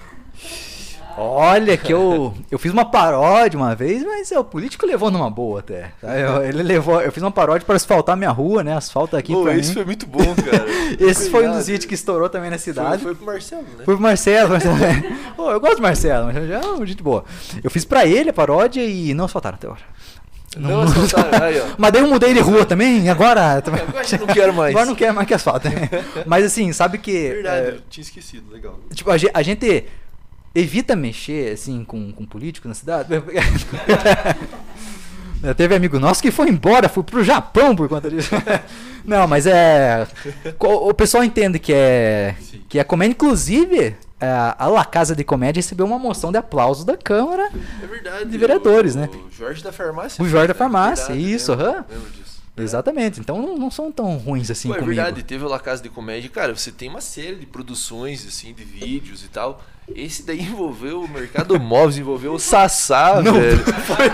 Olha 1.17 1.77
que 1.77 1.93
eu, 1.93 2.33
eu 2.49 2.57
fiz 2.57 2.71
uma 2.71 2.85
paródia 2.85 3.57
uma 3.59 3.75
vez, 3.75 4.03
mas 4.03 4.31
é, 4.31 4.39
o 4.39 4.43
político 4.43 4.85
levou 4.85 5.11
numa 5.11 5.29
boa 5.29 5.59
até. 5.59 5.91
Eu- 6.01 6.43
ele 6.43 6.63
levou, 6.63 6.99
eu 7.01 7.11
fiz 7.11 7.21
uma 7.21 7.31
paródia 7.31 7.65
para 7.65 7.75
asfaltar 7.75 8.17
minha 8.17 8.31
rua, 8.31 8.63
né? 8.63 8.75
Asfalta 8.75 9.17
aqui 9.17 9.31
Pô, 9.33 9.43
pra 9.43 9.55
esse 9.55 9.69
mim. 9.69 9.75
foi 9.75 9.85
muito 9.85 10.05
bom, 10.07 10.23
cara. 10.35 10.65
Esse 10.99 11.29
foi 11.29 11.41
um 11.41 11.43
Obrigado. 11.45 11.57
dos 11.57 11.67
vídeos 11.67 11.85
que 11.85 11.93
estourou 11.95 12.29
também 12.29 12.49
na 12.49 12.57
Foi, 12.57 12.63
cidade. 12.63 13.03
foi 13.03 13.15
pro 13.15 13.25
Marcelo, 13.25 13.61
né? 13.63 13.83
Foi 13.85 13.93
pro 13.95 14.01
Marcelo, 14.01 14.49
Marcelo. 14.49 14.77
Pô, 15.35 15.51
eu 15.51 15.59
gosto 15.59 15.75
do 15.77 15.81
Marcelo, 15.81 16.25
mas 16.33 16.47
já 16.47 16.59
é 16.59 16.65
uma 16.65 16.85
gente 16.85 17.01
boa. 17.03 17.23
Eu 17.63 17.69
fiz 17.71 17.85
pra 17.85 18.05
ele 18.05 18.29
a 18.29 18.33
paródia 18.33 18.83
e 18.83 19.13
não 19.13 19.25
asfaltaram 19.25 19.55
até 19.55 19.67
agora. 19.67 19.81
Não 20.55 20.81
asfaltaram, 20.81 21.45
aí, 21.47 21.59
ó. 21.59 21.65
Mas 21.79 21.91
daí 21.91 22.01
eu 22.03 22.07
mudei 22.07 22.31
de 22.33 22.39
rua 22.39 22.63
também, 22.65 23.09
agora. 23.09 23.59
também- 23.61 23.81
Agora 23.87 24.05
não 24.19 24.27
quero 24.27 24.53
mais. 24.53 24.69
Agora 24.75 24.85
não 24.85 24.95
quero 24.95 25.13
mais 25.15 25.27
que 25.27 25.33
asfalto. 25.33 25.67
Mas 26.27 26.45
assim, 26.45 26.71
sabe 26.73 26.97
que. 26.99 27.11
Verdade, 27.29 27.65
é, 27.65 27.69
eu 27.71 27.81
tinha 27.89 28.03
esquecido, 28.03 28.51
legal. 28.51 28.79
tipo, 28.93 29.09
a, 29.09 29.17
ge- 29.17 29.31
a 29.33 29.41
gente 29.41 29.85
evita 30.55 30.95
mexer 30.95 31.53
assim 31.53 31.83
com, 31.83 32.11
com 32.11 32.25
político 32.25 32.67
na 32.67 32.73
cidade. 32.73 33.09
Teve 35.57 35.75
amigo 35.75 35.99
nosso 35.99 36.21
que 36.21 36.31
foi 36.31 36.47
embora, 36.47 36.87
foi 36.87 37.03
pro 37.03 37.21
Japão 37.23 37.75
por 37.75 37.89
conta 37.89 38.09
disso. 38.09 38.29
Não, 39.03 39.27
mas 39.27 39.45
é. 39.45 40.07
O 40.59 40.93
pessoal 40.93 41.21
entende 41.23 41.59
que 41.59 41.73
é. 41.73 42.35
Sim. 42.39 42.61
Que 42.69 42.79
é 42.79 42.83
comédia. 42.85 43.11
Inclusive, 43.11 43.93
é, 44.21 44.55
a 44.57 44.67
La 44.67 44.85
Casa 44.85 45.13
de 45.13 45.21
Comédia 45.25 45.59
recebeu 45.59 45.85
uma 45.85 45.99
moção 45.99 46.31
de 46.31 46.37
aplauso 46.37 46.85
da 46.85 46.95
Câmara. 46.95 47.51
É 47.81 47.85
verdade. 47.85 48.29
De 48.29 48.37
vereadores, 48.37 48.95
o, 48.95 48.99
né? 48.99 49.09
O 49.13 49.29
Jorge 49.29 49.61
da 49.61 49.73
Farmácia. 49.73 50.23
O 50.23 50.29
Jorge 50.29 50.47
da 50.47 50.53
né? 50.53 50.57
Farmácia, 50.57 51.07
Verdade, 51.07 51.33
isso, 51.33 51.51
aham. 51.51 51.85
lembro 51.89 52.09
disso. 52.11 52.41
Exatamente. 52.55 53.19
Então 53.19 53.41
não, 53.41 53.57
não 53.57 53.69
são 53.69 53.91
tão 53.91 54.15
ruins 54.17 54.49
assim 54.49 54.69
Pô, 54.69 54.75
é 54.75 54.79
comigo. 54.79 54.95
verdade, 54.95 55.23
teve 55.23 55.43
o 55.43 55.49
La 55.49 55.59
Casa 55.59 55.83
de 55.83 55.89
Comédia. 55.89 56.29
Cara, 56.29 56.55
você 56.55 56.71
tem 56.71 56.87
uma 56.87 57.01
série 57.01 57.35
de 57.35 57.45
produções, 57.45 58.25
assim, 58.25 58.53
de 58.53 58.63
vídeos 58.63 59.25
e 59.25 59.27
tal. 59.27 59.61
Esse 59.95 60.23
daí 60.23 60.41
envolveu 60.41 61.01
o 61.01 61.07
mercado 61.09 61.59
móveis, 61.59 61.97
envolveu 61.97 62.33
o 62.33 62.39
Sassá, 62.39 63.21
Não, 63.21 63.33
velho. 63.33 63.59
foi, 63.59 64.09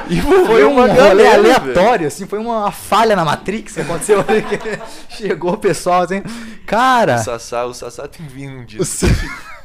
foi 0.45 0.65
um 0.65 0.71
uma 0.73 0.88
rolê 0.88 1.27
aleatório, 1.27 2.08
assim, 2.08 2.25
foi 2.25 2.39
uma 2.39 2.71
falha 2.71 3.15
na 3.15 3.23
Matrix 3.23 3.73
que 3.75 3.82
aconteceu. 3.82 4.23
ali, 4.27 4.41
que 4.41 4.58
Chegou 5.15 5.53
o 5.53 5.58
pessoal 5.58 6.01
assim, 6.03 6.23
cara, 6.65 7.15
O 7.15 7.23
Sassá, 7.23 7.65
o 7.65 7.73
Sassá 7.73 8.08
tem 8.08 8.25
vindo 8.25 8.53
um 8.58 8.65
dia. 8.65 8.82
o, 8.82 8.86
Sa- 8.86 9.08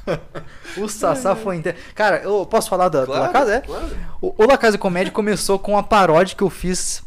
o 0.77 0.89
Sassá 0.89 1.35
foi 1.35 1.57
inteiro. 1.57 1.79
Cara, 1.95 2.19
eu 2.23 2.45
posso 2.47 2.69
falar 2.69 2.89
da, 2.91 3.05
do 3.05 3.11
La 3.13 3.29
Casa? 3.29 3.55
É? 3.55 3.61
claro. 3.61 3.87
O, 4.21 4.35
o 4.43 4.47
La 4.47 4.59
Casa 4.59 4.77
Comédia 4.77 5.13
começou 5.13 5.59
com 5.59 5.77
a 5.79 5.83
paródia 5.83 6.37
que 6.37 6.43
eu 6.43 6.51
fiz 6.51 7.03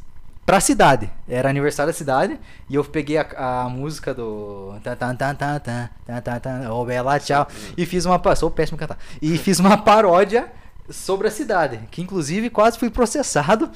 pra 0.48 0.62
cidade. 0.62 1.12
Era 1.28 1.50
aniversário 1.50 1.92
da 1.92 1.98
cidade 1.98 2.40
e 2.70 2.76
eu 2.76 2.84
peguei 2.86 3.18
a, 3.18 3.66
a 3.66 3.70
música 3.70 4.14
do. 4.14 4.74
Ô, 6.72 6.82
oh, 6.82 6.86
Bela, 6.86 7.20
tchau. 7.20 7.46
E 7.78 7.86
fiz 7.86 8.06
uma. 8.06 8.20
Sou 8.34 8.50
péssimo 8.50 8.78
cantar. 8.78 8.98
E 9.22 9.38
fiz 9.38 9.60
uma 9.60 9.78
paródia 9.78 10.50
sobre 10.90 11.28
a 11.28 11.32
cidade, 11.32 11.82
que 11.92 12.02
inclusive 12.02 12.50
quase 12.50 12.80
fui 12.80 12.90
processado 12.90 13.70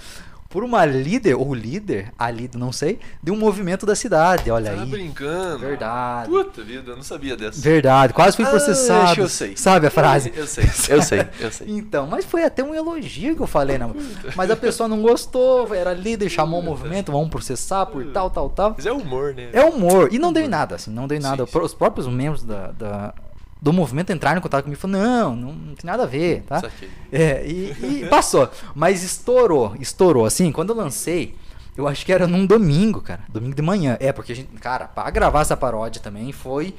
por 0.51 0.63
uma 0.63 0.85
líder 0.85 1.35
ou 1.35 1.53
líder, 1.53 2.11
a 2.19 2.29
líder, 2.29 2.57
não 2.57 2.71
sei, 2.71 2.99
de 3.23 3.31
um 3.31 3.35
movimento 3.37 3.85
da 3.85 3.95
cidade. 3.95 4.51
Olha 4.51 4.73
Tá 4.73 4.81
aí. 4.81 4.89
brincando. 4.89 5.59
Verdade. 5.59 6.29
Puta 6.29 6.61
vida, 6.63 6.91
eu 6.91 6.95
não 6.95 7.03
sabia 7.03 7.35
dessa. 7.37 7.61
Verdade, 7.61 8.13
quase 8.13 8.35
fui 8.35 8.45
Ah, 8.45 8.49
processado. 8.49 9.15
que 9.15 9.21
eu 9.21 9.29
sei. 9.29 9.55
Sabe 9.57 9.87
a 9.87 9.89
frase? 9.91 10.31
Eu 10.35 10.45
sei, 10.45 10.65
eu 10.89 11.01
sei, 11.01 11.27
eu 11.39 11.51
sei. 11.51 11.67
Então, 11.71 12.05
mas 12.05 12.25
foi 12.25 12.43
até 12.43 12.63
um 12.63 12.75
elogio 12.75 13.35
que 13.35 13.41
eu 13.41 13.47
falei, 13.47 13.77
né? 13.77 13.89
Mas 14.35 14.51
a 14.51 14.55
pessoa 14.55 14.87
não 14.89 15.01
gostou, 15.01 15.73
era 15.73 15.93
líder, 15.93 16.29
chamou 16.29 16.59
o 16.59 16.63
movimento, 16.63 17.11
vamos 17.11 17.29
processar 17.29 17.85
por 17.85 18.05
tal, 18.07 18.29
tal, 18.29 18.49
tal. 18.49 18.73
Mas 18.75 18.85
é 18.85 18.91
humor, 18.91 19.33
né? 19.33 19.49
É 19.53 19.63
humor. 19.63 20.09
E 20.11 20.19
não 20.19 20.33
deu 20.33 20.43
em 20.43 20.47
nada, 20.47 20.75
assim, 20.75 20.91
não 20.91 21.07
deu 21.07 21.17
em 21.17 21.21
Sim, 21.21 21.27
nada. 21.27 21.45
sim. 21.45 21.59
Os 21.59 21.73
próprios 21.73 22.07
membros 22.07 22.43
da, 22.43 22.71
da- 22.71 23.13
do 23.61 23.71
movimento 23.71 24.11
entraram 24.11 24.39
em 24.39 24.41
contato 24.41 24.63
comigo 24.63 24.79
e 24.79 24.81
falaram, 24.81 25.03
não, 25.03 25.35
não, 25.35 25.53
não 25.53 25.75
tem 25.75 25.85
nada 25.85 26.03
a 26.03 26.07
ver, 26.07 26.41
tá? 26.43 26.61
É, 27.11 27.45
e, 27.45 28.03
e 28.03 28.07
passou. 28.09 28.49
Mas 28.73 29.03
estourou, 29.03 29.75
estourou. 29.79 30.25
Assim, 30.25 30.51
quando 30.51 30.69
eu 30.69 30.75
lancei, 30.75 31.35
eu 31.77 31.87
acho 31.87 32.05
que 32.05 32.11
era 32.11 32.25
num 32.27 32.45
domingo, 32.45 33.01
cara. 33.01 33.23
Domingo 33.29 33.55
de 33.55 33.61
manhã. 33.61 33.97
É, 33.99 34.11
porque 34.11 34.31
a 34.31 34.35
gente, 34.35 34.47
cara, 34.59 34.87
pra 34.87 35.09
gravar 35.11 35.41
essa 35.41 35.55
paródia 35.55 36.01
também 36.01 36.31
foi. 36.31 36.73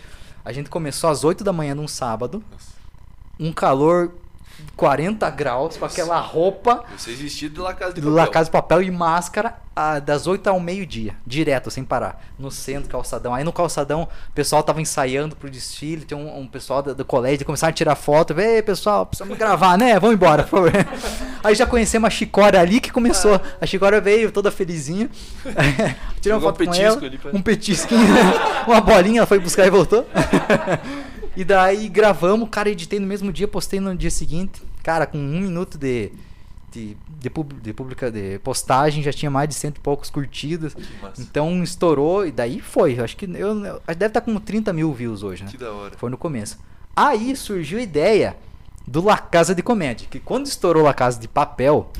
A 0.45 0.53
gente 0.53 0.69
começou 0.69 1.09
às 1.09 1.23
8 1.23 1.45
da 1.45 1.53
manhã 1.53 1.73
num 1.75 1.87
sábado, 1.87 2.43
Nossa. 2.51 2.73
um 3.39 3.53
calor 3.53 4.13
40 4.77 5.29
graus, 5.31 5.77
com 5.77 5.85
aquela 5.85 6.19
roupa 6.19 6.85
Vocês 6.97 7.19
vestidos 7.19 7.55
de 7.55 7.61
La 7.61 7.75
Casa 7.75 7.95
de 7.95 8.01
do 8.01 8.15
Papel. 8.15 8.45
De 8.45 8.51
Papel 8.51 8.83
e 8.83 8.91
máscara 8.91 9.55
ah, 9.75 9.99
das 9.99 10.27
8 10.27 10.47
ao 10.49 10.61
meio-dia, 10.61 11.15
direto, 11.27 11.71
sem 11.71 11.83
parar, 11.83 12.23
no 12.39 12.51
centro, 12.51 12.91
calçadão. 12.91 13.35
Aí 13.35 13.43
no 13.43 13.53
calçadão, 13.53 14.03
o 14.03 14.33
pessoal 14.33 14.63
tava 14.63 14.81
ensaiando 14.83 15.35
pro 15.35 15.49
desfile, 15.49 16.05
tem 16.05 16.17
um, 16.17 16.41
um 16.41 16.47
pessoal 16.47 16.83
do, 16.83 16.95
do 16.95 17.05
colégio, 17.05 17.47
começaram 17.47 17.71
a 17.71 17.75
tirar 17.75 17.95
foto, 17.95 18.39
ei 18.39 18.63
pessoal, 18.63 19.07
precisamos 19.07 19.37
gravar, 19.39 19.79
né? 19.79 19.99
Vamos 19.99 20.17
embora, 20.17 20.43
por 20.43 20.71
favor. 20.71 20.73
Aí 21.43 21.55
já 21.55 21.67
conhecemos 21.67 22.07
a 22.07 22.11
Chicória 22.11 22.61
ali 22.61 22.81
que 22.81 22.91
começou. 22.91 23.41
A 23.61 23.67
Chicória 23.67 24.01
veio 24.01 24.31
toda 24.31 24.51
felizinha. 24.51 25.11
Tirou 26.21 26.39
um 26.39 26.43
foto 26.43 26.59
com 26.59 26.71
petisco 26.71 26.83
ela, 26.85 27.07
ali 27.07 27.19
pra- 27.19 27.31
um 27.33 27.43
petisquinho, 27.43 28.15
uma 28.69 28.81
bolinha, 28.81 29.21
ela 29.21 29.27
foi 29.27 29.39
buscar 29.39 29.67
e 29.67 29.71
voltou. 29.71 30.07
E 31.37 31.45
daí 31.45 31.89
gravamos, 31.89 32.49
cara, 32.51 32.69
editei 32.71 32.99
no 33.01 33.07
mesmo 33.07 33.33
dia, 33.33 33.49
postei 33.49 33.81
no 33.81 33.97
dia 33.97 34.11
seguinte. 34.11 34.63
Cara, 34.83 35.07
com 35.07 35.17
um 35.19 35.41
minuto 35.41 35.79
de, 35.79 36.13
de, 36.71 36.97
de, 37.21 37.31
pub- 37.31 37.55
de, 37.63 37.73
publica, 37.73 38.11
de 38.11 38.39
postagem, 38.41 39.03
já 39.03 39.13
tinha 39.13 39.31
mais 39.31 39.49
de 39.49 39.55
cento 39.55 39.79
e 39.79 39.81
poucos 39.81 40.11
curtidas. 40.11 40.75
Que. 40.75 40.83
Então 41.23 41.63
estourou, 41.63 42.27
e 42.27 42.31
daí 42.33 42.61
foi. 42.61 42.99
Acho 43.01 43.17
que 43.17 43.25
eu, 43.25 43.65
eu- 43.65 43.81
deve 43.89 44.07
estar 44.07 44.21
com 44.21 44.39
30 44.39 44.73
mil 44.73 44.93
views 44.93 45.23
hoje, 45.23 45.45
né? 45.45 45.51
Que 45.51 45.57
da 45.57 45.73
hora. 45.73 45.95
Foi 45.97 46.11
no 46.11 46.19
começo. 46.19 46.59
Aí 46.95 47.35
surgiu 47.37 47.79
a 47.79 47.83
ideia 47.83 48.37
do 48.87 49.03
La 49.03 49.17
Casa 49.17 49.55
de 49.55 49.63
Comédia. 49.63 50.07
Que 50.11 50.19
quando 50.21 50.47
estourou 50.47 50.83
La 50.83 50.93
Casa 50.93 51.19
de 51.19 51.29
Papel, 51.29 51.91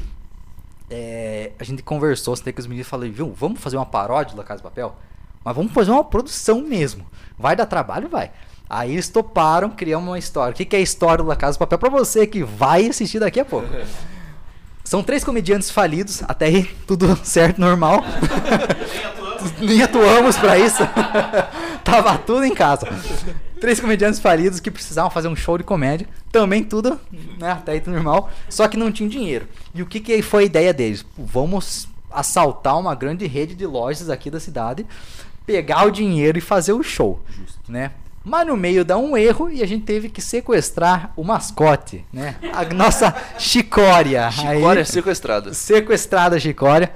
é, 0.91 1.53
a 1.59 1.65
gente 1.65 1.83
conversou 1.83 2.35
assim, 2.35 2.53
com 2.53 2.61
os 2.61 2.67
meninos 2.67 2.87
e 2.87 2.91
falei, 2.91 3.11
viu, 3.11 3.33
vamos 3.33 3.61
fazer 3.61 3.77
uma 3.77 3.87
paródia 3.87 4.35
do 4.35 4.39
La 4.39 4.45
Casa 4.45 4.59
de 4.59 4.65
Papel? 4.65 4.95
Mas 5.45 5.57
vamos 5.57 5.73
fazer 5.73 5.91
uma 5.91 6.05
produção 6.05 6.61
mesmo. 6.61 7.07
Vai 7.39 7.57
dar 7.57 7.67
trabalho? 7.67 8.09
Vai. 8.09 8.31
Aí 8.73 8.93
eles 8.93 9.11
toparam, 9.11 9.69
criamos 9.69 10.09
uma 10.09 10.19
história. 10.19 10.55
O 10.55 10.57
que, 10.57 10.65
que 10.65 10.75
é 10.75 10.79
a 10.79 10.83
história 10.83 11.23
do 11.23 11.29
La 11.29 11.37
Casa 11.37 11.53
de 11.53 11.59
Papel? 11.59 11.79
Pra 11.79 11.91
você 11.91 12.27
que 12.27 12.43
vai 12.43 12.87
assistir 12.87 13.19
daqui 13.19 13.39
a 13.39 13.45
pouco. 13.45 13.69
São 14.83 15.03
três 15.03 15.23
comediantes 15.23 15.71
falidos, 15.71 16.23
até 16.27 16.47
aí 16.47 16.65
tudo 16.87 17.15
certo, 17.23 17.61
normal. 17.61 18.03
Nem 19.61 19.83
atuamos 19.83 20.37
pra 20.41 20.59
isso. 20.59 20.83
Tava 21.85 22.17
tudo 22.17 22.45
em 22.45 22.55
casa. 22.55 22.89
Três 23.61 23.79
comediantes 23.79 24.19
falidos 24.19 24.59
que 24.59 24.71
precisavam 24.71 25.11
fazer 25.11 25.29
um 25.29 25.37
show 25.37 25.59
de 25.59 25.65
comédia. 25.65 26.09
Também 26.31 26.65
tudo, 26.65 26.99
né? 27.39 27.53
Até 27.53 27.73
aí 27.73 27.81
tudo 27.81 27.93
normal. 27.93 28.31
Só 28.49 28.67
que 28.69 28.79
não 28.79 28.91
tinham 28.91 29.11
dinheiro. 29.11 29.47
E 29.75 29.83
o 29.83 29.87
que, 29.87 30.01
que 30.01 30.23
foi 30.23 30.45
a 30.45 30.47
ideia 30.47 30.73
deles? 30.73 31.05
Vamos 31.19 31.89
assaltar 32.11 32.79
uma 32.79 32.95
grande 32.95 33.27
rede 33.27 33.55
de 33.55 33.67
lojas 33.67 34.09
aqui 34.09 34.31
da 34.31 34.41
cidade, 34.41 34.87
pegar 35.45 35.87
o 35.87 35.91
dinheiro 35.91 36.39
e 36.39 36.41
fazer 36.41 36.73
o 36.73 36.83
show. 36.83 37.21
Né? 37.69 37.91
Mas 38.25 38.47
no 38.47 38.57
meio 38.57 38.85
dá 38.85 38.97
um 38.97 39.17
erro 39.17 39.51
e 39.51 39.63
a 39.63 39.67
gente 39.67 39.85
teve 39.85 40.09
que 40.09 40.21
sequestrar 40.23 41.13
o 41.17 41.25
mascote, 41.25 42.05
né? 42.13 42.37
A 42.53 42.65
nossa 42.73 43.13
chicória. 43.39 44.27
Aí- 44.27 44.33
Chicória 44.33 44.85
sequestrada. 44.85 45.53
sequestrada 45.55 46.37
a 46.37 46.39
Chicória. 46.41 46.93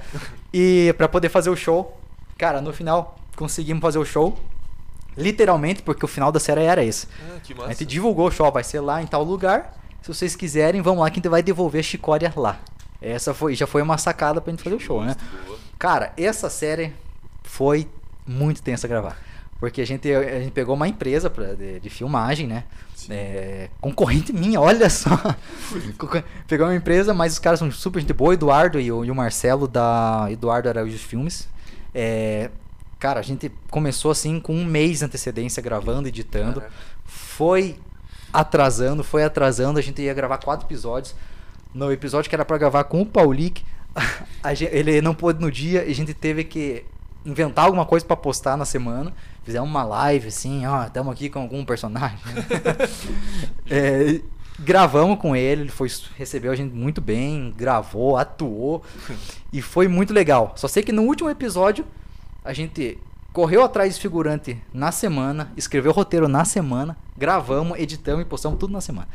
E 0.53 0.93
pra 0.97 1.09
poder 1.09 1.27
fazer 1.29 1.49
o 1.49 1.55
show, 1.55 1.99
cara, 2.37 2.61
no 2.61 2.71
final 2.71 3.17
conseguimos 3.35 3.81
fazer 3.81 3.97
o 3.99 4.05
show. 4.05 4.37
Literalmente, 5.17 5.81
porque 5.81 6.05
o 6.05 6.07
final 6.07 6.31
da 6.31 6.39
série 6.39 6.61
era 6.61 6.83
esse. 6.83 7.07
Ah, 7.27 7.39
que 7.43 7.53
A 7.53 7.55
massa. 7.57 7.69
gente 7.69 7.85
divulgou 7.85 8.27
o 8.27 8.31
show, 8.31 8.51
vai 8.51 8.63
ser 8.63 8.79
lá 8.79 9.01
em 9.01 9.07
tal 9.07 9.23
lugar. 9.23 9.75
Se 10.01 10.07
vocês 10.13 10.35
quiserem, 10.35 10.81
vamos 10.81 11.01
lá 11.01 11.09
que 11.09 11.15
a 11.15 11.21
gente 11.21 11.29
vai 11.29 11.41
devolver 11.41 11.79
a 11.79 11.83
chicória 11.83 12.31
lá. 12.35 12.59
Essa 13.01 13.33
foi, 13.33 13.55
já 13.55 13.65
foi 13.67 13.81
uma 13.81 13.97
sacada 13.97 14.39
pra 14.39 14.51
gente 14.51 14.63
fazer 14.63 14.75
o 14.75 14.79
show, 14.79 15.03
né? 15.03 15.15
Cara, 15.77 16.13
essa 16.15 16.49
série 16.49 16.93
foi 17.43 17.87
muito 18.25 18.61
tensa 18.61 18.87
gravar. 18.87 19.17
Porque 19.59 19.81
a 19.81 19.85
gente, 19.87 20.13
a 20.13 20.39
gente 20.39 20.51
pegou 20.51 20.75
uma 20.75 20.87
empresa 20.87 21.29
pra, 21.29 21.53
de, 21.55 21.79
de 21.79 21.89
filmagem, 21.89 22.45
né? 22.45 22.63
É, 23.09 23.69
concorrente 23.81 24.31
minha, 24.31 24.59
olha 24.61 24.89
só. 24.89 25.09
Pegou 26.47 26.67
uma 26.67 26.75
empresa, 26.75 27.13
mas 27.13 27.33
os 27.33 27.39
caras 27.39 27.59
são 27.59 27.71
super 27.71 27.99
gente 27.99 28.13
boa, 28.13 28.29
o 28.31 28.33
Eduardo 28.33 28.79
e 28.79 28.91
o, 28.91 29.03
e 29.03 29.09
o 29.11 29.15
Marcelo 29.15 29.67
da 29.67 30.27
Eduardo 30.29 30.69
Araújo 30.69 30.97
Filmes. 30.97 31.47
É, 31.93 32.49
cara, 32.99 33.19
a 33.19 33.23
gente 33.23 33.51
começou 33.71 34.11
assim 34.11 34.39
com 34.39 34.53
um 34.53 34.65
mês 34.65 34.99
de 34.99 35.05
antecedência 35.05 35.61
gravando, 35.63 36.07
editando. 36.07 36.61
Caraca. 36.61 36.75
Foi 37.05 37.77
atrasando, 38.31 39.03
foi 39.03 39.23
atrasando. 39.23 39.79
A 39.79 39.81
gente 39.81 40.01
ia 40.01 40.13
gravar 40.13 40.37
quatro 40.37 40.67
episódios. 40.67 41.15
No 41.73 41.91
episódio 41.91 42.29
que 42.29 42.35
era 42.35 42.45
pra 42.45 42.57
gravar 42.57 42.83
com 42.85 43.01
o 43.01 43.05
gen- 44.53 44.69
ele 44.71 45.01
não 45.01 45.13
pôde 45.15 45.41
no 45.41 45.51
dia 45.51 45.83
e 45.85 45.91
a 45.91 45.95
gente 45.95 46.13
teve 46.13 46.43
que 46.43 46.85
inventar 47.25 47.65
alguma 47.65 47.85
coisa 47.85 48.05
pra 48.05 48.15
postar 48.15 48.55
na 48.57 48.65
semana. 48.65 49.13
Fizemos 49.47 49.69
uma 49.69 49.85
live 49.85 50.27
assim, 50.27 50.65
ó, 50.65 50.83
estamos 50.87 51.13
aqui 51.13 51.29
com 51.29 51.39
algum 51.39 51.63
personagem. 51.63 52.19
É, 53.69 54.19
gravamos 54.59 55.19
com 55.19 55.35
ele, 55.35 55.61
ele 55.61 55.69
foi, 55.69 55.89
recebeu 56.17 56.51
a 56.51 56.55
gente 56.55 56.73
muito 56.75 56.99
bem, 56.99 57.53
gravou, 57.55 58.17
atuou 58.17 58.83
e 59.53 59.61
foi 59.61 59.87
muito 59.87 60.13
legal. 60.13 60.51
Só 60.57 60.67
sei 60.67 60.83
que 60.83 60.91
no 60.91 61.03
último 61.03 61.29
episódio 61.29 61.85
a 62.43 62.51
gente 62.51 62.97
correu 63.31 63.63
atrás 63.63 63.95
de 63.95 64.01
figurante 64.01 64.61
na 64.73 64.91
semana, 64.91 65.49
escreveu 65.55 65.91
o 65.91 65.95
roteiro 65.95 66.27
na 66.27 66.43
semana, 66.43 66.97
gravamos, 67.17 67.79
editamos 67.79 68.23
e 68.23 68.25
postamos 68.25 68.59
tudo 68.59 68.73
na 68.73 68.81
semana. 68.81 69.07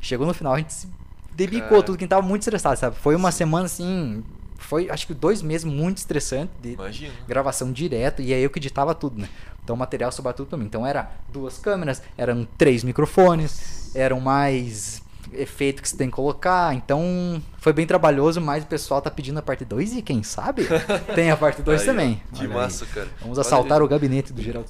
Chegou 0.00 0.24
no 0.24 0.32
final, 0.32 0.54
a 0.54 0.58
gente 0.58 0.72
se 0.72 0.88
debicou 1.34 1.68
Cara. 1.68 1.82
tudo, 1.82 1.98
quem 1.98 2.06
tava 2.06 2.22
muito 2.22 2.42
estressado, 2.42 2.78
sabe? 2.78 2.94
Foi 2.94 3.16
uma 3.16 3.32
semana 3.32 3.66
assim, 3.66 4.22
foi 4.56 4.88
acho 4.88 5.06
que 5.06 5.14
dois 5.14 5.42
meses 5.42 5.64
muito 5.64 5.98
estressante 5.98 6.52
de 6.62 6.74
Imagina. 6.74 7.12
gravação 7.26 7.72
direto 7.72 8.22
e 8.22 8.32
aí 8.32 8.40
eu 8.40 8.50
que 8.50 8.58
editava 8.60 8.94
tudo, 8.94 9.20
né? 9.20 9.28
Então 9.70 9.76
o 9.76 9.78
material 9.78 10.10
sobrava 10.10 10.36
tudo 10.36 10.48
pra 10.48 10.58
mim. 10.58 10.64
Então 10.64 10.84
era 10.84 11.12
duas 11.28 11.56
câmeras, 11.56 12.02
eram 12.18 12.44
três 12.58 12.82
microfones, 12.82 13.94
eram 13.94 14.18
mais 14.18 15.00
efeito 15.32 15.82
que 15.82 15.88
você 15.88 15.96
tem 15.96 16.08
que 16.08 16.16
colocar. 16.16 16.74
Então 16.74 17.40
foi 17.58 17.72
bem 17.72 17.86
trabalhoso, 17.86 18.40
mas 18.40 18.64
o 18.64 18.66
pessoal 18.66 19.02
tá 19.02 19.10
pedindo 19.10 19.38
a 19.38 19.42
parte 19.42 19.64
2 19.64 19.96
e 19.96 20.02
quem 20.02 20.22
sabe 20.22 20.66
tem 21.14 21.30
a 21.30 21.36
parte 21.36 21.60
2 21.62 21.80
Aí, 21.80 21.86
também. 21.86 22.22
ó, 22.32 22.36
Que 22.36 22.44
Olha 22.46 22.50
aí. 22.50 22.56
massa, 22.62 22.86
cara. 22.86 23.08
Vamos 23.20 23.38
Olha 23.38 23.46
assaltar 23.46 23.78
aí. 23.78 23.84
o 23.84 23.88
gabinete 23.88 24.32
do 24.32 24.40
Geraldo. 24.42 24.68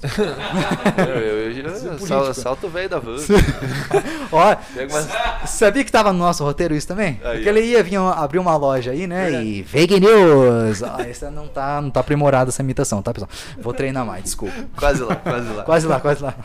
Eu, 0.97 1.05
eu, 1.05 1.51
eu, 1.51 2.07
eu 2.07 2.27
assalto 2.29 2.67
o 2.67 2.69
velho 2.69 2.89
da 2.89 2.99
van. 2.99 3.15
Ó, 4.31 4.55
sabia 5.45 5.83
que 5.83 5.91
tava 5.91 6.11
no 6.13 6.19
nosso 6.19 6.43
roteiro 6.43 6.75
isso 6.75 6.87
também? 6.87 7.19
Aí, 7.23 7.35
Porque 7.37 7.49
ó. 7.49 7.51
ele 7.53 7.61
ia 7.67 7.83
vir 7.83 7.97
abrir 7.97 8.39
uma 8.39 8.55
loja 8.57 8.91
aí, 8.91 9.07
né? 9.07 9.23
Verdade. 9.23 9.45
E 9.47 9.63
fake 9.63 9.99
news. 9.99 10.83
Ah, 10.83 10.97
essa 11.01 11.29
não 11.31 11.47
tá, 11.47 11.81
não 11.81 11.89
tá 11.89 11.99
aprimorada 11.99 12.49
essa 12.49 12.61
imitação, 12.61 13.01
tá, 13.01 13.13
pessoal? 13.13 13.29
Vou 13.59 13.73
treinar 13.73 14.05
mais, 14.05 14.23
desculpa. 14.23 14.53
Quase 14.75 15.01
lá, 15.01 15.15
quase 15.15 15.49
lá. 15.53 15.63
Quase 15.63 15.87
lá, 15.87 15.99
quase 15.99 16.23
lá. 16.23 16.35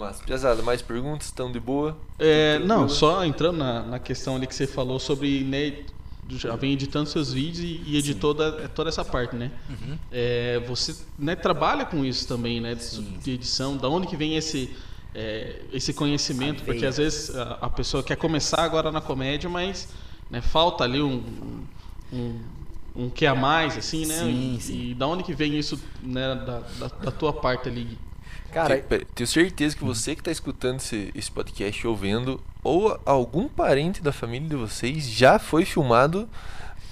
Que 0.00 0.04
massa. 0.06 0.24
Pesada, 0.24 0.62
mais 0.62 0.80
perguntas? 0.80 1.26
Estão 1.26 1.52
de 1.52 1.60
boa? 1.60 1.96
É, 2.18 2.58
não, 2.60 2.88
só 2.88 3.24
entrando 3.24 3.58
na, 3.58 3.82
na 3.82 3.98
questão 3.98 4.36
ali 4.36 4.46
que 4.46 4.54
você 4.54 4.66
falou 4.66 4.98
sobre, 4.98 5.44
né, 5.44 5.84
já 6.30 6.56
vem 6.56 6.72
editando 6.72 7.08
seus 7.08 7.32
vídeos 7.32 7.58
e, 7.58 7.82
e 7.86 7.96
editou 7.96 8.32
da- 8.32 8.68
toda 8.68 8.88
essa 8.88 9.04
parte, 9.04 9.36
né? 9.36 9.50
Uhum. 9.68 9.98
É, 10.10 10.60
você 10.66 10.96
né, 11.18 11.36
trabalha 11.36 11.84
com 11.84 12.04
isso 12.04 12.26
também, 12.26 12.60
né? 12.60 12.74
De, 12.74 13.00
de 13.18 13.30
edição, 13.32 13.76
da 13.76 13.88
onde 13.88 14.06
que 14.06 14.16
vem 14.16 14.36
esse 14.36 14.74
é, 15.14 15.62
esse 15.72 15.92
conhecimento? 15.92 16.62
Porque 16.62 16.86
às 16.86 16.96
vezes 16.96 17.34
a, 17.34 17.58
a 17.62 17.68
pessoa 17.68 18.02
quer 18.02 18.16
começar 18.16 18.62
agora 18.62 18.92
na 18.92 19.00
comédia, 19.00 19.50
mas 19.50 19.88
né, 20.30 20.40
falta 20.40 20.84
ali 20.84 21.02
um, 21.02 21.22
um 22.12 22.38
um 22.94 23.08
que 23.08 23.24
a 23.24 23.34
mais, 23.36 23.76
assim, 23.78 24.04
né? 24.04 24.18
Sim, 24.18 24.56
e, 24.56 24.60
sim. 24.60 24.90
e 24.90 24.94
da 24.94 25.06
onde 25.06 25.22
que 25.22 25.32
vem 25.32 25.56
isso, 25.56 25.80
né? 26.02 26.34
Da, 26.34 26.60
da, 26.60 26.88
da 26.88 27.10
tua 27.10 27.32
parte 27.32 27.68
ali? 27.68 27.96
Cara, 28.52 28.76
Te- 28.76 28.82
pera, 28.82 29.06
tenho 29.14 29.26
certeza 29.26 29.76
que 29.76 29.84
você 29.84 30.14
que 30.14 30.20
está 30.20 30.30
escutando 30.30 30.78
esse, 30.78 31.10
esse 31.14 31.30
podcast 31.30 31.86
ouvindo, 31.86 32.40
ou 32.62 32.98
algum 33.06 33.48
parente 33.48 34.02
da 34.02 34.12
família 34.12 34.48
de 34.48 34.56
vocês 34.56 35.04
já 35.08 35.38
foi 35.38 35.64
filmado 35.64 36.28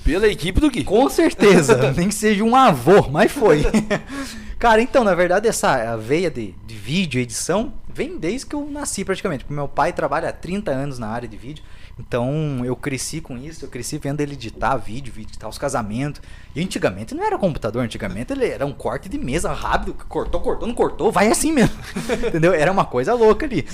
pela 0.05 0.27
equipe 0.29 0.61
do 0.61 0.71
Gui. 0.71 0.85
Com 0.85 1.09
certeza, 1.09 1.93
nem 1.97 2.09
que 2.09 2.15
seja 2.15 2.43
um 2.45 2.55
avô, 2.55 3.09
mas 3.11 3.31
foi. 3.33 3.63
Cara, 4.59 4.83
então, 4.83 5.05
na 5.05 5.15
verdade, 5.15 5.47
essa 5.47 5.97
veia 5.97 6.31
de, 6.31 6.53
de 6.67 6.75
vídeo, 6.75 7.21
edição, 7.21 7.73
vem 7.89 8.19
desde 8.19 8.47
que 8.47 8.55
eu 8.55 8.69
nasci 8.69 9.05
praticamente. 9.05 9.45
Porque 9.45 9.55
meu 9.55 9.69
pai 9.69 9.93
trabalha 9.93 10.29
há 10.31 10.33
30 10.33 10.71
anos 10.71 10.99
na 10.99 11.09
área 11.09 11.29
de 11.29 11.37
vídeo. 11.37 11.63
Então 11.99 12.63
eu 12.65 12.77
cresci 12.77 13.21
com 13.21 13.37
isso, 13.37 13.65
eu 13.65 13.69
cresci 13.69 13.99
vendo 13.99 14.21
ele 14.21 14.35
editar 14.35 14.77
vídeo, 14.77 15.13
editar 15.19 15.49
os 15.49 15.59
casamentos. 15.59 16.21
E 16.55 16.63
antigamente 16.63 17.15
não 17.15 17.25
era 17.25 17.37
computador, 17.39 17.83
antigamente 17.83 18.33
ele 18.33 18.47
era 18.47 18.65
um 18.65 18.73
corte 18.73 19.09
de 19.09 19.19
mesa 19.19 19.53
rápido, 19.53 19.95
cortou, 20.09 20.41
cortou, 20.41 20.69
não 20.69 20.75
cortou, 20.75 21.11
vai 21.11 21.29
assim 21.29 21.53
mesmo. 21.53 21.77
Entendeu? 22.29 22.53
Era 22.55 22.71
uma 22.71 22.85
coisa 22.85 23.15
louca 23.15 23.47
ali. 23.47 23.67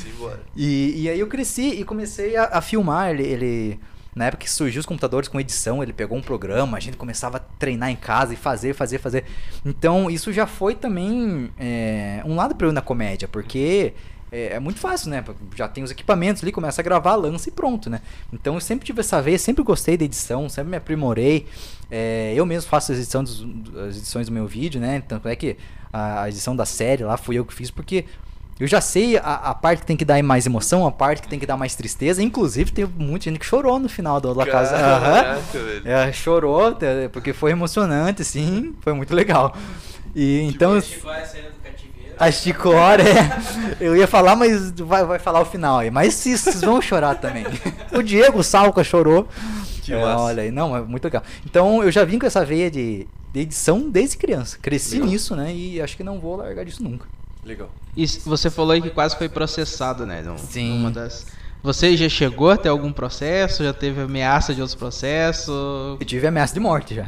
E, 0.57 1.03
e 1.03 1.09
aí 1.09 1.21
eu 1.21 1.27
cresci 1.27 1.69
e 1.81 1.85
comecei 1.85 2.37
a, 2.37 2.45
a 2.45 2.61
filmar. 2.61 3.11
Ele, 3.11 3.23
ele- 3.23 3.81
na 4.15 4.27
época 4.27 4.45
que 4.45 4.51
surgiu 4.51 4.79
os 4.79 4.87
computadores 4.87 5.29
com 5.29 5.41
edição, 5.41 5.83
ele 5.83 5.93
pegou 5.93 6.17
um 6.17 6.23
programa, 6.23 6.77
a 6.77 6.81
gente 6.81 6.97
começava 6.97 7.39
a 7.39 7.41
treinar 7.41 7.91
em 7.91 7.97
casa 7.97 8.33
e 8.33 8.37
fazer, 8.37 8.73
fazer, 8.73 8.99
fazer. 8.99 9.25
Então 9.67 10.09
isso 10.09 10.33
já 10.33 10.47
foi 10.47 10.77
também 10.77 11.51
é, 11.59 12.23
um 12.25 12.37
lado 12.37 12.55
pra 12.55 12.69
eu 12.69 12.73
na 12.73 12.81
comédia, 12.81 13.27
porque 13.27 13.93
é, 14.35 14.55
é 14.55 14.61
muito 14.61 14.81
fácil, 14.81 15.11
né? 15.11 15.25
Já 15.55 15.69
tem 15.69 15.85
os 15.85 15.93
equipamentos 15.93 16.43
ali, 16.43 16.51
começa 16.51 16.81
a 16.81 16.85
gravar, 16.85 17.15
lança 17.15 17.49
e 17.49 17.53
pronto, 17.53 17.89
né? 17.89 18.01
Então 18.33 18.55
eu 18.55 18.61
sempre 18.61 18.85
tive 18.85 19.01
essa 19.01 19.23
veia, 19.23 19.39
sempre 19.39 19.63
gostei 19.63 19.97
da 19.97 20.05
edição, 20.05 20.49
sempre 20.49 20.71
me 20.71 20.77
aprimorei. 20.77 21.47
É, 21.91 22.35
eu 22.35 22.45
mesmo 22.45 22.69
faço 22.69 22.91
as 22.91 22.99
edições, 22.99 23.45
as 23.89 23.97
edições 23.97 24.27
do 24.27 24.33
meu 24.33 24.47
vídeo, 24.47 24.81
né? 24.81 25.03
Tanto 25.07 25.29
é 25.29 25.37
que 25.37 25.57
a, 25.93 26.23
a 26.23 26.29
edição 26.29 26.57
da 26.57 26.67
série 26.67 27.05
lá 27.05 27.17
fui 27.17 27.39
eu 27.39 27.45
que 27.45 27.55
fiz, 27.55 27.71
porque 27.71 28.07
eu 28.59 28.67
já 28.67 28.81
sei 28.81 29.17
a, 29.17 29.35
a 29.35 29.55
parte 29.55 29.81
que 29.81 29.87
tem 29.87 29.97
que 29.97 30.05
dar 30.05 30.21
mais 30.23 30.47
emoção, 30.47 30.87
a 30.87 30.91
parte 30.91 31.23
que 31.23 31.29
tem 31.29 31.39
que 31.39 31.47
dar 31.47 31.57
mais 31.57 31.77
tristeza. 31.77 32.23
Inclusive, 32.23 32.73
tem 32.73 32.87
muita 32.87 33.25
gente 33.25 33.39
que 33.39 33.47
chorou 33.47 33.79
no 33.79 33.89
final 33.89 34.21
do 34.21 34.33
La 34.33 34.47
Casa. 34.47 34.77
Velho. 34.77 35.89
É, 35.89 36.13
chorou, 36.13 36.73
tá, 36.73 36.87
porque 37.13 37.33
foi 37.33 37.53
emocionante, 37.53 38.25
sim. 38.25 38.75
Foi 38.81 38.93
muito 38.93 39.15
legal. 39.15 39.57
E 40.15 40.41
então. 40.43 40.81
Chico 40.81 41.07
vai 41.07 41.25
saindo 41.25 41.51
do 41.51 41.61
cativeiro. 41.63 42.04
A 42.19 42.31
Chicora, 42.31 43.03
é. 43.03 43.39
Eu 43.81 43.97
ia 43.97 44.07
falar, 44.07 44.37
mas 44.37 44.71
vai, 44.73 45.05
vai 45.05 45.19
falar 45.19 45.41
o 45.41 45.45
final 45.45 45.79
aí. 45.79 45.91
Mas 45.91 46.15
vocês 46.15 46.41
vocês 46.41 46.61
vão 46.61 46.81
chorar 46.81 47.17
também. 47.17 47.45
O 47.93 48.03
Diego 48.03 48.43
Salca 48.43 48.83
chorou. 48.85 49.29
Que 49.83 49.93
É, 49.93 50.01
massa. 50.01 50.21
olha 50.23 50.43
aí, 50.43 50.51
não, 50.51 50.77
é 50.77 50.81
muito 50.81 51.05
legal. 51.05 51.23
Então 51.45 51.83
eu 51.83 51.91
já 51.93 52.05
vim 52.05 52.19
com 52.19 52.27
essa 52.27 52.45
veia 52.45 52.71
de, 52.71 53.07
de 53.33 53.41
edição 53.41 53.91
desde 53.91 54.17
criança. 54.17 54.57
Cresci 54.61 54.95
Legal. 54.95 55.09
nisso, 55.09 55.37
né? 55.37 55.53
E 55.55 55.81
acho 55.83 55.97
que 55.97 56.03
não 56.03 56.19
vou 56.19 56.37
largar 56.37 56.65
disso 56.65 56.83
nunca. 56.83 57.07
Legal. 57.45 57.69
E 57.97 58.07
você 58.25 58.49
falou 58.51 58.73
aí 58.73 58.81
que 58.81 58.91
quase 58.91 59.17
foi 59.17 59.29
processado, 59.29 60.07
né? 60.07 60.23
num- 60.23 60.39
Sim. 60.39 60.79
Numa 60.79 60.91
das... 60.91 61.27
Você 61.63 61.97
já 61.97 62.09
chegou 62.09 62.51
até 62.51 62.69
algum 62.69 62.93
processo? 62.93 63.63
Já 63.65 63.73
teve 63.73 64.01
ameaça 64.03 64.55
de 64.55 64.61
outros 64.61 64.75
processos? 64.75 65.49
Eu 65.49 66.07
tive 66.07 66.27
ameaça 66.27 66.53
de 66.55 66.61
morte 66.61 66.95
já. 66.95 67.07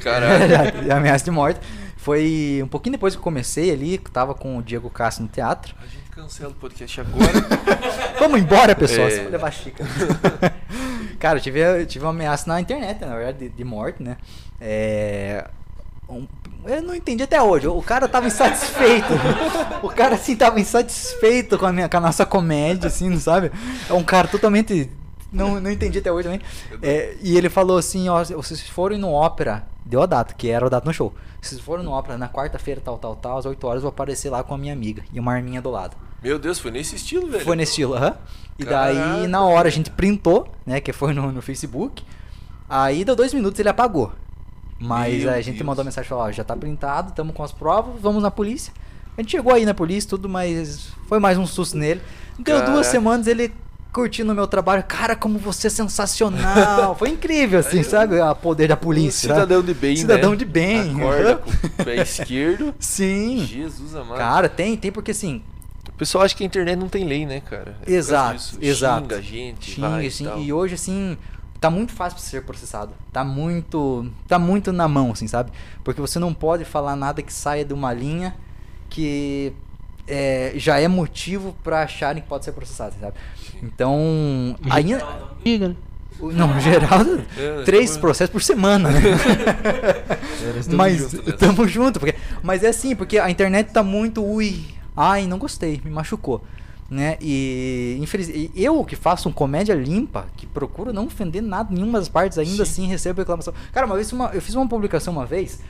Tive 0.00 0.90
ameaça 0.92 1.24
de 1.26 1.30
morte. 1.30 1.60
Foi 2.00 2.62
um 2.64 2.66
pouquinho 2.66 2.92
depois 2.92 3.14
que 3.14 3.18
eu 3.18 3.22
comecei 3.22 3.70
ali, 3.70 3.98
que 3.98 4.10
tava 4.10 4.34
com 4.34 4.56
o 4.56 4.62
Diego 4.62 4.88
Castro 4.88 5.24
no 5.24 5.28
teatro. 5.28 5.74
A 5.78 5.84
gente 5.86 6.08
cancela 6.10 6.50
o 6.50 6.54
podcast 6.54 6.98
agora. 6.98 7.30
Vamos 8.18 8.40
embora, 8.40 8.74
pessoal. 8.74 9.06
É. 9.06 9.16
Vai 9.16 9.28
levar 9.32 9.48
a 9.48 9.50
xícara. 9.50 9.90
Cara, 11.20 11.36
eu 11.36 11.42
tive, 11.42 11.60
eu 11.60 11.84
tive 11.84 12.02
uma 12.02 12.10
ameaça 12.10 12.48
na 12.48 12.58
internet, 12.58 13.02
na 13.02 13.14
verdade, 13.14 13.38
de, 13.40 13.48
de 13.50 13.64
morte, 13.64 14.02
né? 14.02 14.16
É. 14.58 15.46
um- 16.08 16.26
eu 16.64 16.80
não 16.80 16.94
entendi 16.94 17.22
até 17.22 17.40
hoje. 17.42 17.68
O 17.68 17.82
cara 17.82 18.08
tava 18.08 18.26
insatisfeito. 18.26 19.12
o 19.82 19.88
cara, 19.90 20.14
assim, 20.14 20.34
tava 20.34 20.58
insatisfeito 20.58 21.58
com 21.58 21.66
a, 21.66 21.72
minha, 21.72 21.86
com 21.86 21.98
a 21.98 22.00
nossa 22.00 22.24
comédia, 22.24 22.86
assim, 22.88 23.10
não 23.10 23.20
sabe? 23.20 23.52
É 23.90 23.92
um 23.92 24.02
cara 24.02 24.26
totalmente. 24.26 24.90
Não, 25.30 25.60
não 25.60 25.70
entendi 25.70 25.98
até 25.98 26.10
hoje 26.10 26.24
também. 26.24 26.40
É, 26.80 27.14
e 27.20 27.36
ele 27.36 27.50
falou 27.50 27.76
assim: 27.76 28.08
ó, 28.08 28.24
vocês 28.24 28.66
forem 28.68 28.98
no 28.98 29.12
ópera, 29.12 29.66
deu 29.84 30.02
a 30.02 30.06
data, 30.06 30.32
que 30.32 30.48
era 30.48 30.66
o 30.66 30.70
data 30.70 30.86
no 30.86 30.94
show. 30.94 31.14
Se 31.40 31.50
vocês 31.50 31.60
forem 31.60 31.84
no 31.84 31.92
ópera 31.92 32.18
na 32.18 32.28
quarta-feira, 32.28 32.80
tal, 32.84 32.98
tal, 32.98 33.16
tal, 33.16 33.38
às 33.38 33.46
8 33.46 33.66
horas, 33.66 33.76
eu 33.78 33.82
vou 33.82 33.88
aparecer 33.90 34.28
lá 34.30 34.42
com 34.42 34.54
a 34.54 34.58
minha 34.58 34.72
amiga 34.72 35.02
e 35.12 35.18
uma 35.18 35.32
arminha 35.32 35.62
do 35.62 35.70
lado. 35.70 35.96
Meu 36.22 36.38
Deus, 36.38 36.58
foi 36.58 36.70
nesse 36.70 36.96
estilo, 36.96 37.28
velho. 37.28 37.44
Foi 37.44 37.56
nesse 37.56 37.72
estilo, 37.72 37.94
aham. 37.94 38.16
E 38.58 38.64
Caraca, 38.64 38.92
daí, 38.94 39.26
na 39.26 39.42
hora, 39.42 39.68
a 39.68 39.70
gente 39.70 39.90
printou, 39.90 40.52
né? 40.66 40.80
Que 40.80 40.92
foi 40.92 41.14
no, 41.14 41.32
no 41.32 41.40
Facebook. 41.40 42.04
Aí, 42.68 43.04
deu 43.04 43.16
dois 43.16 43.32
minutos, 43.32 43.58
ele 43.58 43.70
apagou. 43.70 44.12
Mas 44.78 45.24
Meu 45.24 45.32
a 45.32 45.40
gente 45.40 45.56
Deus. 45.56 45.66
mandou 45.66 45.84
mensagem 45.84 46.08
falou, 46.08 46.24
ó, 46.24 46.32
já 46.32 46.44
tá 46.44 46.56
printado, 46.56 47.10
estamos 47.10 47.34
com 47.34 47.42
as 47.42 47.52
provas, 47.52 48.00
vamos 48.00 48.22
na 48.22 48.30
polícia. 48.30 48.72
A 49.16 49.20
gente 49.22 49.30
chegou 49.32 49.52
aí 49.52 49.64
na 49.64 49.74
polícia, 49.74 50.08
tudo, 50.10 50.28
mas 50.28 50.92
foi 51.06 51.18
mais 51.18 51.36
um 51.36 51.46
susto 51.46 51.76
nele. 51.76 52.00
Deu 52.38 52.56
duas 52.56 52.66
Caraca. 52.66 52.84
semanas, 52.84 53.26
ele 53.26 53.52
curtindo 53.92 54.32
o 54.32 54.34
meu 54.34 54.46
trabalho. 54.46 54.82
Cara, 54.84 55.16
como 55.16 55.38
você 55.38 55.66
é 55.66 55.70
sensacional. 55.70 56.94
Foi 56.98 57.10
incrível, 57.10 57.60
assim, 57.60 57.82
sabe? 57.82 58.20
O 58.20 58.34
poder 58.34 58.68
da 58.68 58.76
polícia. 58.76 59.30
Um 59.30 59.34
cidadão 59.34 59.62
de 59.62 59.74
bem, 59.74 59.96
Cidadão 59.96 60.30
né? 60.30 60.36
de 60.36 60.44
bem. 60.44 60.96
Acorda 60.96 61.36
com 61.36 61.50
o 61.50 61.84
pé 61.84 61.96
esquerdo. 62.02 62.74
Sim. 62.78 63.44
Jesus 63.46 63.94
amado. 63.94 64.18
Cara, 64.18 64.48
tem, 64.48 64.76
tem 64.76 64.92
porque 64.92 65.10
assim, 65.10 65.42
o 65.88 65.92
pessoal 65.92 66.24
acha 66.24 66.34
que 66.34 66.42
a 66.42 66.46
internet 66.46 66.78
não 66.78 66.88
tem 66.88 67.04
lei, 67.04 67.26
né, 67.26 67.40
cara? 67.40 67.76
É 67.86 67.92
Exato, 67.92 68.58
exato. 68.60 69.02
Xinga 69.02 69.16
a 69.16 69.20
gente, 69.20 69.70
Xinga, 69.72 69.88
vai 69.88 70.06
assim, 70.06 70.28
e 70.38 70.46
e 70.46 70.52
hoje, 70.52 70.74
assim, 70.74 71.16
tá 71.60 71.70
muito 71.70 71.92
fácil 71.92 72.18
pra 72.18 72.26
ser 72.26 72.42
processado. 72.42 72.92
Tá 73.12 73.22
muito. 73.22 74.06
Tá 74.26 74.38
muito 74.38 74.72
na 74.72 74.88
mão, 74.88 75.12
assim, 75.12 75.26
sabe? 75.26 75.50
Porque 75.84 76.00
você 76.00 76.18
não 76.18 76.32
pode 76.32 76.64
falar 76.64 76.96
nada 76.96 77.22
que 77.22 77.32
saia 77.32 77.64
de 77.64 77.74
uma 77.74 77.92
linha 77.92 78.34
que 78.88 79.52
é, 80.10 80.52
já 80.56 80.78
é 80.80 80.88
motivo 80.88 81.54
pra 81.62 81.82
acharem 81.82 82.22
que 82.22 82.28
pode 82.28 82.44
ser 82.44 82.52
processado, 82.52 82.94
sabe? 83.00 83.14
Então. 83.62 84.56
Ainda. 84.70 85.04
Diga, 85.44 85.68
né? 85.68 85.76
o- 86.18 86.30
Não, 86.32 86.58
Geraldo, 86.60 87.22
É, 87.38 87.62
três 87.64 87.90
tamo- 87.90 88.00
processos 88.02 88.32
por 88.32 88.42
semana, 88.42 88.90
né? 88.90 89.00
tamo 90.64 90.76
mas 90.76 91.12
nessa. 91.14 91.32
tamo 91.32 91.66
junto, 91.68 91.98
porque, 92.00 92.14
mas 92.42 92.62
é 92.62 92.68
assim, 92.68 92.94
porque 92.94 93.18
a 93.18 93.30
internet 93.30 93.72
tá 93.72 93.82
muito, 93.82 94.22
ui, 94.24 94.64
ai, 94.96 95.26
não 95.26 95.38
gostei, 95.38 95.80
me 95.84 95.90
machucou, 95.90 96.42
né? 96.90 97.16
E 97.20 97.96
infeliz, 98.00 98.28
e 98.28 98.50
eu 98.56 98.84
que 98.84 98.96
faço 98.96 99.28
um 99.28 99.32
comédia 99.32 99.74
limpa, 99.74 100.26
que 100.36 100.46
procuro 100.46 100.92
não 100.92 101.06
ofender 101.06 101.42
nada, 101.42 101.72
nenhuma 101.74 101.98
das 101.98 102.08
partes, 102.08 102.36
ainda 102.38 102.62
assim 102.64 102.86
recebo 102.86 103.20
reclamação. 103.20 103.54
Cara, 103.72 103.86
uma 103.86 103.94
vez 103.94 104.12
uma- 104.12 104.30
eu 104.34 104.42
fiz 104.42 104.54
uma 104.54 104.68
publicação 104.68 105.12
uma 105.12 105.24
vez 105.26 105.60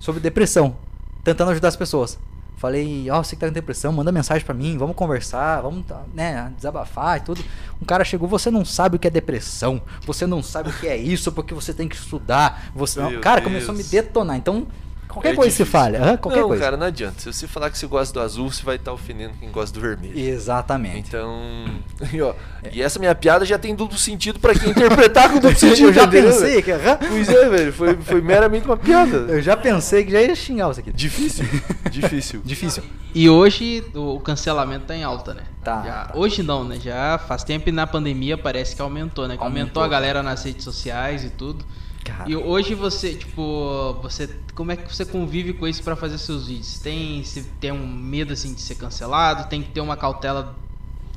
sobre 0.00 0.20
depressão, 0.20 0.76
tentando 1.22 1.50
ajudar 1.52 1.68
as 1.68 1.76
pessoas. 1.76 2.18
Falei, 2.64 3.10
ó, 3.10 3.22
você 3.22 3.36
que 3.36 3.40
tá 3.40 3.46
com 3.46 3.52
depressão, 3.52 3.92
manda 3.92 4.10
mensagem 4.10 4.42
pra 4.42 4.54
mim, 4.54 4.78
vamos 4.78 4.96
conversar, 4.96 5.60
vamos, 5.60 5.84
tá, 5.84 6.00
né, 6.14 6.50
desabafar 6.56 7.18
e 7.18 7.20
tudo. 7.20 7.44
Um 7.78 7.84
cara 7.84 8.02
chegou, 8.06 8.26
você 8.26 8.50
não 8.50 8.64
sabe 8.64 8.96
o 8.96 8.98
que 8.98 9.06
é 9.06 9.10
depressão, 9.10 9.82
você 10.06 10.26
não 10.26 10.42
sabe 10.42 10.70
o 10.70 10.72
que 10.72 10.88
é 10.88 10.96
isso, 10.96 11.30
porque 11.30 11.52
você 11.52 11.74
tem 11.74 11.86
que 11.86 11.94
estudar. 11.94 12.70
Você 12.74 12.98
não... 12.98 13.20
Cara, 13.20 13.42
Deus. 13.42 13.52
começou 13.52 13.74
a 13.74 13.76
me 13.76 13.84
detonar. 13.84 14.38
Então, 14.38 14.66
qualquer 15.08 15.32
É 15.32 15.34
coisa 15.34 15.50
que 15.50 15.56
você 15.56 15.62
difícil. 15.64 15.66
fale, 15.66 15.96
aham, 15.96 16.16
qualquer 16.16 16.40
não, 16.40 16.48
coisa. 16.48 16.62
cara, 16.64 16.76
não 16.76 16.86
adianta. 16.86 17.20
Se 17.20 17.32
você 17.32 17.46
falar 17.46 17.70
que 17.70 17.78
você 17.78 17.86
gosta 17.86 18.14
do 18.14 18.20
azul, 18.20 18.50
você 18.50 18.62
vai 18.64 18.76
estar 18.76 18.92
ofendendo 18.92 19.34
quem 19.38 19.50
gosta 19.50 19.74
do 19.74 19.80
vermelho. 19.80 20.18
Exatamente. 20.18 21.08
Então, 21.08 21.64
e, 22.12 22.20
ó, 22.22 22.34
e 22.72 22.82
essa 22.82 22.98
minha 22.98 23.14
piada 23.14 23.44
já 23.44 23.58
tem 23.58 23.74
duplo 23.74 23.96
sentido 23.98 24.38
pra 24.40 24.54
quem 24.54 24.70
interpretar 24.70 25.28
com 25.30 25.38
duplo 25.38 25.56
sentido. 25.58 25.88
eu 25.88 25.92
já 25.92 26.04
entendeu, 26.04 26.30
pensei 26.32 26.62
que. 26.62 26.70
Pois 27.08 27.28
é, 27.28 27.48
velho, 27.48 27.72
foi, 27.72 27.96
foi 27.96 28.20
meramente 28.20 28.66
uma 28.66 28.76
piada. 28.76 29.16
Eu 29.16 29.40
já 29.42 29.56
pensei 29.56 30.04
que 30.04 30.10
já 30.12 30.20
ia 30.22 30.34
xingar 30.34 30.68
você 30.68 30.80
aqui. 30.80 30.92
Difícil, 30.92 31.44
difícil. 31.90 32.40
Difícil. 32.44 32.82
E 33.14 33.28
hoje 33.30 33.84
o 33.94 34.14
o 34.14 34.20
cancelamento 34.20 34.86
tá 34.86 34.94
em 34.96 35.02
alta, 35.04 35.34
né? 35.34 35.42
Tá, 35.62 35.82
Já- 35.82 36.04
tá. 36.06 36.18
Hoje 36.18 36.42
não, 36.42 36.64
né? 36.64 36.78
Já 36.80 37.18
faz 37.18 37.42
tempo 37.44 37.68
e 37.68 37.72
na 37.72 37.86
pandemia 37.86 38.36
parece 38.38 38.74
que 38.76 38.82
aumentou, 38.82 39.26
né? 39.28 39.36
Que 39.36 39.42
aumentou, 39.42 39.60
Aumentou. 39.64 39.82
a 39.82 39.88
galera 39.88 40.22
nas 40.22 40.44
redes 40.44 40.64
sociais 40.64 41.24
e 41.24 41.30
tudo. 41.30 41.64
Cara, 42.04 42.28
E 42.30 42.36
hoje 42.36 42.74
você, 42.74 43.14
tipo, 43.14 43.94
você 44.02 44.28
como 44.54 44.70
é 44.70 44.76
que 44.76 44.94
você 44.94 45.04
convive 45.06 45.52
com 45.54 45.66
isso 45.66 45.82
pra 45.82 45.96
fazer 45.96 46.18
seus 46.18 46.46
vídeos? 46.46 46.78
Tem 46.78 47.24
se 47.24 47.42
tem 47.58 47.72
um 47.72 47.86
medo 47.86 48.32
assim 48.34 48.52
de 48.54 48.60
ser 48.60 48.74
cancelado? 48.76 49.48
Tem 49.48 49.62
que 49.62 49.70
ter 49.70 49.80
uma 49.80 49.96
cautela 49.96 50.54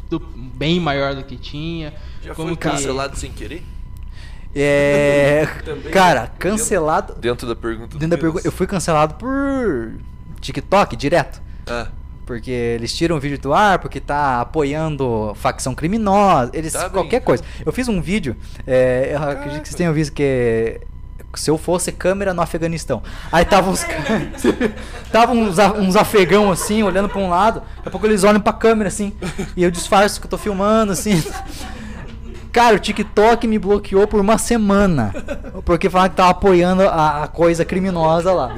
do- 0.10 0.20
bem 0.20 0.80
maior 0.80 1.14
do 1.14 1.24
que 1.24 1.36
tinha? 1.36 1.94
Já 2.24 2.34
Como 2.34 2.48
foi 2.50 2.58
que- 2.58 2.64
cancelado 2.70 3.18
sem 3.18 3.32
querer? 3.32 3.64
é. 4.56 5.46
Também, 5.64 5.92
Cara, 5.92 6.22
né? 6.22 6.32
cancelado. 6.40 7.14
Dentro 7.16 7.48
da 7.48 7.56
pergunta 7.56 7.90
do 7.90 8.00
Dentro 8.00 8.18
da 8.18 8.22
pergunta, 8.22 8.48
eu 8.48 8.52
fui 8.52 8.66
cancelado 8.66 9.16
por 9.16 9.94
TikTok 10.40 10.96
direto. 10.96 11.42
Ah, 11.68 11.88
Porque 12.28 12.52
eles 12.52 12.94
tiram 12.94 13.16
o 13.16 13.20
vídeo 13.20 13.40
do 13.40 13.54
ar, 13.54 13.80
porque 13.80 14.02
tá 14.02 14.42
apoiando 14.42 15.34
facção 15.36 15.74
criminosa, 15.74 16.52
eles 16.54 16.74
Tá 16.74 16.82
qualquer 16.90 17.22
brincando. 17.22 17.26
coisa. 17.26 17.44
Eu 17.66 17.72
fiz 17.72 17.88
um 17.88 18.02
vídeo, 18.02 18.36
é, 18.68 19.12
eu 19.14 19.18
acredito 19.18 19.36
Caraca. 19.40 19.60
que 19.62 19.68
vocês 19.70 19.76
tenham 19.76 19.94
visto 19.94 20.14
que 20.14 20.82
se 21.36 21.50
eu 21.52 21.58
fosse 21.58 21.92
câmera 21.92 22.34
no 22.34 22.42
Afeganistão. 22.42 23.02
Aí 23.32 23.46
tava 23.46 23.70
uns 23.70 23.86
tava 25.12 25.32
uns, 25.32 25.58
uns 25.80 25.96
afegão 25.96 26.52
assim, 26.52 26.84
olhando 26.84 27.08
pra 27.10 27.20
um 27.20 27.30
lado, 27.30 27.62
daqui 27.78 27.88
a 27.88 27.92
pouco 27.92 28.06
eles 28.08 28.24
olham 28.24 28.40
pra 28.42 28.52
câmera 28.54 28.88
assim, 28.90 29.14
e 29.56 29.64
eu 29.64 29.72
disfarço 29.72 30.20
que 30.20 30.26
eu 30.26 30.30
tô 30.32 30.38
filmando 30.38 30.92
assim. 30.92 31.24
Cara, 32.58 32.76
o 32.76 32.80
TikTok 32.80 33.48
me 33.48 33.60
bloqueou 33.60 34.08
por 34.08 34.20
uma 34.20 34.40
semana. 34.40 35.14
Porque 35.64 35.92
falaram 35.92 36.10
que 36.10 36.16
tava 36.16 36.32
apoiando 36.32 36.82
a, 36.82 37.26
a 37.26 37.28
coisa 37.28 37.64
criminosa 37.64 38.34
lá. 38.34 38.56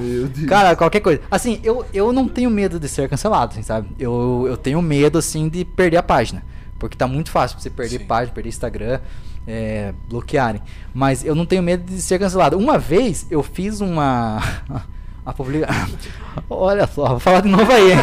Cara, 0.48 0.74
qualquer 0.74 1.02
coisa. 1.02 1.20
Assim, 1.30 1.60
eu, 1.66 1.86
eu 1.94 2.14
não 2.14 2.26
tenho 2.26 2.50
medo 2.50 2.80
de 2.80 2.88
ser 2.88 3.10
cancelado, 3.10 3.52
assim, 3.52 3.62
sabe? 3.62 3.90
Eu, 4.00 4.46
eu 4.48 4.56
tenho 4.56 4.82
medo, 4.82 5.18
assim, 5.18 5.50
de 5.50 5.66
perder 5.66 5.98
a 5.98 6.04
página. 6.04 6.46
Porque 6.80 6.96
tá 6.96 7.06
muito 7.08 7.30
fácil 7.30 7.58
pra 7.58 7.64
você 7.64 7.70
perder 7.70 8.00
Sim. 8.00 8.06
página, 8.06 8.34
perder 8.34 8.48
Instagram, 8.48 9.02
é, 9.46 9.94
bloquearem. 10.08 10.62
Mas 10.94 11.26
eu 11.26 11.36
não 11.36 11.46
tenho 11.46 11.62
medo 11.62 11.84
de 11.84 12.02
ser 12.02 12.18
cancelado. 12.20 12.58
Uma 12.58 12.78
vez 12.78 13.28
eu 13.30 13.44
fiz 13.44 13.82
uma. 13.82 14.42
A 15.26 15.34
publica... 15.34 15.68
Olha 16.50 16.88
só, 16.88 17.10
vou 17.10 17.20
falar 17.20 17.42
de 17.42 17.50
novo 17.50 17.70
aí, 17.70 17.92
hein? 17.92 17.98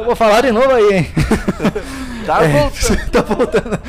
Eu 0.00 0.04
vou 0.06 0.16
falar 0.16 0.40
de 0.40 0.50
novo 0.50 0.72
aí, 0.72 0.92
hein? 0.92 1.06
Tá 2.24 2.44
É, 2.44 2.48
voltando. 2.48 3.10
tá 3.10 3.22
voltando. 3.22 3.80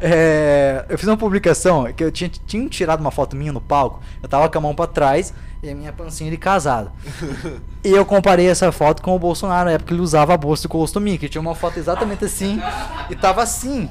É, 0.00 0.84
eu 0.88 0.98
fiz 0.98 1.08
uma 1.08 1.16
publicação 1.16 1.90
que 1.92 2.04
eu 2.04 2.10
tinha, 2.12 2.30
tinha 2.46 2.68
tirado 2.68 3.00
uma 3.00 3.10
foto 3.10 3.34
minha 3.36 3.52
no 3.52 3.60
palco. 3.60 4.00
Eu 4.22 4.28
tava 4.28 4.48
com 4.48 4.58
a 4.58 4.60
mão 4.60 4.74
pra 4.74 4.86
trás 4.86 5.32
e 5.62 5.70
a 5.70 5.74
minha 5.74 5.92
pancinha 5.92 6.30
de 6.30 6.36
casado. 6.36 6.90
E 7.84 7.90
eu 7.90 8.06
comparei 8.06 8.48
essa 8.48 8.72
foto 8.72 9.02
com 9.02 9.14
o 9.14 9.18
Bolsonaro, 9.18 9.66
na 9.66 9.72
época 9.72 9.88
que 9.88 9.92
ele 9.94 10.00
usava 10.00 10.32
a 10.32 10.38
bolsa 10.38 10.62
de 10.62 10.68
colostomia, 10.68 11.18
que 11.18 11.28
tinha 11.28 11.38
uma 11.38 11.54
foto 11.54 11.78
exatamente 11.78 12.24
assim 12.24 12.58
e 13.10 13.14
tava 13.14 13.42
assim. 13.42 13.90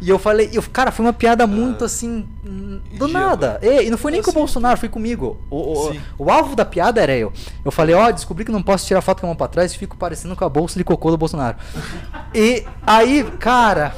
E 0.00 0.08
eu 0.08 0.18
falei, 0.18 0.48
eu, 0.52 0.62
cara, 0.62 0.90
foi 0.90 1.04
uma 1.04 1.12
piada 1.12 1.46
muito 1.46 1.84
assim, 1.84 2.26
do 2.96 3.06
nada. 3.06 3.58
E, 3.62 3.84
e 3.84 3.90
não 3.90 3.98
foi 3.98 4.10
nem 4.12 4.22
com 4.22 4.28
o 4.28 4.30
Assim. 4.30 4.38
Bolsonaro, 4.38 4.78
foi 4.78 4.88
comigo. 4.88 5.38
O, 5.50 5.90
o, 5.90 5.96
o 6.18 6.30
alvo 6.30 6.56
da 6.56 6.64
piada 6.64 7.00
era 7.02 7.14
eu. 7.14 7.32
Eu 7.64 7.70
falei, 7.70 7.94
ó, 7.94 8.10
descobri 8.10 8.44
que 8.44 8.50
não 8.50 8.62
posso 8.62 8.86
tirar 8.86 9.02
foto 9.02 9.20
com 9.20 9.26
a 9.26 9.28
mão 9.28 9.36
pra 9.36 9.46
trás 9.48 9.72
e 9.72 9.78
fico 9.78 9.96
parecendo 9.96 10.34
com 10.34 10.44
a 10.44 10.48
bolsa 10.48 10.78
de 10.78 10.84
cocô 10.84 11.10
do 11.10 11.18
Bolsonaro. 11.18 11.56
E 12.34 12.64
aí, 12.86 13.24
cara, 13.38 13.94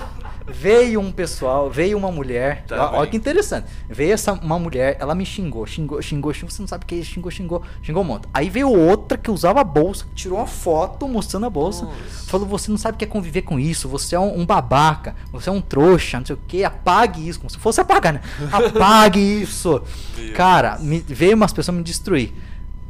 veio 0.46 1.00
um 1.00 1.10
pessoal, 1.12 1.70
veio 1.70 1.96
uma 1.96 2.10
mulher, 2.10 2.64
Tá 2.66 2.88
bem. 2.88 3.10
que 3.10 3.16
interessante. 3.16 3.66
Veio 3.88 4.12
essa 4.12 4.32
uma 4.32 4.58
mulher, 4.58 4.96
ela 5.00 5.14
me 5.14 5.24
xingou, 5.24 5.66
xingou, 5.66 6.00
xingou, 6.02 6.32
xingou, 6.32 6.50
você 6.50 6.62
não 6.62 6.66
sabe 6.68 6.84
o 6.84 6.86
que 6.86 7.00
é 7.00 7.02
xingou, 7.02 7.30
xingou, 7.30 7.62
xingou 7.82 8.02
um 8.02 8.06
monte. 8.06 8.28
Aí 8.32 8.48
veio 8.50 8.68
outra 8.70 9.16
que 9.18 9.30
usava 9.30 9.60
a 9.60 9.64
bolsa, 9.64 10.04
tirou 10.14 10.38
uma 10.38 10.46
foto 10.46 11.06
mostrando 11.08 11.46
a 11.46 11.50
bolsa, 11.50 11.84
Nossa. 11.84 12.26
falou: 12.30 12.46
"Você 12.48 12.70
não 12.70 12.78
sabe 12.78 12.94
o 12.96 12.98
que 12.98 13.04
é 13.04 13.08
conviver 13.08 13.42
com 13.42 13.58
isso, 13.58 13.88
você 13.88 14.14
é 14.16 14.20
um, 14.20 14.40
um 14.40 14.46
babaca, 14.46 15.14
você 15.32 15.48
é 15.48 15.52
um 15.52 15.60
trouxa, 15.60 16.18
não 16.18 16.26
sei 16.26 16.34
o 16.36 16.38
que, 16.48 16.64
apague 16.64 17.28
isso, 17.28 17.38
como 17.38 17.50
se 17.50 17.58
fosse 17.58 17.80
apagar, 17.80 18.12
né? 18.14 18.20
Apague 18.50 19.20
isso". 19.42 19.82
Cara, 20.34 20.78
me- 20.78 21.04
veio 21.06 21.36
umas 21.36 21.52
pessoas 21.52 21.76
me 21.76 21.82
destruir. 21.82 22.32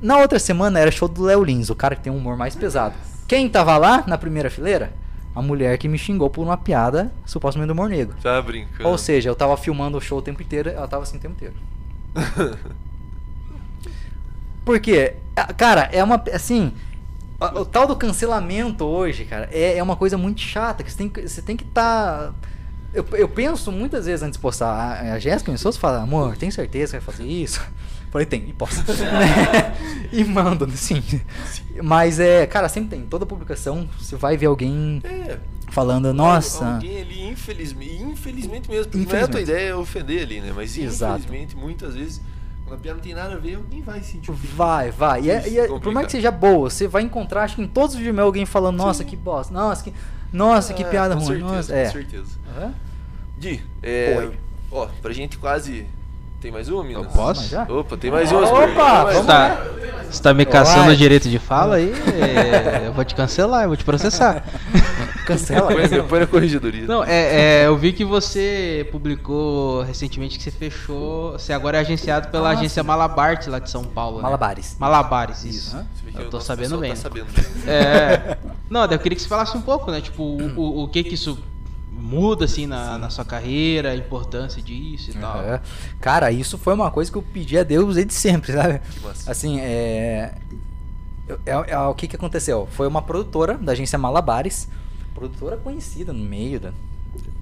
Na 0.01 0.19
outra 0.19 0.39
semana 0.39 0.81
era 0.81 0.91
show 0.91 1.07
do 1.09 1.23
Léo 1.23 1.45
Lins, 1.45 1.71
o 1.71 1.75
cara 1.77 1.95
que 1.95 2.03
tem 2.03 2.13
um 2.13 2.17
humor 2.17 2.37
mais 2.37 2.57
pesado. 2.57 2.95
Quem 3.29 3.49
tava 3.49 3.77
lá 3.79 4.03
na 4.07 4.19
primeira 4.19 4.51
fileira? 4.51 4.93
A 5.35 5.41
mulher 5.43 5.79
que 5.79 5.89
me 5.89 5.97
xingou 5.99 6.29
por 6.29 6.43
uma 6.43 6.57
piada, 6.57 7.13
supostamente 7.25 7.69
do 7.69 7.73
humor 7.73 7.89
negro. 7.89 8.15
Tá 8.23 8.41
brincando. 8.43 8.89
Ou 8.89 8.99
seja, 8.99 9.31
eu 9.31 9.35
tava 9.35 9.57
filmando 9.57 9.97
o 9.97 10.01
show 10.01 10.19
o 10.19 10.23
tempo 10.23 10.43
inteiro, 10.43 10.69
ela 10.69 10.87
tava 10.87 11.03
assim 11.05 11.17
o 11.17 11.21
tempo 11.21 11.35
inteiro. 11.35 11.55
Por 14.65 14.79
quê? 14.81 15.15
Ah, 15.35 15.53
Cara, 15.53 15.89
é 15.93 16.03
uma. 16.05 16.23
Assim. 16.33 16.73
a- 17.41 17.61
O 17.61 17.65
tal 17.65 17.87
do 17.87 17.97
cancelamento 17.97 18.85
hoje, 18.85 19.25
cara, 19.25 19.49
é, 19.53 19.77
é 19.79 19.83
uma 19.83 19.97
coisa 19.97 20.17
muito 20.17 20.41
chata. 20.41 20.83
Que 20.85 20.91
você 20.91 20.97
tem 20.99 21.09
que 21.09 21.29
você 21.29 21.43
tem 21.43 21.57
que 21.57 21.65
estar. 21.65 22.33
eu, 22.95 23.05
eu 23.13 23.29
penso 23.29 23.73
muitas 23.73 24.07
vezes 24.07 24.23
antes 24.23 24.37
de 24.37 24.43
postar. 24.43 24.69
A, 24.69 25.15
a 25.15 25.19
Jéssica 25.19 25.51
me 25.51 25.59
souza 25.59 25.79
fala, 25.79 26.03
amor, 26.03 26.37
tem 26.37 26.51
certeza 26.51 26.99
que 26.99 27.05
vai 27.05 27.15
fazer 27.15 27.27
isso? 27.29 27.61
Falei, 28.13 28.27
tem, 28.27 28.45
e 28.49 28.53
posso. 28.53 28.81
Né? 28.93 29.75
e 30.13 30.23
mando, 30.23 30.71
sim. 30.77 31.03
Mas 31.83 32.21
é, 32.21 32.47
cara, 32.47 32.69
sempre 32.69 32.91
tem. 32.97 33.07
Toda 33.07 33.25
publicação, 33.25 33.89
você 33.99 34.15
vai 34.17 34.37
ver 34.37 34.47
alguém 34.47 35.01
É. 35.03 35.39
falando, 35.71 36.13
nossa. 36.13 36.75
Alguém 36.75 37.01
ali, 37.01 37.27
infelizmente, 37.29 38.03
infelizmente 38.03 38.69
mesmo, 38.71 38.91
porque 38.93 38.99
não 38.99 39.19
é 39.19 39.23
a 39.23 39.29
tua 39.29 39.41
Infelizmente. 39.41 39.43
ideia 39.51 39.69
é 39.71 39.75
ofender 39.75 40.23
ali, 40.25 40.41
né? 40.43 40.53
Mas 40.55 40.77
Exato. 40.77 41.21
infelizmente, 41.21 41.57
muitas 41.57 41.95
vezes, 41.95 42.21
quando 42.67 42.79
a 42.79 42.83
piada 42.83 42.97
não 42.99 43.03
tem 43.03 43.15
nada 43.15 43.35
a 43.35 43.39
ver, 43.39 43.55
alguém 43.55 43.81
vai 43.81 44.03
sentir. 44.03 44.31
Vai, 44.31 44.91
vai. 44.91 45.23
E, 45.23 45.31
é- 45.31 45.49
e 45.49 45.59
é- 45.59 45.67
por 45.69 45.91
mais 45.93 46.05
que 46.07 46.13
seja 46.13 46.31
boa, 46.31 46.69
você 46.69 46.87
vai 46.87 47.01
encontrar, 47.03 47.45
acho 47.45 47.57
que 47.57 47.63
em 47.63 47.67
todos 47.69 47.93
os 47.95 47.97
vídeos 47.97 48.15
meus 48.15 48.27
alguém 48.27 48.45
falando, 48.45 48.77
nossa, 48.77 49.03
que 49.05 49.17
bosta, 49.17 49.55
nossa, 49.55 49.83
que, 49.85 49.95
nossa, 50.31 50.75
que 50.75 50.85
Ah, 50.85 50.89
piada 50.89 51.15
com 51.17 51.21
ruim. 51.23 51.39
certeza, 51.41 51.57
nossa, 51.57 51.73
com 51.73 51.79
é. 51.79 51.89
certeza. 51.91 52.39
Aham. 52.59 52.75
Di, 53.39 53.63
é, 53.83 54.17
Oi. 54.19 54.33
ó, 54.71 54.87
pra 55.01 55.13
gente 55.15 55.39
quase... 55.39 55.87
Tem 56.43 56.51
mais 56.51 56.69
uma, 56.69 56.83
Minas? 56.83 57.05
Eu 57.05 57.11
posso? 57.11 57.49
Já? 57.49 57.63
Opa, 57.63 57.97
tem 57.97 58.11
mais 58.11 58.33
uma. 58.33 58.43
Opa, 58.43 59.05
Você 59.05 59.19
uma. 59.19 59.25
tá, 59.25 59.65
você 60.11 60.23
tá 60.23 60.35
me 60.35 60.45
caçando 60.45 60.87
Vai. 60.87 60.95
o 60.95 60.97
direito 60.97 61.29
de 61.31 61.39
fala 61.39 61.77
aí? 61.77 61.93
é, 61.93 62.89
eu 62.89 62.93
vou 62.93 63.05
te 63.05 63.15
cancelar, 63.15 63.63
eu 63.63 63.69
vou 63.69 63.77
te 63.77 63.85
processar. 63.85 64.45
Cancela. 65.25 65.69
Põe, 65.69 65.83
cancela. 65.83 66.03
põe 66.03 66.19
na 66.19 66.27
corregedoria. 66.27 66.85
Não, 66.85 67.05
é, 67.05 67.61
é, 67.63 67.67
eu 67.69 67.77
vi 67.77 67.93
que 67.93 68.05
você 68.05 68.89
publicou 68.91 69.83
recentemente 69.83 70.37
que 70.37 70.43
você 70.43 70.51
fechou. 70.51 71.33
Você 71.33 71.53
agora 71.53 71.79
é 71.79 71.81
agenciado 71.81 72.27
pela 72.27 72.49
Ah, 72.49 72.53
agência 72.53 72.83
Malabarte 72.83 73.49
lá 73.49 73.61
de 73.61 73.71
São 73.71 73.85
Paulo. 73.85 74.17
né? 74.17 74.25
Malabares. 74.25 74.77
Malabares, 74.81 75.45
isso. 75.45 75.77
Eu 76.13 76.29
tô 76.29 76.39
nosso 76.39 76.47
sabendo 76.49 76.77
bem. 76.79 76.91
Tá 76.91 76.97
sabendo. 76.97 77.27
É. 77.69 78.37
Não, 78.69 78.85
daí 78.89 78.97
eu 78.97 78.99
queria 78.99 79.15
que 79.15 79.23
você 79.23 79.29
falasse 79.29 79.57
um 79.57 79.63
pouco, 79.63 79.93
né? 79.93 80.01
Tipo, 80.01 80.25
o, 80.25 80.59
o, 80.61 80.83
o 80.83 80.89
que 80.89 81.05
que 81.05 81.15
isso 81.15 81.39
muda 81.95 82.45
assim 82.47 82.67
na, 82.67 82.99
na 82.99 83.11
sua 83.11 83.25
carreira, 83.25 83.91
a 83.91 83.97
importância 83.97 84.61
disso 84.63 85.11
e 85.11 85.15
tal. 85.15 85.41
É. 85.43 85.61
Cara, 86.01 86.31
isso 86.33 86.57
foi 86.59 86.75
uma 86.75 86.91
coisa 86.91 87.11
que 87.11 87.17
eu 87.19 87.23
pedi 87.23 87.59
a 87.59 87.63
Deus 87.63 87.95
desde 87.95 88.15
sempre, 88.15 88.53
sabe? 88.55 88.81
Que 88.81 89.01
massa. 89.01 89.31
Assim, 89.31 89.61
é... 89.61 90.35
é- 91.47 91.53
é- 91.73 91.79
o 91.79 91.95
que 91.95 92.07
que 92.09 92.17
aconteceu? 92.17 92.67
Foi 92.73 92.87
uma 92.87 93.03
produtora 93.03 93.55
da 93.59 93.73
agência 93.73 93.99
Malabares, 93.99 94.69
produtora 95.15 95.57
conhecida 95.57 96.13
no 96.13 96.25
meio 96.25 96.59
da... 96.61 96.73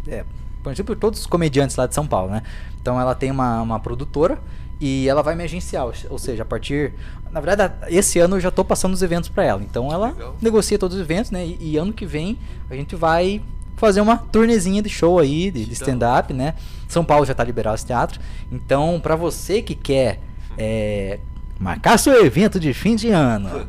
É, 0.09 0.25
conhecida 0.63 0.85
por 0.87 0.97
todos 0.97 1.21
os 1.21 1.27
comediantes 1.27 1.77
lá 1.77 1.87
de 1.87 1.95
São 1.95 2.07
Paulo, 2.07 2.31
né? 2.31 2.43
Então 2.81 3.01
ela 3.01 3.15
tem 3.15 3.31
uma, 3.31 3.63
uma 3.63 3.81
produtora 3.81 4.39
e 4.81 5.09
ela 5.09 5.23
vai 5.23 5.35
me 5.35 5.45
agenciar, 5.45 5.87
ou- 6.09 6.19
seja, 6.19 6.43
a 6.43 6.47
partir... 6.47 6.93
Na 7.31 7.41
verdade, 7.41 7.75
esse 7.89 8.19
ano 8.19 8.37
eu 8.37 8.41
já 8.41 8.51
tô 8.51 8.65
passando 8.65 8.93
os 8.93 9.03
eventos 9.03 9.29
pra 9.29 9.45
ela, 9.45 9.63
então 9.63 9.93
ela 9.93 10.09
Legal. 10.09 10.37
negocia 10.43 10.77
todos 10.77 10.97
os 10.97 11.03
eventos, 11.03 11.31
né? 11.31 11.47
E, 11.47 11.73
e 11.73 11.77
ano 11.77 11.93
que 11.93 12.05
vem 12.05 12.37
a 12.69 12.75
gente 12.75 12.97
vai 12.97 13.41
fazer 13.81 14.01
uma 14.01 14.17
turnezinha 14.17 14.83
de 14.83 14.89
show 14.89 15.19
aí, 15.19 15.51
de, 15.51 15.65
de 15.65 15.67
da 15.67 15.73
stand-up, 15.73 16.33
né? 16.33 16.55
São 16.87 17.05
Paulo 17.05 17.25
já 17.25 17.35
tá 17.35 17.43
liberado 17.43 17.75
esse 17.75 17.87
teatro. 17.87 18.21
Então, 18.53 19.01
pra 19.03 19.17
você 19.17 19.63
que 19.63 19.75
quer 19.75 20.21
é, 20.59 21.19
marcar 21.59 21.99
seu 21.99 22.25
evento 22.25 22.61
de 22.61 22.75
fim 22.75 22.95
de 22.95 23.09
ano, 23.09 23.67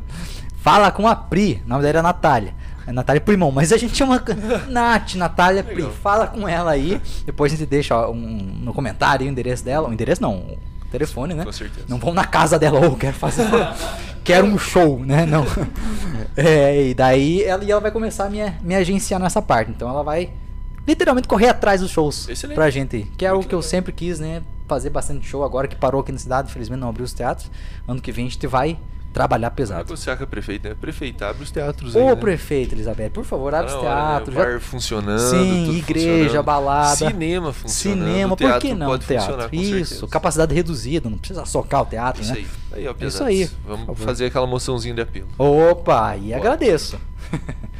fala 0.56 0.90
com 0.90 1.08
a 1.08 1.16
Pri, 1.16 1.62
o 1.64 1.68
nome 1.68 1.82
dela 1.82 2.00
é 2.00 2.02
Natália. 2.02 2.54
É 2.86 2.92
Natália 2.92 3.20
Primão, 3.20 3.50
mas 3.52 3.72
a 3.72 3.76
gente 3.76 3.96
chama 3.96 4.22
Nath, 4.68 5.14
Natália 5.14 5.62
Pri. 5.62 5.88
Fala 6.02 6.26
com 6.26 6.48
ela 6.48 6.72
aí. 6.72 7.00
Depois 7.24 7.52
a 7.52 7.56
gente 7.56 7.68
deixa 7.68 7.96
ó, 7.96 8.10
um, 8.10 8.16
no 8.16 8.74
comentário 8.74 9.24
o 9.24 9.28
endereço 9.28 9.64
dela. 9.64 9.88
O 9.88 9.92
endereço 9.92 10.20
não, 10.20 10.58
telefone, 10.92 11.34
né? 11.34 11.44
Com 11.44 11.52
certeza. 11.52 11.86
Não 11.88 11.98
vão 11.98 12.14
na 12.14 12.24
casa 12.24 12.58
dela, 12.58 12.86
ou 12.86 12.96
quero 12.96 13.16
fazer. 13.16 13.44
quero 14.22 14.46
um 14.46 14.58
show, 14.58 15.00
né? 15.00 15.26
Não. 15.26 15.44
É, 16.36 16.88
e 16.88 16.94
daí 16.94 17.42
ela, 17.42 17.64
e 17.64 17.70
ela 17.70 17.80
vai 17.80 17.90
começar 17.90 18.26
a 18.26 18.30
me, 18.30 18.38
me 18.62 18.74
agenciar 18.74 19.18
nessa 19.18 19.42
parte. 19.42 19.70
Então 19.70 19.88
ela 19.88 20.02
vai 20.02 20.30
literalmente 20.86 21.26
correr 21.26 21.48
atrás 21.48 21.80
dos 21.80 21.90
shows 21.90 22.28
Excelente. 22.28 22.54
pra 22.54 22.70
gente. 22.70 23.10
Que 23.16 23.26
é 23.26 23.32
Muito 23.32 23.44
o 23.44 23.48
que 23.48 23.54
eu 23.54 23.58
legal. 23.58 23.70
sempre 23.70 23.92
quis, 23.92 24.20
né? 24.20 24.42
Fazer 24.68 24.90
bastante 24.90 25.26
show 25.26 25.42
agora 25.42 25.66
que 25.66 25.76
parou 25.76 26.00
aqui 26.00 26.12
na 26.12 26.18
cidade. 26.18 26.50
Infelizmente 26.50 26.80
não 26.80 26.88
abriu 26.88 27.04
os 27.04 27.12
teatros. 27.12 27.50
Ano 27.86 28.00
que 28.00 28.12
vem 28.12 28.26
a 28.26 28.30
gente 28.30 28.46
vai 28.46 28.78
trabalhar 29.12 29.50
pesado. 29.50 29.84
Negociar 29.84 30.16
com 30.16 30.24
a 30.24 30.26
prefeita, 30.26 30.70
né? 30.70 30.74
Prefeita, 30.80 31.28
abre 31.28 31.42
os 31.42 31.50
teatros 31.50 31.94
aí. 31.94 32.02
Ô 32.02 32.06
né? 32.06 32.16
prefeito, 32.16 32.74
Elizabeth, 32.74 33.10
por 33.10 33.24
favor, 33.24 33.54
abre 33.54 33.70
Tá 33.70 33.76
os 33.78 33.82
né? 33.84 33.88
teatros. 33.90 34.34
O 34.36 34.38
bar 34.38 34.60
funcionando. 34.60 35.18
Sim, 35.20 35.70
igreja, 35.76 36.08
funcionando. 36.24 36.44
balada. 36.44 36.96
Cinema 36.96 37.52
funcionando. 37.52 38.04
Cinema, 38.06 38.36
por 38.36 38.58
que 38.58 38.74
não 38.74 38.86
pode 38.86 39.06
teatro? 39.06 39.48
Isso, 39.52 39.84
certeza. 39.86 40.06
capacidade 40.08 40.54
reduzida, 40.54 41.08
não 41.10 41.18
precisa 41.18 41.44
socar 41.44 41.82
o 41.82 41.86
teatro, 41.86 42.22
Isso 42.22 42.32
né? 42.32 42.38
aí. 42.40 42.46
Aí, 42.72 42.86
ó, 42.88 42.90
Isso 42.90 42.98
pesados. 42.98 43.26
aí. 43.28 43.50
Vamos 43.66 43.98
fazer 44.00 44.26
aquela 44.26 44.46
moçãozinha 44.46 44.94
de 44.94 45.00
apelo. 45.02 45.28
Opa, 45.38 46.16
e 46.16 46.32
agradeço. 46.34 46.98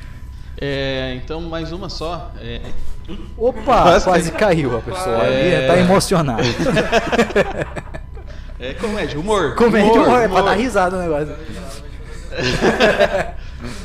É, 0.64 1.14
então, 1.16 1.40
mais 1.40 1.72
uma 1.72 1.88
só. 1.88 2.30
É, 2.40 2.60
Opa, 3.36 4.00
Quase 4.00 4.30
caiu 4.30 4.76
a 4.76 4.80
pessoa 4.80 5.24
É. 5.24 5.56
ali, 5.56 5.66
tá 5.66 5.76
emocionada. 5.76 6.42
é 8.62 8.74
comédia, 8.74 9.18
humor. 9.18 9.54
Comédia, 9.56 9.92
humor, 9.92 10.20
é 10.20 10.28
pra 10.28 10.40
humor. 10.40 10.50
dar 10.50 10.54
risada 10.54 10.96
o 10.96 11.00
negócio. 11.00 11.36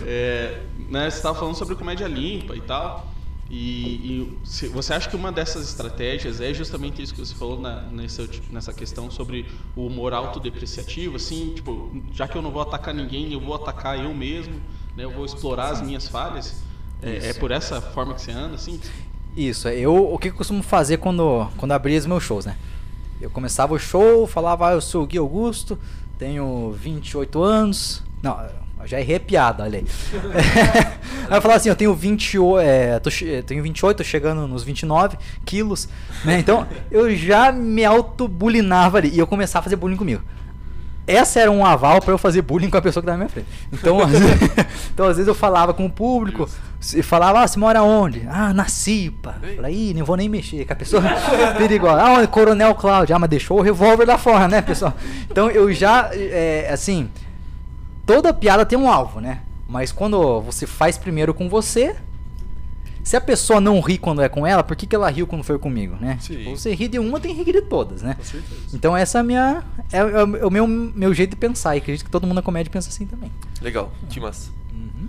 É, 0.08 0.62
né, 0.90 1.08
você 1.08 1.18
estava 1.18 1.38
falando 1.38 1.54
sobre 1.54 1.76
comédia 1.76 2.08
limpa 2.08 2.56
e 2.56 2.62
tal. 2.62 3.14
E, 3.50 4.28
e 4.60 4.68
você 4.70 4.94
acha 4.94 5.08
que 5.10 5.16
uma 5.16 5.32
dessas 5.32 5.68
estratégias 5.70 6.42
é 6.42 6.54
justamente 6.54 7.02
isso 7.02 7.14
que 7.14 7.20
você 7.20 7.36
falou 7.36 7.60
na, 7.60 7.82
nessa, 7.84 8.28
nessa 8.52 8.74
questão 8.74 9.10
sobre 9.10 9.46
o 9.76 9.86
humor 9.86 10.14
autodepreciativo, 10.14 11.16
assim, 11.16 11.54
tipo, 11.56 11.92
já 12.12 12.28
que 12.28 12.38
eu 12.38 12.42
não 12.42 12.52
vou 12.52 12.62
atacar 12.62 12.94
ninguém, 12.94 13.32
eu 13.32 13.40
vou 13.40 13.56
atacar 13.56 13.98
eu 14.04 14.14
mesmo, 14.14 14.56
né, 14.96 15.04
eu 15.04 15.12
vou 15.12 15.26
explorar 15.26 15.70
as 15.70 15.82
minhas 15.82 16.08
falhas. 16.08 16.62
É, 17.02 17.30
é 17.30 17.34
por 17.34 17.52
essa 17.52 17.80
forma 17.80 18.16
que 18.16 18.22
você 18.22 18.32
anda, 18.32 18.56
assim? 18.56 18.80
Isso, 19.36 19.70
eu 19.70 20.14
o 20.14 20.18
que 20.18 20.30
eu 20.30 20.34
costumo 20.34 20.64
fazer 20.64 20.98
quando, 20.98 21.48
quando 21.58 21.72
abria 21.72 22.00
os 22.00 22.06
meus 22.06 22.24
shows, 22.24 22.46
né? 22.46 22.58
Eu 23.20 23.30
começava 23.30 23.74
o 23.74 23.80
show, 23.80 24.28
falava, 24.28 24.70
ah, 24.70 24.74
eu 24.74 24.82
sou 24.82 25.04
o 25.04 25.08
Gui 25.08 25.18
Augusto, 25.18 25.78
tenho 26.20 26.72
28 26.72 27.42
anos. 27.42 28.04
Não, 28.22 28.38
já 28.86 29.00
errei 29.00 29.18
a 29.18 29.20
piada, 29.20 29.64
olha 29.64 29.80
aí. 29.80 29.86
aí 31.30 31.38
eu 31.38 31.42
falava 31.42 31.56
assim, 31.56 31.70
eu 31.70 31.76
tenho 31.76 31.94
28, 31.94 32.60
é, 32.60 33.00
tô, 33.00 33.10
tenho 33.46 33.64
28, 33.64 33.98
tô 33.98 34.04
chegando 34.04 34.48
nos 34.48 34.64
29 34.64 35.18
quilos, 35.46 35.90
né? 36.24 36.40
Então 36.40 36.68
eu 36.92 37.14
já 37.16 37.52
me 37.52 37.84
autobulinava 37.84 39.00
ali 39.00 39.10
e 39.10 39.20
eu 39.20 39.28
começava 39.28 39.62
a 39.62 39.64
fazer 39.64 39.76
bullying 39.76 39.98
comigo. 39.98 40.24
Essa 41.08 41.40
era 41.40 41.50
um 41.50 41.66
aval 41.66 42.02
pra 42.02 42.14
eu 42.14 42.18
fazer 42.18 42.42
bullying 42.42 42.70
com 42.70 42.76
a 42.76 42.82
pessoa 42.82 43.02
que 43.02 43.06
tava 43.06 43.18
na 43.18 43.24
minha 43.24 43.30
frente. 43.30 43.48
Então, 43.72 44.02
às 44.02 44.12
vezes, 44.12 44.50
então, 44.94 45.06
às 45.08 45.16
vezes 45.16 45.28
eu 45.28 45.34
falava 45.34 45.74
com 45.74 45.86
o 45.86 45.90
público, 45.90 46.50
se 46.82 47.02
falava, 47.02 47.40
ah, 47.40 47.48
você 47.48 47.58
mora 47.58 47.82
onde? 47.82 48.28
Ah, 48.30 48.54
na 48.54 48.68
Cipa. 48.68 49.38
Ei. 49.42 49.56
Falei, 49.56 49.74
ih, 49.74 49.94
não 49.94 50.06
vou 50.06 50.18
nem 50.18 50.28
mexer, 50.28 50.66
que 50.66 50.74
a 50.74 50.76
pessoa 50.76 51.02
perigosa. 51.58 52.02
Ah, 52.02 52.24
o 52.24 52.28
Coronel 52.28 52.76
Cláudio, 52.76 53.16
ah, 53.16 53.20
mas 53.20 53.30
deixou 53.30 53.58
o 53.58 53.62
revólver 53.62 54.06
lá 54.06 54.18
fora, 54.18 54.50
né, 54.50 54.62
pessoal? 54.62 54.94
Então 55.32 55.50
eu 55.50 55.72
já, 55.72 56.10
é, 56.14 56.70
assim, 56.72 57.10
toda 58.06 58.34
piada 58.34 58.66
tem 58.66 58.78
um 58.78 58.90
alvo, 58.90 59.22
né? 59.22 59.40
Mas 59.68 59.92
quando 59.92 60.42
você 60.42 60.66
faz 60.66 60.98
primeiro 60.98 61.34
com 61.34 61.48
você, 61.48 61.96
se 63.08 63.16
a 63.16 63.22
pessoa 63.22 63.62
não 63.62 63.80
ri 63.80 63.98
quando 63.98 64.22
é 64.22 64.28
com 64.30 64.46
ela, 64.46 64.64
por 64.64 64.76
que, 64.76 64.86
que 64.86 64.96
ela 64.96 65.10
riu 65.10 65.26
quando 65.26 65.44
foi 65.44 65.58
comigo, 65.58 65.96
né? 66.00 66.18
Tipo, 66.22 66.50
você 66.52 66.74
ri 66.76 66.88
de 66.88 67.00
uma, 67.00 67.20
tem 67.20 67.34
que 67.36 67.42
rir 67.44 67.54
de 67.54 67.62
todas, 67.62 68.02
né? 68.02 68.16
Com 68.16 68.24
certeza. 68.24 68.62
Então 68.74 68.96
essa 68.98 69.20
é 69.20 69.22
a 69.22 69.24
minha 69.24 69.64
é, 69.92 69.98
é 70.00 70.04
o- 70.04 70.36
é 70.38 70.46
o 70.46 70.52
meu, 70.52 70.68
meu 70.68 71.14
jeito 71.14 71.32
de 71.32 71.36
pensar 71.38 71.76
e 71.76 71.80
acredito 71.80 72.04
que 72.06 72.12
todo 72.12 72.24
mundo 72.28 72.36
na 72.36 72.42
comédia 72.42 72.72
pensa 72.72 72.90
assim 72.90 73.06
também. 73.06 73.32
Legal, 73.62 73.92
que 74.10 74.20
massa. 74.20 74.52
Uhum. 74.74 75.08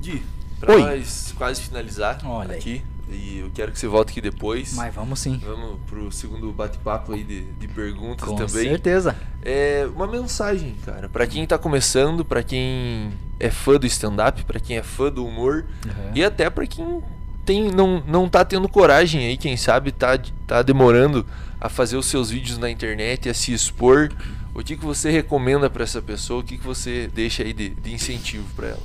Gui, 0.00 0.22
pra 0.58 0.74
Oi. 0.74 0.80
nós 0.82 1.34
quase 1.36 1.60
finalizar 1.62 2.18
Olha 2.24 2.52
aí. 2.52 2.58
aqui, 2.58 2.82
e 3.10 3.38
eu 3.40 3.50
quero 3.54 3.70
que 3.72 3.78
você 3.78 3.86
volte 3.86 4.10
aqui 4.12 4.20
depois. 4.22 4.72
Mas 4.74 4.94
vamos 4.94 5.20
sim. 5.20 5.38
Vamos 5.44 5.78
pro 5.86 6.10
segundo 6.10 6.50
bate-papo 6.52 7.12
aí 7.12 7.22
de, 7.22 7.42
de 7.44 7.68
perguntas 7.68 8.26
Com 8.26 8.34
também. 8.36 8.48
certeza. 8.70 9.14
É 9.42 9.86
uma 9.94 10.06
mensagem, 10.06 10.74
cara, 10.86 11.08
Pra 11.10 11.26
quem 11.26 11.46
tá 11.46 11.58
começando, 11.58 12.24
pra 12.24 12.42
quem 12.42 13.12
é 13.38 13.50
fã 13.50 13.78
do 13.78 13.86
stand-up, 13.86 14.42
pra 14.44 14.58
quem 14.58 14.78
é 14.78 14.82
fã 14.82 15.10
do 15.12 15.26
humor 15.26 15.66
Uhum. 15.84 16.12
e 16.14 16.24
até 16.24 16.48
pra 16.48 16.66
quem 16.66 17.02
tem 17.44 17.70
não, 17.70 18.02
não 18.06 18.28
tá 18.28 18.44
tendo 18.44 18.68
coragem 18.68 19.26
aí, 19.26 19.36
quem 19.36 19.56
sabe 19.56 19.92
tá 19.92 20.18
tá 20.46 20.62
demorando 20.62 21.26
a 21.60 21.68
fazer 21.68 21.96
os 21.96 22.06
seus 22.06 22.30
vídeos 22.30 22.58
na 22.58 22.70
internet, 22.70 23.28
a 23.28 23.34
se 23.34 23.52
expor. 23.52 24.10
O 24.54 24.62
que 24.62 24.76
que 24.76 24.84
você 24.84 25.10
recomenda 25.10 25.68
pra 25.68 25.82
essa 25.82 26.00
pessoa? 26.00 26.40
O 26.40 26.44
que 26.44 26.58
que 26.58 26.64
você 26.64 27.10
deixa 27.12 27.42
aí 27.42 27.52
de, 27.52 27.70
de 27.70 27.92
incentivo 27.92 28.46
pra 28.54 28.68
ela? 28.68 28.82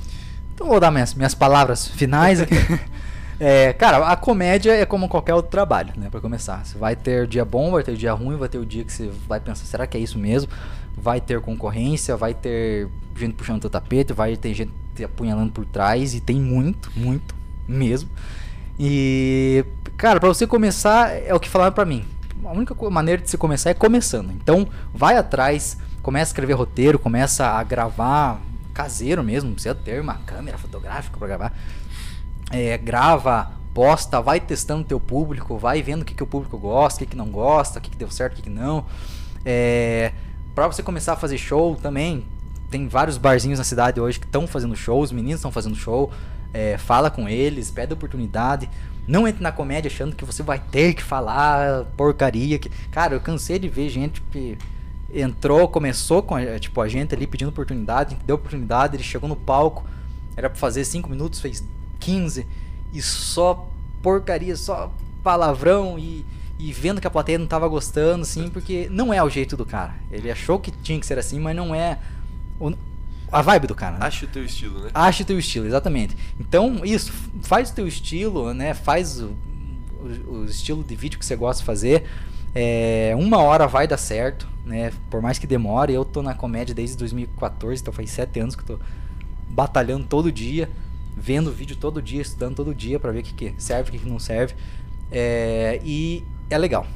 Então 0.54 0.66
vou 0.66 0.80
dar 0.80 0.90
minhas, 0.90 1.14
minhas 1.14 1.34
palavras 1.34 1.86
finais 1.86 2.40
aqui. 2.40 2.54
É, 3.42 3.72
cara, 3.72 4.06
a 4.06 4.16
comédia 4.16 4.72
é 4.72 4.84
como 4.84 5.08
qualquer 5.08 5.32
outro 5.32 5.50
trabalho, 5.50 5.94
né? 5.96 6.10
Pra 6.10 6.20
começar. 6.20 6.62
Você 6.62 6.76
vai 6.76 6.94
ter 6.94 7.26
dia 7.26 7.42
bom, 7.42 7.70
vai 7.70 7.82
ter 7.82 7.96
dia 7.96 8.12
ruim, 8.12 8.36
vai 8.36 8.50
ter 8.50 8.58
o 8.58 8.66
dia 8.66 8.84
que 8.84 8.92
você 8.92 9.10
vai 9.26 9.40
pensar, 9.40 9.64
será 9.64 9.86
que 9.86 9.96
é 9.96 10.00
isso 10.00 10.18
mesmo? 10.18 10.52
Vai 10.94 11.22
ter 11.22 11.40
concorrência, 11.40 12.14
vai 12.18 12.34
ter 12.34 12.86
gente 13.16 13.32
puxando 13.32 13.62
teu 13.62 13.70
tapete, 13.70 14.12
vai 14.12 14.36
ter 14.36 14.52
gente 14.52 14.70
te 14.94 15.02
apunhalando 15.02 15.50
por 15.52 15.64
trás, 15.64 16.14
e 16.14 16.20
tem 16.20 16.38
muito, 16.38 16.92
muito 16.94 17.34
mesmo. 17.66 18.10
E, 18.78 19.64
cara, 19.96 20.18
pra 20.18 20.28
você 20.28 20.46
começar, 20.46 21.10
é 21.10 21.34
o 21.34 21.40
que 21.40 21.48
falaram 21.48 21.72
pra 21.72 21.84
mim. 21.84 22.04
A 22.44 22.52
única 22.52 22.74
maneira 22.90 23.20
de 23.22 23.28
você 23.28 23.36
começar 23.36 23.70
é 23.70 23.74
começando. 23.74 24.30
Então, 24.32 24.66
vai 24.92 25.16
atrás, 25.16 25.76
começa 26.02 26.30
a 26.30 26.32
escrever 26.32 26.54
roteiro, 26.54 26.98
começa 26.98 27.46
a 27.46 27.62
gravar 27.62 28.40
caseiro 28.72 29.22
mesmo, 29.22 29.52
precisa 29.52 29.74
ter 29.74 30.00
uma 30.00 30.14
câmera 30.14 30.56
fotográfica 30.56 31.18
pra 31.18 31.28
gravar. 31.28 31.52
É, 32.50 32.78
grava, 32.78 33.52
posta, 33.74 34.20
vai 34.20 34.40
testando 34.40 34.84
teu 34.84 34.98
público, 34.98 35.58
vai 35.58 35.82
vendo 35.82 36.02
o 36.02 36.04
que, 36.04 36.14
que 36.14 36.22
o 36.22 36.26
público 36.26 36.58
gosta, 36.58 36.96
o 36.96 37.06
que, 37.06 37.10
que 37.10 37.16
não 37.16 37.28
gosta, 37.28 37.78
o 37.78 37.82
que, 37.82 37.90
que 37.90 37.96
deu 37.96 38.10
certo, 38.10 38.32
o 38.32 38.36
que, 38.36 38.42
que 38.42 38.50
não. 38.50 38.86
É, 39.44 40.12
para 40.54 40.66
você 40.66 40.82
começar 40.82 41.12
a 41.12 41.16
fazer 41.16 41.38
show 41.38 41.76
também, 41.76 42.24
tem 42.70 42.88
vários 42.88 43.16
barzinhos 43.16 43.58
na 43.58 43.64
cidade 43.64 44.00
hoje 44.00 44.18
que 44.18 44.26
estão 44.26 44.46
fazendo 44.46 44.74
show, 44.76 45.00
os 45.00 45.12
meninos 45.12 45.40
estão 45.40 45.52
fazendo 45.52 45.76
show. 45.76 46.10
É, 46.52 46.76
fala 46.78 47.10
com 47.10 47.28
eles, 47.28 47.70
pede 47.70 47.92
oportunidade. 47.92 48.68
Não 49.06 49.26
entre 49.26 49.42
na 49.42 49.52
comédia 49.52 49.90
achando 49.90 50.14
que 50.14 50.24
você 50.24 50.42
vai 50.42 50.58
ter 50.58 50.94
que 50.94 51.02
falar 51.02 51.84
porcaria. 51.96 52.58
Que... 52.58 52.68
Cara, 52.90 53.14
eu 53.14 53.20
cansei 53.20 53.58
de 53.58 53.68
ver 53.68 53.88
gente 53.88 54.20
que 54.30 54.56
entrou, 55.12 55.68
começou 55.68 56.22
com 56.22 56.36
a, 56.36 56.58
tipo, 56.58 56.80
a 56.80 56.88
gente 56.88 57.14
ali 57.14 57.26
pedindo 57.26 57.48
oportunidade, 57.48 58.16
deu 58.24 58.36
oportunidade, 58.36 58.96
ele 58.96 59.02
chegou 59.02 59.28
no 59.28 59.36
palco, 59.36 59.84
era 60.36 60.48
pra 60.48 60.58
fazer 60.58 60.84
5 60.84 61.08
minutos, 61.10 61.40
fez 61.40 61.64
15 61.98 62.46
e 62.92 63.02
só 63.02 63.68
porcaria, 64.02 64.56
só 64.56 64.92
palavrão 65.22 65.98
e, 65.98 66.24
e 66.58 66.72
vendo 66.72 67.00
que 67.00 67.06
a 67.06 67.10
plateia 67.10 67.38
não 67.38 67.46
tava 67.46 67.68
gostando, 67.68 68.22
assim, 68.22 68.48
porque 68.48 68.88
não 68.90 69.12
é 69.12 69.22
o 69.22 69.28
jeito 69.28 69.56
do 69.56 69.66
cara. 69.66 69.94
Ele 70.10 70.30
achou 70.30 70.58
que 70.58 70.70
tinha 70.70 70.98
que 70.98 71.06
ser 71.06 71.18
assim, 71.18 71.40
mas 71.40 71.56
não 71.56 71.74
é 71.74 71.98
a 73.32 73.42
vibe 73.42 73.66
do 73.66 73.74
cara. 73.74 73.98
né? 73.98 74.06
Acha 74.06 74.24
o 74.24 74.28
teu 74.28 74.44
estilo, 74.44 74.80
né? 74.80 74.90
Ache 74.94 75.24
teu 75.24 75.38
estilo, 75.38 75.66
exatamente. 75.66 76.16
Então, 76.38 76.84
isso, 76.84 77.12
faz 77.42 77.70
o 77.70 77.74
teu 77.74 77.86
estilo, 77.86 78.52
né? 78.54 78.74
Faz 78.74 79.20
o, 79.20 79.32
o- 80.28 80.32
o 80.40 80.44
estilo 80.46 80.82
de 80.82 80.96
vídeo 80.96 81.18
que 81.18 81.24
você 81.26 81.36
gosta 81.36 81.60
de 81.62 81.66
fazer. 81.66 82.04
É, 82.54 83.12
uma 83.16 83.38
hora 83.38 83.66
vai 83.68 83.86
dar 83.86 83.96
certo, 83.96 84.48
né? 84.66 84.92
Por 85.10 85.22
mais 85.22 85.38
que 85.38 85.46
demore. 85.46 85.92
Eu 85.92 86.04
tô 86.04 86.22
na 86.22 86.34
comédia 86.34 86.74
desde 86.74 86.96
2014, 86.96 87.80
então 87.82 87.92
faz 87.94 88.10
sete 88.10 88.40
anos 88.40 88.56
que 88.56 88.62
eu 88.70 88.76
tô 88.78 88.84
batalhando 89.48 90.04
todo 90.06 90.30
dia. 90.32 90.68
vendo 91.16 91.52
vídeo 91.52 91.76
todo 91.76 92.00
dia, 92.00 92.22
estudando 92.22 92.54
todo 92.56 92.74
dia 92.74 92.98
pra 92.98 93.12
ver 93.12 93.20
o 93.20 93.22
que, 93.22 93.34
que 93.34 93.54
serve, 93.62 93.90
o 93.90 93.92
que, 93.92 93.98
que 93.98 94.08
não 94.08 94.18
serve. 94.18 94.54
É, 95.12 95.80
e 95.84 96.24
é 96.48 96.56
legal. 96.56 96.86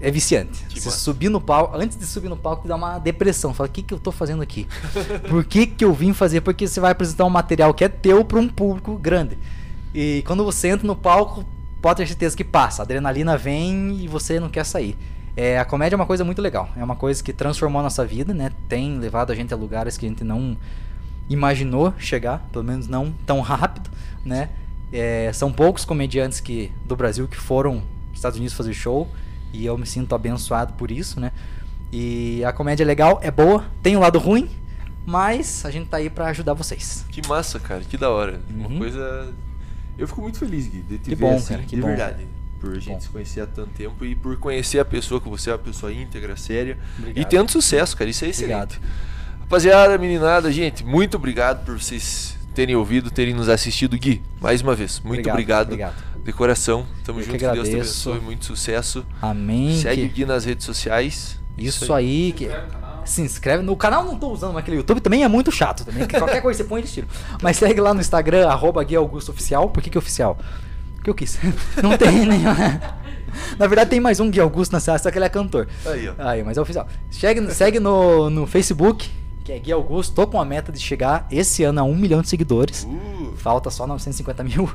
É 0.00 0.10
viciante. 0.10 0.64
Que 0.68 0.80
Você 0.80 0.88
massa. 0.88 1.00
subir 1.00 1.28
no 1.28 1.40
palco, 1.40 1.76
antes 1.76 1.96
de 1.96 2.04
subir 2.04 2.28
no 2.28 2.36
palco, 2.36 2.66
dá 2.66 2.76
uma 2.76 2.98
depressão. 2.98 3.54
Fala, 3.54 3.68
o 3.68 3.72
que, 3.72 3.82
que 3.82 3.94
eu 3.94 3.98
tô 3.98 4.12
fazendo 4.12 4.42
aqui? 4.42 4.66
Por 5.28 5.44
que, 5.44 5.66
que 5.66 5.84
eu 5.84 5.92
vim 5.92 6.12
fazer? 6.12 6.40
Porque 6.40 6.66
você 6.66 6.80
vai 6.80 6.92
apresentar 6.92 7.24
um 7.24 7.30
material 7.30 7.72
que 7.72 7.84
é 7.84 7.88
teu 7.88 8.24
para 8.24 8.38
um 8.38 8.48
público 8.48 8.96
grande. 8.96 9.38
E 9.94 10.22
quando 10.26 10.44
você 10.44 10.68
entra 10.68 10.86
no 10.86 10.96
palco, 10.96 11.44
pode 11.80 11.98
ter 11.98 12.06
certeza 12.06 12.36
que 12.36 12.44
passa. 12.44 12.82
A 12.82 12.84
adrenalina 12.84 13.36
vem 13.36 13.96
e 14.00 14.08
você 14.08 14.40
não 14.40 14.48
quer 14.48 14.64
sair. 14.64 14.96
É, 15.36 15.58
a 15.58 15.64
comédia 15.64 15.94
é 15.94 15.98
uma 15.98 16.06
coisa 16.06 16.24
muito 16.24 16.42
legal. 16.42 16.68
É 16.76 16.84
uma 16.84 16.96
coisa 16.96 17.22
que 17.22 17.32
transformou 17.32 17.80
a 17.80 17.82
nossa 17.82 18.04
vida, 18.04 18.34
né? 18.34 18.50
Tem 18.68 18.98
levado 18.98 19.30
a 19.32 19.34
gente 19.34 19.54
a 19.54 19.56
lugares 19.56 19.96
que 19.96 20.06
a 20.06 20.08
gente 20.08 20.24
não 20.24 20.56
imaginou 21.28 21.94
chegar, 21.98 22.46
pelo 22.52 22.64
menos 22.64 22.86
não 22.86 23.12
tão 23.26 23.40
rápido, 23.40 23.90
né? 24.24 24.50
É, 24.92 25.32
são 25.32 25.52
poucos 25.52 25.84
comediantes 25.84 26.40
que 26.40 26.70
do 26.84 26.94
Brasil 26.94 27.26
que 27.26 27.36
foram 27.36 27.82
Estados 28.12 28.38
Unidos 28.38 28.54
fazer 28.54 28.72
show 28.74 29.08
e 29.54 29.64
eu 29.64 29.78
me 29.78 29.86
sinto 29.86 30.14
abençoado 30.14 30.72
por 30.74 30.90
isso, 30.90 31.20
né? 31.20 31.30
E 31.92 32.44
a 32.44 32.52
comédia 32.52 32.82
é 32.82 32.86
legal, 32.86 33.20
é 33.22 33.30
boa, 33.30 33.64
tem 33.82 33.96
um 33.96 34.00
lado 34.00 34.18
ruim, 34.18 34.50
mas 35.06 35.64
a 35.64 35.70
gente 35.70 35.88
tá 35.88 35.98
aí 35.98 36.10
pra 36.10 36.26
ajudar 36.28 36.54
vocês. 36.54 37.04
Que 37.10 37.26
massa, 37.28 37.60
cara, 37.60 37.82
que 37.82 37.96
da 37.96 38.10
hora. 38.10 38.40
Uma 38.50 38.68
Uhum. 38.68 38.78
coisa. 38.78 39.32
Eu 39.96 40.08
fico 40.08 40.20
muito 40.22 40.38
feliz, 40.38 40.66
Gui, 40.66 40.82
de 40.82 40.98
te 40.98 41.10
Que 41.10 41.14
ver 41.14 41.24
bom, 41.24 41.36
assim, 41.36 41.48
cara, 41.54 41.62
que 41.62 41.76
de 41.76 41.82
bom. 41.82 41.86
verdade. 41.88 42.26
Por 42.60 42.72
a 42.72 42.80
gente 42.80 42.94
bom. 42.94 43.00
se 43.00 43.08
conhecer 43.10 43.40
há 43.42 43.46
tanto 43.46 43.70
tempo 43.70 44.04
e 44.04 44.14
por 44.16 44.36
conhecer 44.38 44.78
a 44.80 44.84
pessoa 44.84 45.20
que 45.20 45.28
você 45.28 45.50
é, 45.50 45.52
uma 45.52 45.58
pessoa 45.58 45.92
íntegra, 45.92 46.36
séria. 46.36 46.78
E 46.98 47.00
Obrigado. 47.02 47.28
tendo 47.30 47.50
sucesso, 47.52 47.96
cara. 47.96 48.10
Isso 48.10 48.24
é 48.24 48.28
Obrigado. 48.30 48.70
excelente. 48.72 48.94
Rapaziada, 49.40 49.96
meninada, 49.98 50.50
gente, 50.50 50.84
muito 50.84 51.16
obrigado 51.16 51.64
por 51.64 51.78
vocês 51.78 52.36
terem 52.54 52.74
ouvido, 52.74 53.10
terem 53.10 53.34
nos 53.34 53.48
assistido. 53.48 53.96
Gui, 53.98 54.22
mais 54.40 54.62
uma 54.62 54.74
vez, 54.74 54.98
muito 55.00 55.28
obrigado. 55.30 55.66
Obrigado. 55.66 55.94
De 56.24 56.32
coração. 56.32 56.86
Tamo 57.04 57.20
Eu 57.20 57.24
que 57.24 57.30
junto, 57.32 57.38
que 57.44 57.50
Deus 57.52 57.68
te 57.68 57.74
abençoe, 57.76 58.20
muito 58.20 58.44
sucesso. 58.46 59.04
Amém. 59.20 59.78
Segue 59.78 60.02
o 60.04 60.08
que- 60.08 60.14
Gui 60.14 60.24
nas 60.24 60.44
redes 60.44 60.64
sociais. 60.64 61.38
Isso 61.56 61.92
aí, 61.92 62.32
que 62.32 62.48
se 63.04 63.20
inscreve 63.22 63.62
no 63.62 63.76
canal, 63.76 64.04
não 64.04 64.16
tô 64.16 64.28
usando, 64.30 64.54
mas 64.54 64.62
aquele 64.62 64.78
YouTube 64.78 65.00
também 65.00 65.22
é 65.22 65.28
muito 65.28 65.52
chato 65.52 65.84
também. 65.84 66.06
que 66.06 66.16
Qualquer 66.18 66.40
coisa 66.40 66.56
que 66.58 66.64
você 66.64 66.68
põe, 66.68 66.80
eles 66.80 66.92
tiram. 66.92 67.06
Mas 67.42 67.58
segue 67.58 67.80
lá 67.80 67.92
no 67.94 68.00
Instagram, 68.00 68.48
arroba 68.48 68.82
Gui 68.82 68.96
Augusto 68.96 69.30
Oficial. 69.30 69.68
Por 69.68 69.82
que, 69.82 69.90
que 69.90 69.96
é 69.96 70.00
oficial? 70.00 70.36
Porque 70.96 71.10
eu 71.10 71.14
quis. 71.14 71.38
Não 71.82 71.96
tem 71.98 72.24
nenhum. 72.26 72.54
Na 73.58 73.66
verdade, 73.66 73.90
tem 73.90 74.00
mais 74.00 74.18
um 74.20 74.30
Gui 74.30 74.40
Augusto 74.40 74.72
na 74.72 74.80
cidade, 74.80 75.02
só 75.02 75.10
que 75.10 75.18
ele 75.18 75.26
é 75.26 75.28
cantor. 75.28 75.68
Aí, 75.84 76.08
ó. 76.08 76.14
Aí, 76.18 76.42
mas 76.42 76.56
é 76.56 76.60
oficial. 76.60 76.88
Segue, 77.10 77.52
segue 77.52 77.78
no, 77.78 78.30
no 78.30 78.46
Facebook, 78.46 79.10
que 79.44 79.52
é 79.52 79.58
Gui 79.58 79.70
Augusto. 79.72 80.14
Tô 80.14 80.26
com 80.26 80.40
a 80.40 80.44
meta 80.44 80.72
de 80.72 80.80
chegar 80.80 81.26
esse 81.30 81.62
ano 81.62 81.80
a 81.80 81.84
um 81.84 81.94
milhão 81.94 82.22
de 82.22 82.28
seguidores. 82.28 82.84
Uh, 82.88 83.34
Falta 83.36 83.68
só 83.70 83.86
950 83.86 84.42
mil. 84.44 84.66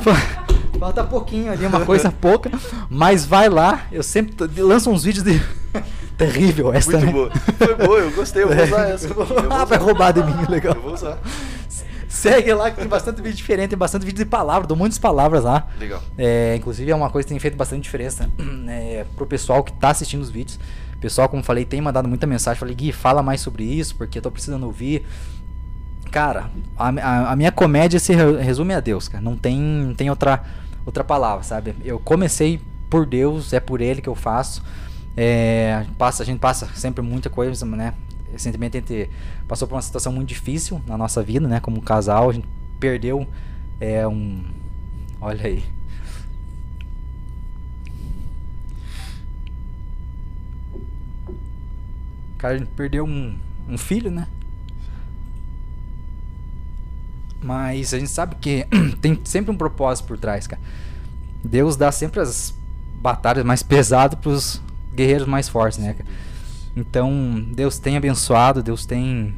Fa- 0.00 0.46
Falta 0.80 1.04
pouquinho 1.04 1.52
ali, 1.52 1.64
uma 1.66 1.84
coisa 1.84 2.10
pouca. 2.20 2.50
Mas 2.88 3.24
vai 3.24 3.48
lá, 3.48 3.82
eu 3.92 4.02
sempre 4.02 4.48
t- 4.48 4.60
lanço 4.62 4.90
uns 4.90 5.04
vídeos 5.04 5.22
de. 5.24 5.40
Terrível 6.18 6.72
essa 6.72 6.90
muito 6.90 7.06
né? 7.06 7.12
boa. 7.12 7.30
Foi 7.56 7.74
boa, 7.76 7.98
eu 7.98 8.10
gostei, 8.10 8.42
eu 8.42 8.48
vou 8.54 8.64
usar 8.64 8.88
essa. 8.90 9.06
Eu 9.08 9.14
vou 9.14 9.26
Ah, 9.50 9.64
vai 9.64 9.78
roubar 9.78 10.12
de 10.12 10.22
mim, 10.22 10.44
legal. 10.48 10.74
Eu 10.74 10.82
vou 10.82 10.92
usar. 10.92 11.18
Segue 12.08 12.52
lá 12.52 12.70
que 12.70 12.76
tem 12.78 12.88
bastante 12.88 13.22
vídeo 13.22 13.36
diferente, 13.36 13.70
tem 13.70 13.78
bastante 13.78 14.04
vídeo 14.04 14.18
de 14.24 14.28
palavras, 14.28 14.66
dou 14.66 14.76
muitas 14.76 14.98
palavras 14.98 15.44
lá. 15.44 15.68
Legal. 15.78 16.02
É, 16.18 16.56
inclusive 16.56 16.90
é 16.90 16.94
uma 16.94 17.08
coisa 17.08 17.24
que 17.26 17.32
tem 17.32 17.38
feito 17.38 17.56
bastante 17.56 17.82
diferença 17.84 18.28
é, 18.68 19.06
pro 19.16 19.24
pessoal 19.26 19.62
que 19.62 19.72
tá 19.72 19.90
assistindo 19.90 20.20
os 20.20 20.28
vídeos. 20.28 20.58
O 20.96 20.98
pessoal, 21.00 21.28
como 21.28 21.42
falei, 21.42 21.64
tem 21.64 21.80
mandado 21.80 22.06
muita 22.08 22.26
mensagem. 22.26 22.58
Falei, 22.58 22.74
Gui, 22.74 22.92
fala 22.92 23.22
mais 23.22 23.40
sobre 23.40 23.62
isso, 23.64 23.94
porque 23.94 24.18
eu 24.18 24.22
tô 24.22 24.30
precisando 24.30 24.64
ouvir. 24.64 25.06
Cara, 26.10 26.50
a, 26.76 26.88
a- 26.88 27.32
a 27.32 27.36
minha 27.36 27.52
comédia 27.52 27.98
se 28.00 28.12
re- 28.12 28.42
resume 28.42 28.74
a 28.74 28.80
Deus, 28.80 29.08
cara. 29.08 29.22
Não 29.22 29.36
tem, 29.36 29.58
não 29.58 29.94
tem 29.94 30.10
outra, 30.10 30.42
outra 30.84 31.04
palavra, 31.04 31.42
sabe? 31.42 31.74
Eu 31.84 31.98
comecei 31.98 32.60
por 32.88 33.06
Deus, 33.06 33.52
é 33.52 33.60
por 33.60 33.80
Ele 33.80 34.02
que 34.02 34.08
eu 34.08 34.14
faço. 34.14 34.62
É, 35.16 35.84
passa, 35.98 36.22
a 36.22 36.26
gente 36.26 36.38
passa 36.38 36.66
sempre 36.74 37.02
muita 37.02 37.28
coisa, 37.28 37.64
né? 37.66 37.94
Recentemente 38.32 38.76
a 38.76 38.80
gente 38.80 39.10
passou 39.48 39.66
por 39.66 39.74
uma 39.74 39.82
situação 39.82 40.12
muito 40.12 40.28
difícil 40.28 40.80
na 40.86 40.96
nossa 40.96 41.22
vida, 41.22 41.48
né? 41.48 41.60
Como 41.60 41.80
casal, 41.82 42.30
a 42.30 42.32
gente 42.32 42.46
perdeu 42.78 43.26
é, 43.80 44.06
um. 44.06 44.44
Olha 45.20 45.46
aí. 45.46 45.64
Cara, 52.38 52.54
a 52.54 52.58
gente 52.58 52.70
perdeu 52.70 53.04
um, 53.04 53.36
um 53.68 53.76
filho, 53.76 54.10
né? 54.10 54.26
Mas 57.42 57.94
a 57.94 57.98
gente 57.98 58.10
sabe 58.10 58.36
que 58.40 58.66
tem 59.00 59.20
sempre 59.24 59.50
um 59.50 59.56
propósito 59.56 60.06
por 60.06 60.18
trás, 60.18 60.46
cara. 60.46 60.60
Deus 61.42 61.76
dá 61.76 61.90
sempre 61.90 62.20
as 62.20 62.54
batalhas 63.00 63.44
mais 63.44 63.62
pesadas 63.62 64.18
pros 64.18 64.60
guerreiros 64.94 65.26
mais 65.26 65.48
fortes, 65.48 65.78
né, 65.78 65.94
cara? 65.94 66.08
Então, 66.76 67.44
Deus 67.52 67.78
tem 67.78 67.96
abençoado, 67.96 68.62
Deus 68.62 68.86
tem 68.86 69.34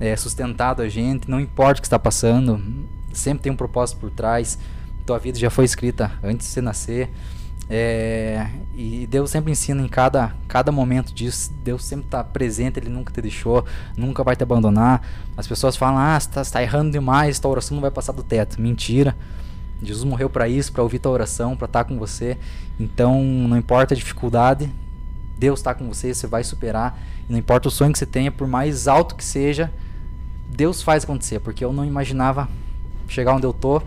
é, 0.00 0.16
sustentado 0.16 0.82
a 0.82 0.88
gente, 0.88 1.30
não 1.30 1.38
importa 1.38 1.78
o 1.78 1.82
que 1.82 1.86
está 1.86 1.98
passando, 1.98 2.60
sempre 3.12 3.42
tem 3.42 3.52
um 3.52 3.56
propósito 3.56 3.98
por 3.98 4.10
trás. 4.10 4.58
Tua 5.06 5.18
vida 5.18 5.38
já 5.38 5.50
foi 5.50 5.64
escrita 5.64 6.12
antes 6.22 6.46
de 6.46 6.52
você 6.52 6.60
nascer. 6.60 7.10
É, 7.72 8.48
e 8.74 9.06
Deus 9.06 9.30
sempre 9.30 9.52
ensina 9.52 9.80
em 9.80 9.86
cada, 9.86 10.34
cada 10.48 10.72
momento 10.72 11.14
disso. 11.14 11.52
Deus 11.62 11.84
sempre 11.84 12.06
está 12.06 12.24
presente, 12.24 12.80
Ele 12.80 12.88
nunca 12.88 13.12
te 13.12 13.22
deixou, 13.22 13.64
nunca 13.96 14.24
vai 14.24 14.34
te 14.34 14.42
abandonar. 14.42 15.00
As 15.36 15.46
pessoas 15.46 15.76
falam: 15.76 15.98
Ah, 15.98 16.18
você 16.18 16.40
está 16.40 16.60
errando 16.60 16.90
demais, 16.90 17.38
tua 17.38 17.52
oração 17.52 17.76
não 17.76 17.80
vai 17.80 17.92
passar 17.92 18.10
do 18.10 18.24
teto. 18.24 18.60
Mentira. 18.60 19.16
Jesus 19.80 20.04
morreu 20.04 20.28
para 20.28 20.48
isso, 20.48 20.72
para 20.72 20.82
ouvir 20.82 20.98
tua 20.98 21.12
oração, 21.12 21.56
para 21.56 21.66
estar 21.66 21.84
com 21.84 21.96
você. 21.96 22.36
Então, 22.78 23.22
não 23.22 23.56
importa 23.56 23.94
a 23.94 23.96
dificuldade, 23.96 24.70
Deus 25.38 25.60
está 25.60 25.72
com 25.72 25.86
você, 25.88 26.12
você 26.12 26.26
vai 26.26 26.42
superar. 26.42 26.98
Não 27.28 27.38
importa 27.38 27.68
o 27.68 27.70
sonho 27.70 27.92
que 27.92 27.98
você 27.98 28.04
tenha, 28.04 28.32
por 28.32 28.48
mais 28.48 28.88
alto 28.88 29.14
que 29.14 29.24
seja, 29.24 29.72
Deus 30.48 30.82
faz 30.82 31.04
acontecer. 31.04 31.38
Porque 31.38 31.64
eu 31.64 31.72
não 31.72 31.84
imaginava 31.84 32.48
chegar 33.08 33.34
onde 33.34 33.46
eu 33.46 33.52
tô. 33.52 33.80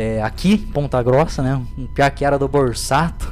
É, 0.00 0.22
aqui, 0.22 0.56
Ponta 0.56 1.02
Grossa, 1.02 1.42
né? 1.42 1.62
Um 1.76 1.86
piá 1.86 2.10
que 2.10 2.24
era 2.24 2.38
do 2.38 2.48
Borsato. 2.48 3.30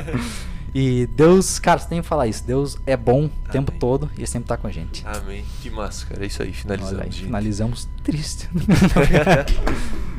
e 0.74 1.06
Deus, 1.08 1.58
cara, 1.58 1.78
você 1.78 1.86
tem 1.86 2.00
que 2.00 2.08
falar 2.08 2.26
isso. 2.26 2.42
Deus 2.46 2.78
é 2.86 2.96
bom 2.96 3.26
o 3.26 3.50
tempo 3.50 3.70
Amém. 3.72 3.78
todo 3.78 4.10
e 4.16 4.26
sempre 4.26 4.48
tá 4.48 4.56
com 4.56 4.66
a 4.66 4.70
gente. 4.70 5.06
Amém. 5.06 5.44
Que 5.60 5.68
massa, 5.68 6.06
cara. 6.06 6.24
É 6.24 6.26
isso 6.28 6.42
aí, 6.42 6.50
finalizamos. 6.50 6.98
Olha 6.98 7.04
aí, 7.04 7.12
finalizamos 7.12 7.88
triste. 8.02 8.48